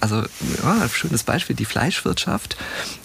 Also 0.00 0.16
ja, 0.62 0.82
ein 0.82 0.88
schönes 0.90 1.22
Beispiel, 1.22 1.56
die 1.56 1.64
Fleischwirtschaft. 1.64 2.56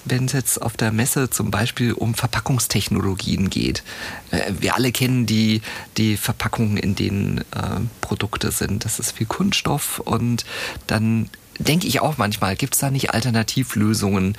Wenn 0.05 0.25
es 0.25 0.33
jetzt 0.33 0.61
auf 0.61 0.75
der 0.75 0.91
Messe 0.91 1.29
zum 1.29 1.51
Beispiel 1.51 1.93
um 1.93 2.13
Verpackungstechnologien 2.13 3.49
geht. 3.49 3.83
Äh, 4.31 4.51
wir 4.59 4.75
alle 4.75 4.91
kennen 4.91 5.25
die, 5.25 5.61
die 5.97 6.17
Verpackungen, 6.17 6.77
in 6.77 6.95
denen 6.95 7.39
äh, 7.39 7.79
Produkte 8.01 8.51
sind. 8.51 8.85
Das 8.85 8.99
ist 8.99 9.13
viel 9.13 9.27
Kunststoff 9.27 9.99
und 9.99 10.45
dann 10.87 11.29
denke 11.59 11.87
ich 11.87 11.99
auch 12.01 12.17
manchmal, 12.17 12.55
gibt 12.55 12.73
es 12.73 12.79
da 12.79 12.91
nicht 12.91 13.13
Alternativlösungen? 13.13 14.37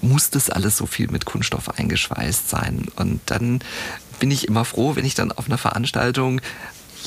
Muss 0.00 0.30
das 0.30 0.50
alles 0.50 0.76
so 0.76 0.86
viel 0.86 1.10
mit 1.10 1.24
Kunststoff 1.24 1.78
eingeschweißt 1.78 2.48
sein? 2.48 2.86
Und 2.96 3.20
dann 3.26 3.60
bin 4.18 4.30
ich 4.30 4.48
immer 4.48 4.64
froh, 4.64 4.96
wenn 4.96 5.04
ich 5.04 5.14
dann 5.14 5.32
auf 5.32 5.46
einer 5.46 5.58
Veranstaltung 5.58 6.40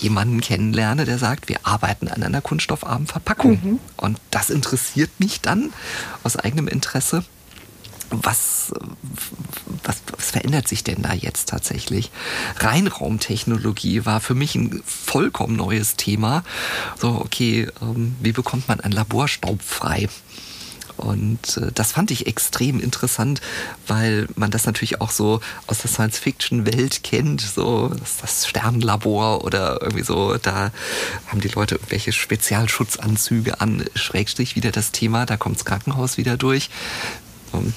jemanden 0.01 0.41
kennenlerne, 0.41 1.05
der 1.05 1.17
sagt, 1.17 1.49
wir 1.49 1.59
arbeiten 1.63 2.07
an 2.07 2.23
einer 2.23 2.41
kunststoffarmen 2.41 3.07
Verpackung. 3.07 3.59
Mhm. 3.63 3.79
Und 3.97 4.19
das 4.31 4.49
interessiert 4.49 5.11
mich 5.19 5.41
dann 5.41 5.73
aus 6.23 6.35
eigenem 6.35 6.67
Interesse. 6.67 7.23
Was, 8.11 8.71
was, 9.83 10.01
was 10.15 10.29
verändert 10.29 10.67
sich 10.67 10.83
denn 10.83 11.01
da 11.01 11.13
jetzt 11.13 11.49
tatsächlich? 11.49 12.11
Reinraumtechnologie 12.57 14.05
war 14.05 14.21
für 14.21 14.35
mich 14.35 14.55
ein 14.55 14.83
vollkommen 14.85 15.55
neues 15.55 15.95
Thema. 15.95 16.43
So, 16.99 17.09
okay, 17.09 17.67
ähm, 17.81 18.15
wie 18.21 18.31
bekommt 18.31 18.67
man 18.67 18.79
ein 18.79 18.91
Labor 18.91 19.27
staubfrei? 19.27 20.07
Und 20.97 21.57
äh, 21.57 21.71
das 21.73 21.91
fand 21.91 22.11
ich 22.11 22.27
extrem 22.27 22.79
interessant, 22.79 23.41
weil 23.87 24.27
man 24.35 24.51
das 24.51 24.65
natürlich 24.65 25.01
auch 25.01 25.11
so 25.11 25.41
aus 25.67 25.79
der 25.79 25.89
Science-Fiction-Welt 25.89 27.03
kennt, 27.03 27.41
so 27.41 27.89
das, 27.89 28.17
das 28.17 28.47
Sternenlabor 28.47 29.43
oder 29.43 29.81
irgendwie 29.81 30.03
so, 30.03 30.37
da 30.37 30.71
haben 31.27 31.41
die 31.41 31.49
Leute 31.49 31.75
irgendwelche 31.75 32.11
Spezialschutzanzüge 32.11 33.61
an, 33.61 33.85
Schrägstrich 33.95 34.55
wieder 34.55 34.71
das 34.71 34.91
Thema, 34.91 35.25
da 35.25 35.37
kommt 35.37 35.57
das 35.57 35.65
Krankenhaus 35.65 36.17
wieder 36.17 36.37
durch. 36.37 36.69
Um, 37.51 37.73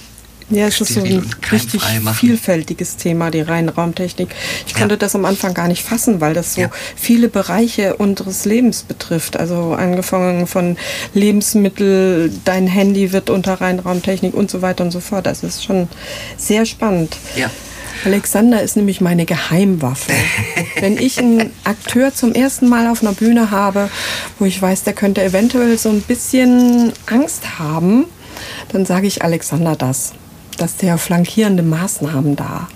ja, 0.51 0.66
es 0.66 0.80
ist 0.80 0.94
so 0.94 1.03
ein 1.03 1.30
richtig 1.53 1.82
vielfältiges 2.14 2.96
Thema, 2.96 3.30
die 3.30 3.42
reine 3.42 3.74
Raumtechnik. 3.74 4.34
Ich 4.66 4.74
konnte 4.74 4.94
ja. 4.94 4.99
das 4.99 5.14
am 5.14 5.26
Anfang 5.26 5.53
gar 5.53 5.68
nicht 5.68 5.82
fassen, 5.82 6.22
weil 6.22 6.32
das 6.32 6.55
so 6.55 6.62
ja. 6.62 6.70
viele 6.96 7.28
Bereiche 7.28 7.96
unseres 7.96 8.46
Lebens 8.46 8.82
betrifft. 8.82 9.36
Also 9.36 9.74
angefangen 9.74 10.46
von 10.46 10.78
Lebensmittel, 11.12 12.32
dein 12.44 12.66
Handy 12.66 13.12
wird 13.12 13.28
unter 13.28 13.61
Reinraumtechnik 13.61 14.32
und 14.32 14.51
so 14.51 14.62
weiter 14.62 14.84
und 14.84 14.90
so 14.90 15.01
fort. 15.01 15.26
Das 15.26 15.42
ist 15.42 15.64
schon 15.64 15.88
sehr 16.38 16.64
spannend. 16.64 17.16
Ja. 17.36 17.51
Alexander 18.05 18.62
ist 18.62 18.76
nämlich 18.76 19.03
meine 19.03 19.26
Geheimwaffe. 19.26 20.12
Wenn 20.80 20.96
ich 20.96 21.18
einen 21.18 21.51
Akteur 21.64 22.14
zum 22.14 22.32
ersten 22.32 22.68
Mal 22.68 22.86
auf 22.86 23.03
einer 23.03 23.12
Bühne 23.12 23.51
habe, 23.51 23.90
wo 24.38 24.46
ich 24.46 24.62
weiß, 24.62 24.84
der 24.84 24.94
könnte 24.94 25.22
eventuell 25.22 25.76
so 25.76 25.90
ein 25.90 26.01
bisschen 26.01 26.92
Angst 27.07 27.59
haben, 27.59 28.07
dann 28.72 28.86
sage 28.86 29.07
ich 29.07 29.22
Alexander 29.22 29.76
das 29.76 30.14
dass 30.59 30.76
der 30.76 30.98
flankierende 30.98 31.62
Maßnahmen 31.62 32.36
da 32.36 32.68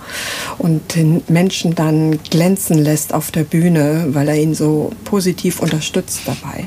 und 0.58 0.94
den 0.94 1.22
Menschen 1.28 1.74
dann 1.74 2.22
glänzen 2.30 2.78
lässt 2.78 3.12
auf 3.12 3.30
der 3.30 3.44
Bühne, 3.44 4.06
weil 4.08 4.28
er 4.28 4.36
ihn 4.36 4.54
so 4.54 4.90
positiv 5.04 5.60
unterstützt 5.60 6.22
dabei. 6.26 6.66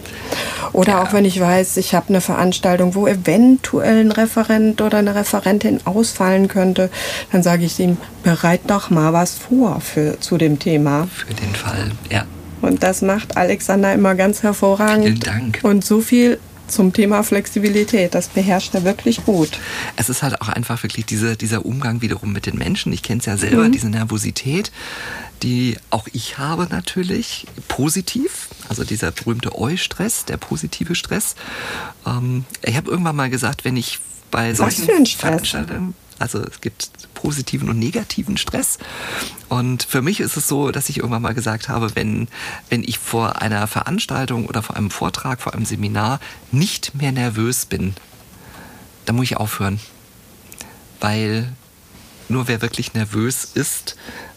Oder 0.73 0.93
ja. 0.93 1.03
auch 1.03 1.13
wenn 1.13 1.25
ich 1.25 1.39
weiß, 1.39 1.77
ich 1.77 1.95
habe 1.95 2.09
eine 2.09 2.21
Veranstaltung, 2.21 2.95
wo 2.95 3.07
eventuell 3.07 4.01
ein 4.01 4.11
Referent 4.11 4.81
oder 4.81 4.97
eine 4.97 5.15
Referentin 5.15 5.79
ausfallen 5.85 6.47
könnte, 6.47 6.89
dann 7.31 7.43
sage 7.43 7.65
ich 7.65 7.79
ihm, 7.79 7.97
bereit 8.23 8.61
doch 8.67 8.89
mal 8.89 9.13
was 9.13 9.35
vor 9.35 9.79
für, 9.81 10.19
zu 10.19 10.37
dem 10.37 10.59
Thema. 10.59 11.07
Für 11.13 11.33
den 11.33 11.55
Fall, 11.55 11.91
ja. 12.11 12.25
Und 12.61 12.83
das 12.83 13.01
macht 13.01 13.37
Alexander 13.37 13.93
immer 13.93 14.15
ganz 14.15 14.43
hervorragend. 14.43 15.05
Vielen 15.05 15.19
Dank. 15.19 15.59
Und 15.63 15.85
so 15.85 16.01
viel 16.01 16.39
zum 16.67 16.93
Thema 16.93 17.23
Flexibilität. 17.23 18.15
Das 18.15 18.27
beherrscht 18.27 18.73
er 18.75 18.83
wirklich 18.83 19.23
gut. 19.25 19.59
Es 19.95 20.09
ist 20.09 20.23
halt 20.23 20.41
auch 20.41 20.49
einfach 20.49 20.81
wirklich 20.83 21.05
diese, 21.05 21.35
dieser 21.35 21.65
Umgang 21.65 22.01
wiederum 22.01 22.31
mit 22.31 22.45
den 22.45 22.57
Menschen. 22.57 22.91
Ich 22.93 23.03
kenne 23.03 23.19
es 23.19 23.25
ja 23.25 23.37
selber, 23.37 23.65
mhm. 23.65 23.71
diese 23.71 23.89
Nervosität, 23.89 24.71
die 25.43 25.77
auch 25.89 26.07
ich 26.13 26.37
habe 26.37 26.67
natürlich, 26.69 27.47
positiv. 27.67 28.49
Also 28.69 28.83
dieser 28.83 29.11
berühmte 29.11 29.57
Eu-Stress, 29.57 30.25
der 30.25 30.37
positive 30.37 30.95
Stress. 30.95 31.35
Ähm, 32.05 32.45
ich 32.63 32.75
habe 32.75 32.89
irgendwann 32.89 33.15
mal 33.15 33.29
gesagt, 33.29 33.65
wenn 33.65 33.77
ich 33.77 33.99
bei 34.31 34.53
solchen 34.53 34.81
Was 34.81 34.89
für 34.89 34.95
ein 34.95 35.05
Stress? 35.05 35.55
Also 36.19 36.39
es 36.39 36.61
gibt 36.61 36.89
positiven 37.13 37.69
und 37.69 37.79
negativen 37.79 38.37
Stress. 38.37 38.77
Und 39.49 39.83
für 39.83 40.01
mich 40.01 40.19
ist 40.19 40.37
es 40.37 40.47
so, 40.47 40.71
dass 40.71 40.89
ich 40.89 40.97
irgendwann 40.97 41.21
mal 41.21 41.33
gesagt 41.33 41.69
habe, 41.69 41.95
wenn, 41.95 42.27
wenn 42.69 42.83
ich 42.83 42.99
vor 42.99 43.41
einer 43.41 43.67
Veranstaltung 43.67 44.45
oder 44.45 44.63
vor 44.63 44.75
einem 44.75 44.91
Vortrag, 44.91 45.41
vor 45.41 45.53
einem 45.53 45.65
Seminar 45.65 46.19
nicht 46.51 46.95
mehr 46.95 47.11
nervös 47.11 47.65
bin, 47.65 47.93
dann 49.05 49.15
muss 49.15 49.25
ich 49.25 49.37
aufhören. 49.37 49.79
Weil 50.99 51.51
nur 52.29 52.47
wer 52.47 52.61
wirklich 52.61 52.93
nervös 52.93 53.43
ist, 53.53 53.95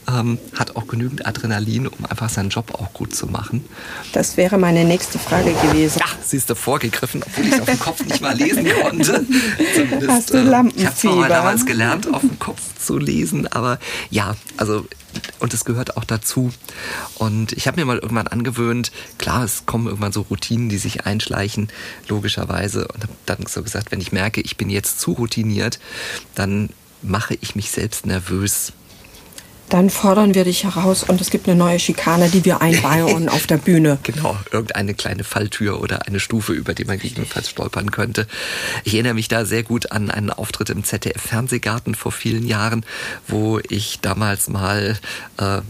ähm, 0.09 0.39
hat 0.59 0.77
auch 0.77 0.87
genügend 0.87 1.27
Adrenalin, 1.27 1.87
um 1.87 2.07
einfach 2.07 2.29
seinen 2.31 2.49
Job 2.49 2.75
auch 2.75 2.93
gut 2.93 3.15
zu 3.15 3.27
machen. 3.27 3.65
Das 4.13 4.37
wäre 4.37 4.59
meine 4.59 4.85
nächste 4.85 5.19
Frage 5.19 5.53
gewesen. 5.53 5.99
Ja, 5.99 6.07
sie 6.23 6.37
ist 6.37 6.49
da 6.49 6.55
vorgegriffen, 6.55 7.23
obwohl 7.25 7.47
ich 7.47 7.53
es 7.53 7.61
auf 7.61 7.67
dem 7.67 7.81
Kopf 7.81 8.05
nicht 8.05 8.21
mal 8.21 8.37
lesen 8.37 8.67
konnte. 8.83 9.27
Zumindest, 9.75 10.11
Hast 10.11 10.35
du 10.35 10.43
Lampenfieber? 10.43 10.79
Äh, 10.79 10.81
ich 10.81 10.87
habe 10.87 10.97
zwar 10.97 11.17
mal 11.17 11.29
damals 11.29 11.67
gelernt, 11.67 12.13
auf 12.13 12.21
dem 12.23 12.39
Kopf 12.39 12.61
zu 12.79 12.99
lesen, 12.99 13.47
aber 13.49 13.79
ja, 14.11 14.35
also 14.57 14.87
und 15.41 15.55
es 15.55 15.65
gehört 15.65 15.97
auch 15.97 16.05
dazu. 16.05 16.53
Und 17.17 17.53
ich 17.53 17.67
habe 17.67 17.81
mir 17.81 17.87
mal 17.87 17.99
irgendwann 17.99 18.27
angewöhnt, 18.27 18.93
klar, 19.19 19.45
es 19.45 19.67
kommen 19.67 19.87
irgendwann 19.87 20.13
so 20.13 20.23
Routinen, 20.23 20.69
die 20.69 20.79
sich 20.79 21.07
einschleichen, 21.07 21.69
logischerweise. 22.09 22.87
Und 22.89 23.03
habe 23.05 23.13
dann 23.27 23.47
so 23.47 23.63
gesagt, 23.63 23.91
wenn 23.91 24.01
ich 24.01 24.13
merke, 24.13 24.41
ich 24.41 24.57
bin 24.57 24.71
jetzt 24.71 25.01
zu 25.01 25.13
routiniert, 25.13 25.79
dann 26.35 26.71
mache 27.03 27.37
ich 27.41 27.55
mich 27.55 27.71
selbst 27.71 28.07
nervös. 28.07 28.73
Dann 29.69 29.91
fordern 29.91 30.35
wir 30.35 30.45
dich 30.45 30.65
heraus 30.65 31.03
und 31.03 31.21
es 31.21 31.31
gibt 31.31 31.47
eine 31.47 31.57
neue 31.57 31.79
Schikane, 31.79 32.31
die 32.31 32.45
wir 32.45 32.63
einbauen 32.63 33.29
auf 33.29 33.47
der 33.47 33.59
Bühne. 33.59 33.99
Genau, 34.09 34.37
irgendeine 34.51 34.95
kleine 34.95 35.23
Falltür 35.23 35.83
oder 35.83 36.07
eine 36.07 36.19
Stufe, 36.19 36.55
über 36.55 36.73
die 36.73 36.87
man 36.87 36.99
gegebenenfalls 36.99 37.51
stolpern 37.51 37.91
könnte. 37.91 38.27
Ich 38.85 38.95
erinnere 38.95 39.13
mich 39.13 39.29
da 39.29 39.45
sehr 39.45 39.63
gut 39.63 39.93
an 39.93 40.11
einen 40.11 40.31
Auftritt 40.31 40.71
im 40.71 40.83
ZDF-Fernsehgarten 40.83 41.95
vor 41.95 42.11
vielen 42.11 42.47
Jahren, 42.47 42.87
wo 43.27 43.61
ich 43.69 44.01
damals 44.01 44.49
mal 44.49 44.99
äh, 45.37 45.61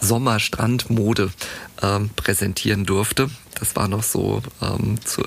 Sommerstrandmode 0.00 1.32
äh, 1.80 2.00
präsentieren 2.16 2.84
durfte. 2.84 3.30
Das 3.58 3.76
war 3.76 3.86
noch 3.86 4.02
so, 4.02 4.42
ähm, 4.60 4.98
zu, 5.04 5.22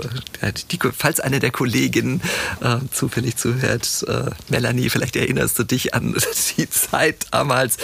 die, 0.71 0.79
falls 0.97 1.19
eine 1.19 1.39
der 1.39 1.51
Kolleginnen 1.51 2.21
äh, 2.61 2.79
zufällig 2.91 3.37
zuhört, 3.37 4.03
äh, 4.07 4.31
Melanie, 4.49 4.89
vielleicht 4.89 5.15
erinnerst 5.15 5.57
du 5.57 5.63
dich 5.63 5.93
an 5.93 6.15
die 6.57 6.69
Zeit 6.69 7.27
damals. 7.31 7.77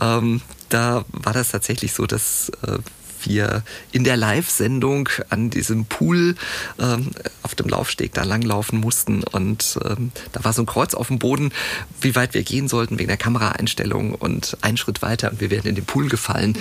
Ähm, 0.00 0.42
da 0.68 1.04
war 1.12 1.32
das 1.32 1.50
tatsächlich 1.50 1.92
so, 1.92 2.06
dass 2.06 2.50
äh, 2.66 2.78
wir 3.26 3.62
in 3.92 4.04
der 4.04 4.16
Live-Sendung 4.16 5.08
an 5.28 5.50
diesem 5.50 5.84
Pool 5.84 6.36
ähm, 6.78 7.10
auf 7.42 7.54
dem 7.54 7.68
Laufsteg 7.68 8.14
da 8.14 8.22
langlaufen 8.22 8.80
mussten. 8.80 9.22
Und 9.22 9.78
ähm, 9.84 10.12
da 10.32 10.44
war 10.44 10.52
so 10.52 10.62
ein 10.62 10.66
Kreuz 10.66 10.94
auf 10.94 11.08
dem 11.08 11.18
Boden, 11.18 11.52
wie 12.00 12.14
weit 12.14 12.34
wir 12.34 12.42
gehen 12.42 12.68
sollten 12.68 12.98
wegen 12.98 13.08
der 13.08 13.16
Kameraeinstellung 13.16 14.14
und 14.14 14.56
einen 14.62 14.76
Schritt 14.76 15.02
weiter 15.02 15.30
und 15.30 15.40
wir 15.40 15.50
wären 15.50 15.66
in 15.66 15.74
den 15.74 15.84
Pool 15.84 16.08
gefallen. 16.08 16.56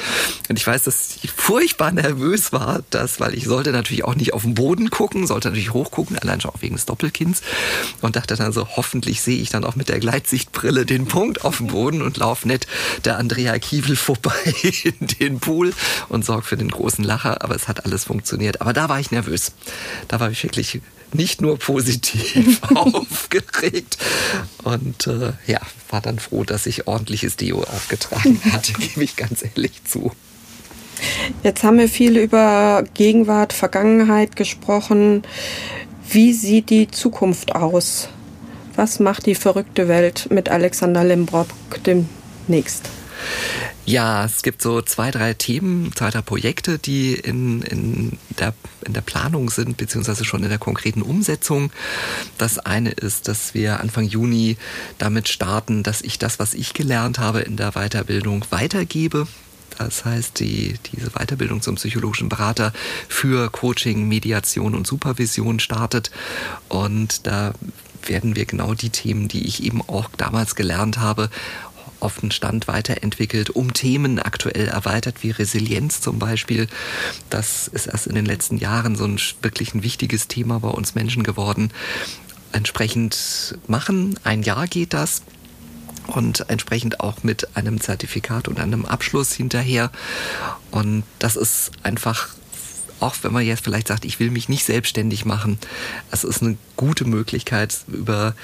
Und 0.50 0.60
ich 0.60 0.66
weiß, 0.66 0.84
dass 0.84 1.18
ich 1.22 1.32
furchtbar 1.32 1.92
nervös 1.92 2.52
war, 2.52 2.84
das, 2.90 3.20
weil 3.20 3.34
ich 3.36 3.46
sollte 3.46 3.72
natürlich 3.72 4.04
auch 4.04 4.16
nicht 4.16 4.34
auf 4.34 4.44
den 4.44 4.56
Boden 4.56 4.90
gucken, 4.90 5.28
sollte 5.28 5.50
natürlich 5.50 5.74
hochgucken, 5.74 6.18
allein 6.18 6.42
schon 6.42 6.52
auch 6.52 6.62
wegen 6.62 6.76
des 6.76 6.86
Doppelkinds. 6.86 7.42
Und 8.02 8.16
dachte 8.16 8.36
dann 8.36 8.52
so, 8.52 8.68
hoffentlich 8.76 9.22
sehe 9.22 9.42
ich 9.42 9.50
dann 9.50 9.64
auch 9.64 9.76
mit 9.76 9.90
der 9.90 10.00
Gleitsichtbrille 10.00 10.86
den 10.86 11.06
Punkt 11.06 11.44
auf 11.44 11.58
dem 11.58 11.68
Boden 11.68 12.02
und 12.02 12.18
laufe 12.18 12.48
nicht 12.48 12.68
der 13.04 13.18
Andrea 13.18 13.58
Kiewel 13.60 13.96
vorbei 13.96 14.34
in 14.84 15.08
den 15.20 15.40
Pool 15.40 15.74
und 16.10 16.26
sorge 16.26 16.44
für 16.44 16.55
den 16.56 16.70
großen 16.70 17.04
Lacher, 17.04 17.44
aber 17.44 17.56
es 17.56 17.68
hat 17.68 17.86
alles 17.86 18.06
funktioniert. 18.06 18.62
Aber 18.62 18.74
da 18.74 18.90
war 18.90 19.00
ich 19.00 19.12
nervös. 19.12 19.52
Da 20.08 20.20
war 20.20 20.30
ich 20.30 20.44
wirklich 20.44 20.82
nicht 21.14 21.42
nur 21.42 21.58
positiv 21.58 22.62
aufgeregt 22.76 23.98
und 24.64 25.08
äh, 25.08 25.34
ja, 25.48 25.60
war 25.90 26.02
dann 26.02 26.20
froh, 26.20 26.44
dass 26.44 26.66
ich 26.66 26.88
ordentliches 26.88 27.38
Deo 27.38 27.64
aufgetragen 27.64 28.42
hatte, 28.52 28.74
gebe 28.80 29.04
ich 29.04 29.16
ganz 29.16 29.44
ehrlich 29.44 29.84
zu. 29.86 30.12
Jetzt 31.44 31.64
haben 31.64 31.78
wir 31.78 31.90
viel 31.90 32.18
über 32.18 32.84
Gegenwart, 32.94 33.54
Vergangenheit 33.54 34.36
gesprochen. 34.36 35.24
Wie 36.10 36.34
sieht 36.34 36.70
die 36.70 36.90
Zukunft 36.90 37.56
aus? 37.56 38.10
Was 38.76 39.00
macht 39.00 39.26
die 39.26 39.36
verrückte 39.36 39.88
Welt 39.88 40.28
mit 40.30 40.50
Alexander 40.50 41.04
Limbrock 41.04 41.48
demnächst? 41.86 42.90
Ja, 43.86 44.26
es 44.26 44.42
gibt 44.42 44.64
so 44.64 44.82
zwei, 44.82 45.12
drei 45.12 45.36
Themen, 45.36 45.92
zwei, 45.96 46.10
drei 46.10 46.22
Projekte, 46.22 46.80
die 46.80 47.14
in, 47.14 47.62
in, 47.62 48.18
der, 48.40 48.56
in 48.84 48.94
der 48.94 49.02
Planung 49.02 49.52
sind, 49.52 49.78
beziehungsweise 49.78 50.26
schon 50.26 50.42
in 50.42 50.50
der 50.50 50.58
konkreten 50.58 51.04
Umsetzung. 51.04 51.72
Das 52.40 52.58
eine 52.58 52.90
ist, 52.90 53.28
dass 53.28 53.54
wir 53.54 53.80
Anfang 53.82 54.06
Juni 54.06 54.58
damit 54.98 55.30
starten, 55.30 55.84
dass 55.84 56.02
ich 56.02 56.18
das, 56.18 56.40
was 56.40 56.56
ich 56.56 56.74
gelernt 56.74 57.20
habe 57.20 57.42
in 57.42 57.58
der 57.58 57.74
Weiterbildung, 57.74 58.44
weitergebe. 58.50 59.28
Das 59.78 60.04
heißt, 60.04 60.40
die, 60.40 60.80
diese 60.92 61.12
Weiterbildung 61.12 61.62
zum 61.62 61.76
psychologischen 61.76 62.30
Berater 62.30 62.74
für 63.08 63.52
Coaching, 63.52 64.08
Mediation 64.08 64.74
und 64.74 64.88
Supervision 64.88 65.60
startet. 65.60 66.10
Und 66.70 67.28
da 67.28 67.54
werden 68.08 68.36
wir 68.36 68.46
genau 68.46 68.74
die 68.74 68.90
Themen, 68.90 69.28
die 69.28 69.46
ich 69.46 69.64
eben 69.64 69.82
auch 69.82 70.10
damals 70.18 70.56
gelernt 70.56 71.00
habe, 71.00 71.30
auf 72.06 72.20
den 72.20 72.32
Stand 72.32 72.68
weiterentwickelt, 72.68 73.50
um 73.50 73.74
Themen 73.74 74.20
aktuell 74.20 74.68
erweitert, 74.68 75.24
wie 75.24 75.32
Resilienz 75.32 76.02
zum 76.02 76.20
Beispiel. 76.20 76.68
Das 77.32 77.68
ist 77.68 77.88
erst 77.88 78.06
in 78.06 78.14
den 78.16 78.26
letzten 78.26 78.58
Jahren 78.58 78.96
so 78.96 79.06
ein 79.06 79.20
wirklich 79.42 79.74
ein 79.74 79.84
wichtiges 79.84 80.28
Thema 80.28 80.60
bei 80.60 80.70
uns 80.70 80.94
Menschen 80.94 81.24
geworden. 81.24 81.72
Entsprechend 82.52 83.58
machen, 83.68 84.20
ein 84.24 84.44
Jahr 84.44 84.68
geht 84.68 84.94
das 84.94 85.24
und 86.06 86.48
entsprechend 86.50 87.00
auch 87.00 87.24
mit 87.24 87.58
einem 87.58 87.82
Zertifikat 87.82 88.48
und 88.48 88.60
einem 88.60 88.86
Abschluss 88.86 89.34
hinterher. 89.34 89.92
Und 90.70 91.04
das 91.18 91.36
ist 91.36 91.72
einfach 91.82 92.30
auch 93.02 93.16
wenn 93.24 93.34
man 93.34 93.46
jetzt 93.46 93.64
vielleicht 93.64 93.90
sagt, 93.90 94.06
ich 94.06 94.22
will 94.22 94.32
mich 94.32 94.48
nicht 94.48 94.64
selbstständig 94.64 95.26
machen, 95.26 95.60
es 96.12 96.24
ist 96.24 96.42
eine 96.42 96.58
gute 96.78 97.04
Möglichkeit, 97.04 97.78
über 97.88 98.36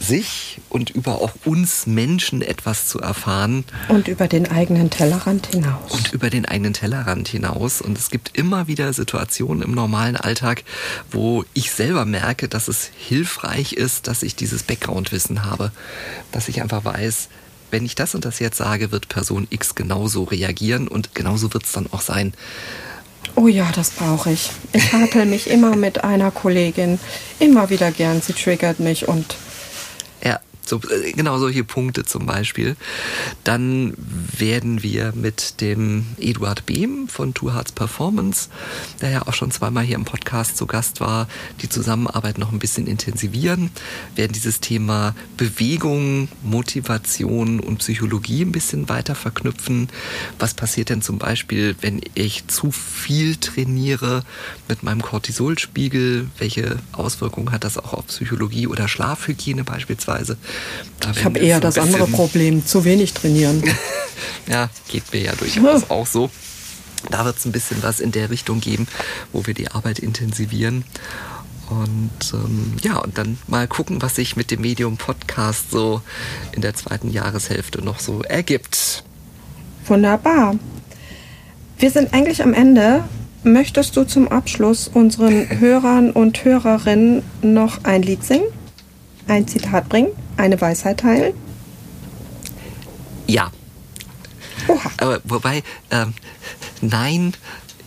sich 0.00 0.58
und 0.70 0.90
über 0.90 1.20
auch 1.20 1.32
uns 1.44 1.86
Menschen 1.86 2.42
etwas 2.42 2.88
zu 2.88 3.00
erfahren. 3.00 3.64
Und 3.88 4.08
über 4.08 4.26
den 4.28 4.50
eigenen 4.50 4.90
Tellerrand 4.90 5.48
hinaus. 5.48 5.92
Und 5.92 6.12
über 6.12 6.30
den 6.30 6.46
eigenen 6.46 6.72
Tellerrand 6.72 7.28
hinaus. 7.28 7.80
Und 7.80 7.98
es 7.98 8.10
gibt 8.10 8.36
immer 8.36 8.66
wieder 8.66 8.92
Situationen 8.92 9.62
im 9.62 9.72
normalen 9.72 10.16
Alltag, 10.16 10.64
wo 11.10 11.44
ich 11.52 11.70
selber 11.70 12.06
merke, 12.06 12.48
dass 12.48 12.66
es 12.68 12.90
hilfreich 12.96 13.74
ist, 13.74 14.08
dass 14.08 14.22
ich 14.22 14.34
dieses 14.34 14.62
Background-Wissen 14.62 15.44
habe. 15.44 15.70
Dass 16.32 16.48
ich 16.48 16.62
einfach 16.62 16.84
weiß, 16.84 17.28
wenn 17.70 17.84
ich 17.84 17.94
das 17.94 18.14
und 18.14 18.24
das 18.24 18.38
jetzt 18.38 18.56
sage, 18.56 18.90
wird 18.90 19.08
Person 19.08 19.46
X 19.50 19.74
genauso 19.74 20.24
reagieren 20.24 20.88
und 20.88 21.14
genauso 21.14 21.52
wird 21.52 21.64
es 21.64 21.72
dann 21.72 21.86
auch 21.92 22.00
sein. 22.00 22.32
Oh 23.36 23.46
ja, 23.46 23.70
das 23.74 23.90
brauche 23.90 24.32
ich. 24.32 24.50
Ich 24.72 24.92
hakel 24.92 25.26
mich 25.26 25.48
immer 25.48 25.76
mit 25.76 26.02
einer 26.02 26.30
Kollegin. 26.30 26.98
Immer 27.38 27.70
wieder 27.70 27.90
gern. 27.90 28.22
Sie 28.22 28.32
triggert 28.32 28.80
mich 28.80 29.06
und 29.06 29.36
so, 30.70 30.80
äh, 30.88 31.12
genau 31.12 31.38
solche 31.38 31.64
Punkte 31.64 32.04
zum 32.04 32.24
Beispiel. 32.24 32.76
Dann 33.44 33.92
werden 34.38 34.82
wir 34.82 35.12
mit 35.14 35.60
dem 35.60 36.06
Eduard 36.18 36.64
Behm 36.64 37.08
von 37.08 37.34
Two 37.34 37.52
Hearts 37.52 37.72
Performance, 37.72 38.48
der 39.02 39.10
ja 39.10 39.26
auch 39.26 39.34
schon 39.34 39.50
zweimal 39.50 39.84
hier 39.84 39.96
im 39.96 40.06
Podcast 40.06 40.56
zu 40.56 40.66
Gast 40.66 41.00
war, 41.00 41.28
die 41.60 41.68
Zusammenarbeit 41.68 42.38
noch 42.38 42.52
ein 42.52 42.58
bisschen 42.58 42.86
intensivieren, 42.86 43.70
werden 44.16 44.32
dieses 44.32 44.60
Thema 44.60 45.14
Bewegung, 45.36 46.28
Motivation 46.42 47.60
und 47.60 47.78
Psychologie 47.78 48.42
ein 48.44 48.52
bisschen 48.52 48.88
weiter 48.88 49.14
verknüpfen. 49.14 49.88
Was 50.38 50.54
passiert 50.54 50.88
denn 50.88 51.02
zum 51.02 51.18
Beispiel, 51.18 51.74
wenn 51.80 52.00
ich 52.14 52.46
zu 52.46 52.70
viel 52.70 53.36
trainiere 53.36 54.24
mit 54.68 54.82
meinem 54.82 55.02
Cortisolspiegel? 55.02 56.28
Welche 56.38 56.78
Auswirkungen 56.92 57.50
hat 57.50 57.64
das 57.64 57.76
auch 57.76 57.92
auf 57.92 58.06
Psychologie 58.06 58.68
oder 58.68 58.86
Schlafhygiene 58.86 59.64
beispielsweise? 59.64 60.38
Ich 61.12 61.24
habe 61.24 61.38
eher 61.38 61.60
das 61.60 61.78
andere 61.78 62.06
Problem, 62.06 62.66
zu 62.66 62.84
wenig 62.84 63.14
trainieren. 63.14 63.62
ja, 64.46 64.68
geht 64.88 65.12
mir 65.12 65.22
ja 65.22 65.32
durchaus 65.34 65.82
ja. 65.82 65.90
auch 65.90 66.06
so. 66.06 66.30
Da 67.10 67.24
wird 67.24 67.38
es 67.38 67.46
ein 67.46 67.52
bisschen 67.52 67.82
was 67.82 68.00
in 68.00 68.12
der 68.12 68.30
Richtung 68.30 68.60
geben, 68.60 68.86
wo 69.32 69.46
wir 69.46 69.54
die 69.54 69.70
Arbeit 69.70 69.98
intensivieren. 69.98 70.84
Und 71.70 72.34
ähm, 72.34 72.76
ja, 72.82 72.98
und 72.98 73.16
dann 73.16 73.38
mal 73.46 73.68
gucken, 73.68 74.02
was 74.02 74.16
sich 74.16 74.36
mit 74.36 74.50
dem 74.50 74.60
Medium 74.60 74.96
Podcast 74.96 75.70
so 75.70 76.02
in 76.52 76.62
der 76.62 76.74
zweiten 76.74 77.10
Jahreshälfte 77.10 77.82
noch 77.82 78.00
so 78.00 78.22
ergibt. 78.22 79.04
Wunderbar. 79.86 80.56
Wir 81.78 81.90
sind 81.90 82.12
eigentlich 82.12 82.42
am 82.42 82.52
Ende. 82.52 83.04
Möchtest 83.42 83.96
du 83.96 84.04
zum 84.04 84.28
Abschluss 84.28 84.88
unseren 84.88 85.48
Hörern 85.60 86.10
und 86.10 86.44
Hörerinnen 86.44 87.22
noch 87.40 87.84
ein 87.84 88.02
Lied 88.02 88.24
singen? 88.24 88.46
Ein 89.28 89.46
Zitat 89.46 89.88
bringen? 89.88 90.10
Eine 90.40 90.60
Weisheit 90.60 91.00
teilen? 91.00 91.34
Ja. 93.26 93.50
Oha. 94.68 94.90
Aber 94.98 95.20
wobei, 95.24 95.62
ähm, 95.90 96.14
nein, 96.80 97.34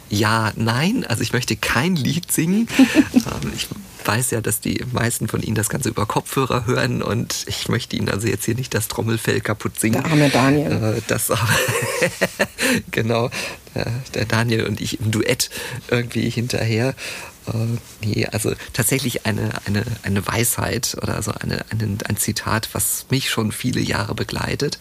ja, 0.10 0.52
nein. 0.56 1.06
Also 1.08 1.24
ich 1.24 1.34
möchte 1.34 1.56
kein 1.56 1.96
Lied 1.96 2.32
singen. 2.32 2.68
ähm, 3.14 3.52
ich 3.56 3.68
weiß 4.06 4.32
ja, 4.32 4.42
dass 4.42 4.60
die 4.60 4.84
meisten 4.92 5.28
von 5.28 5.42
Ihnen 5.42 5.56
das 5.56 5.70
Ganze 5.70 5.90
über 5.90 6.06
Kopfhörer 6.06 6.66
hören 6.66 7.02
und 7.02 7.46
ich 7.48 7.70
möchte 7.70 7.96
Ihnen 7.96 8.10
also 8.10 8.28
jetzt 8.28 8.46
hier 8.46 8.56
nicht 8.56 8.74
das 8.74 8.88
Trommelfell 8.88 9.42
kaputt 9.42 9.80
singen. 9.80 10.02
Der 10.04 10.12
arme 10.12 10.30
Daniel. 10.30 10.96
Äh, 10.98 11.02
das 11.08 11.32
aber, 11.32 11.48
genau, 12.92 13.30
der 14.14 14.26
Daniel 14.26 14.66
und 14.66 14.80
ich 14.82 15.00
im 15.00 15.12
Duett 15.12 15.50
irgendwie 15.90 16.30
hinterher. 16.30 16.96
Äh, 17.48 18.06
nee, 18.06 18.26
also 18.28 18.54
tatsächlich 18.74 19.26
eine, 19.26 19.52
eine, 19.66 19.84
eine 20.04 20.26
Weisheit 20.26 20.96
oder 21.02 21.22
so 21.22 21.32
eine, 21.32 21.66
eine, 21.70 21.98
ein 22.08 22.18
Zitat, 22.18 22.70
was 22.74 23.06
mich 23.10 23.30
schon 23.30 23.52
viele 23.52 23.82
Jahre 23.82 24.16
begleitet, 24.16 24.80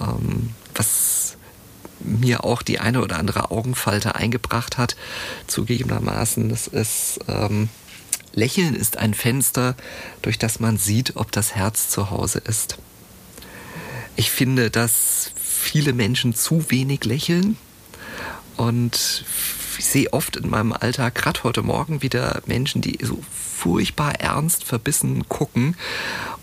ähm, 0.00 0.50
was 0.74 1.36
mir 2.00 2.44
auch 2.44 2.62
die 2.62 2.78
eine 2.78 3.02
oder 3.02 3.18
andere 3.18 3.50
Augenfalte 3.50 4.14
eingebracht 4.14 4.78
hat, 4.78 4.96
zugegebenermaßen. 5.46 6.48
Das 6.48 6.66
ist, 6.68 7.20
ähm, 7.28 7.68
Lächeln 8.38 8.76
ist 8.76 8.96
ein 8.96 9.14
Fenster, 9.14 9.74
durch 10.22 10.38
das 10.38 10.60
man 10.60 10.78
sieht, 10.78 11.16
ob 11.16 11.32
das 11.32 11.56
Herz 11.56 11.90
zu 11.90 12.10
Hause 12.10 12.38
ist. 12.38 12.78
Ich 14.14 14.30
finde, 14.30 14.70
dass 14.70 15.32
viele 15.36 15.92
Menschen 15.92 16.34
zu 16.34 16.70
wenig 16.70 17.04
lächeln 17.04 17.56
und 18.56 19.24
ich 19.76 19.84
sehe 19.84 20.12
oft 20.12 20.36
in 20.36 20.50
meinem 20.50 20.72
Alltag, 20.72 21.16
gerade 21.16 21.42
heute 21.42 21.62
Morgen, 21.62 22.02
wieder 22.02 22.42
Menschen, 22.46 22.80
die 22.80 22.98
so 23.04 23.22
furchtbar 23.32 24.20
ernst 24.20 24.64
verbissen 24.64 25.28
gucken 25.28 25.76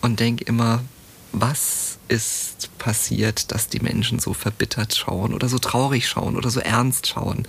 und 0.02 0.20
denke 0.20 0.44
immer, 0.44 0.84
was 1.32 1.98
ist 2.08 2.70
passiert, 2.78 3.52
dass 3.52 3.70
die 3.70 3.80
Menschen 3.80 4.20
so 4.20 4.34
verbittert 4.34 4.96
schauen 4.96 5.34
oder 5.34 5.50
so 5.50 5.60
traurig 5.60 6.08
schauen 6.08 6.36
oder 6.36 6.50
so 6.50 6.60
ernst 6.60 7.08
schauen. 7.08 7.48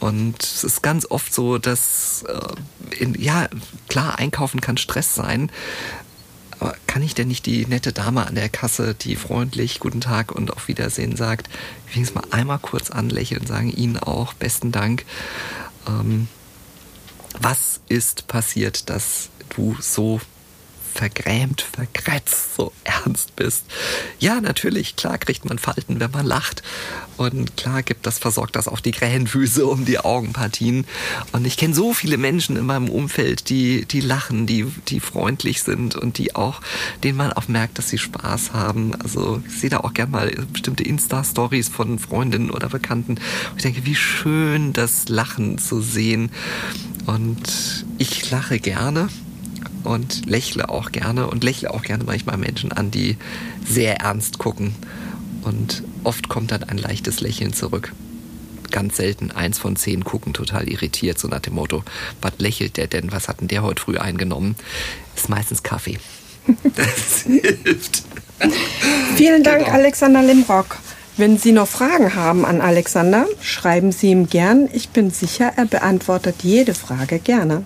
Und 0.00 0.42
es 0.42 0.64
ist 0.64 0.82
ganz 0.82 1.06
oft 1.10 1.32
so, 1.32 1.58
dass, 1.58 2.24
äh, 2.26 2.96
in, 3.02 3.14
ja, 3.20 3.48
klar, 3.88 4.18
einkaufen 4.18 4.60
kann 4.60 4.78
Stress 4.78 5.14
sein. 5.14 5.52
Aber 6.58 6.74
kann 6.86 7.02
ich 7.02 7.14
denn 7.14 7.28
nicht 7.28 7.46
die 7.46 7.66
nette 7.66 7.92
Dame 7.92 8.26
an 8.26 8.34
der 8.34 8.48
Kasse, 8.48 8.94
die 8.94 9.16
freundlich 9.16 9.78
Guten 9.78 10.00
Tag 10.00 10.32
und 10.32 10.52
auf 10.52 10.68
Wiedersehen 10.68 11.16
sagt, 11.16 11.48
wenigstens 11.92 12.14
mal 12.14 12.28
einmal 12.30 12.58
kurz 12.58 12.90
anlächeln, 12.90 13.46
sagen 13.46 13.70
Ihnen 13.70 13.98
auch 13.98 14.34
besten 14.34 14.72
Dank. 14.72 15.04
Ähm, 15.86 16.28
was 17.40 17.80
ist 17.88 18.26
passiert, 18.26 18.90
dass 18.90 19.30
du 19.54 19.76
so 19.80 20.20
vergrämt, 20.92 21.62
verkratzt, 21.62 22.56
so 22.56 22.72
ernst 22.84 23.36
bist. 23.36 23.64
Ja, 24.18 24.40
natürlich, 24.40 24.96
klar 24.96 25.18
kriegt 25.18 25.44
man 25.44 25.58
Falten, 25.58 26.00
wenn 26.00 26.10
man 26.10 26.26
lacht. 26.26 26.62
Und 27.16 27.56
klar 27.56 27.82
gibt 27.82 28.06
das, 28.06 28.18
versorgt 28.18 28.56
das 28.56 28.66
auch 28.66 28.80
die 28.80 28.92
Krähenfüße 28.92 29.66
um 29.66 29.84
die 29.84 29.98
Augenpartien. 29.98 30.86
Und 31.32 31.46
ich 31.46 31.58
kenne 31.58 31.74
so 31.74 31.92
viele 31.92 32.16
Menschen 32.16 32.56
in 32.56 32.64
meinem 32.64 32.88
Umfeld, 32.88 33.50
die, 33.50 33.84
die 33.84 34.00
lachen, 34.00 34.46
die, 34.46 34.64
die 34.88 35.00
freundlich 35.00 35.62
sind 35.62 35.96
und 35.96 36.16
die 36.16 36.34
auch, 36.34 36.62
denen 37.04 37.18
man 37.18 37.32
auch 37.32 37.46
merkt, 37.46 37.76
dass 37.78 37.90
sie 37.90 37.98
Spaß 37.98 38.52
haben. 38.54 38.94
Also 39.02 39.42
ich 39.46 39.60
sehe 39.60 39.70
da 39.70 39.80
auch 39.80 39.92
gerne 39.92 40.12
mal 40.12 40.46
bestimmte 40.52 40.82
Insta-Stories 40.82 41.68
von 41.68 41.98
Freundinnen 41.98 42.50
oder 42.50 42.68
Bekannten. 42.68 43.12
Und 43.12 43.56
ich 43.56 43.62
denke, 43.62 43.84
wie 43.84 43.94
schön 43.94 44.72
das 44.72 45.08
Lachen 45.08 45.58
zu 45.58 45.82
sehen. 45.82 46.30
Und 47.06 47.84
ich 47.98 48.30
lache 48.30 48.60
gerne 48.60 49.08
und 49.84 50.26
lächle 50.26 50.68
auch 50.68 50.92
gerne 50.92 51.28
und 51.28 51.44
lächle 51.44 51.72
auch 51.72 51.82
gerne 51.82 52.04
manchmal 52.04 52.36
Menschen 52.36 52.72
an, 52.72 52.90
die 52.90 53.16
sehr 53.66 54.00
ernst 54.00 54.38
gucken. 54.38 54.74
Und 55.42 55.82
oft 56.04 56.28
kommt 56.28 56.50
dann 56.50 56.64
ein 56.64 56.78
leichtes 56.78 57.20
Lächeln 57.20 57.52
zurück. 57.52 57.92
Ganz 58.70 58.96
selten, 58.96 59.32
eins 59.32 59.58
von 59.58 59.74
zehn 59.76 60.04
gucken 60.04 60.32
total 60.32 60.68
irritiert, 60.68 61.18
so 61.18 61.28
nach 61.28 61.40
dem 61.40 61.54
Motto, 61.54 61.82
was 62.20 62.34
lächelt 62.38 62.76
der 62.76 62.86
denn, 62.86 63.10
was 63.10 63.28
hat 63.28 63.40
denn 63.40 63.48
der 63.48 63.62
heute 63.62 63.82
früh 63.82 63.98
eingenommen? 63.98 64.54
Ist 65.16 65.28
meistens 65.28 65.62
Kaffee. 65.62 65.98
Das 66.74 67.22
hilft. 67.22 68.02
Vielen 69.16 69.42
Dank, 69.42 69.66
genau. 69.66 69.76
Alexander 69.76 70.22
Limrock. 70.22 70.78
Wenn 71.16 71.36
Sie 71.36 71.52
noch 71.52 71.68
Fragen 71.68 72.14
haben 72.14 72.46
an 72.46 72.60
Alexander, 72.62 73.26
schreiben 73.42 73.92
Sie 73.92 74.10
ihm 74.10 74.28
gern. 74.28 74.68
Ich 74.72 74.88
bin 74.88 75.10
sicher, 75.10 75.52
er 75.56 75.66
beantwortet 75.66 76.36
jede 76.42 76.74
Frage 76.74 77.18
gerne. 77.18 77.62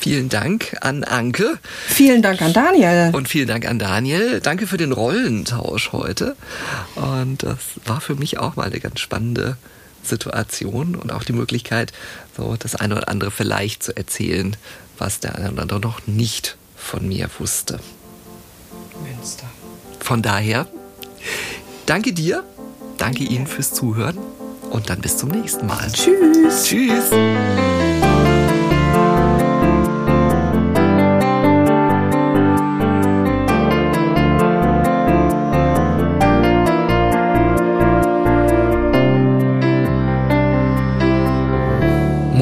Vielen 0.00 0.28
Dank 0.28 0.76
an 0.80 1.04
Anke. 1.04 1.58
Vielen 1.88 2.22
Dank 2.22 2.40
an 2.40 2.52
Daniel. 2.52 3.10
Und 3.12 3.28
vielen 3.28 3.48
Dank 3.48 3.66
an 3.66 3.78
Daniel. 3.78 4.40
Danke 4.40 4.66
für 4.66 4.76
den 4.76 4.92
Rollentausch 4.92 5.92
heute. 5.92 6.36
Und 6.94 7.42
das 7.42 7.58
war 7.84 8.00
für 8.00 8.14
mich 8.14 8.38
auch 8.38 8.56
mal 8.56 8.66
eine 8.66 8.80
ganz 8.80 9.00
spannende 9.00 9.56
Situation 10.02 10.94
und 10.94 11.12
auch 11.12 11.24
die 11.24 11.32
Möglichkeit, 11.32 11.92
so 12.36 12.56
das 12.58 12.76
eine 12.76 12.96
oder 12.96 13.08
andere 13.08 13.30
vielleicht 13.30 13.82
zu 13.82 13.96
erzählen, 13.96 14.56
was 14.98 15.20
der 15.20 15.36
eine 15.36 15.52
oder 15.52 15.62
andere 15.62 15.80
noch 15.80 16.06
nicht 16.06 16.56
von 16.76 17.06
mir 17.06 17.28
wusste. 17.38 17.80
Münster. 19.02 19.46
Von 20.00 20.22
daher, 20.22 20.66
danke 21.86 22.12
dir, 22.12 22.44
danke 22.96 23.24
Ihnen 23.24 23.46
fürs 23.46 23.72
Zuhören 23.72 24.16
und 24.70 24.90
dann 24.90 25.00
bis 25.00 25.16
zum 25.16 25.30
nächsten 25.30 25.66
Mal. 25.66 25.90
Tschüss. 25.92 26.64
Tschüss. 26.64 27.10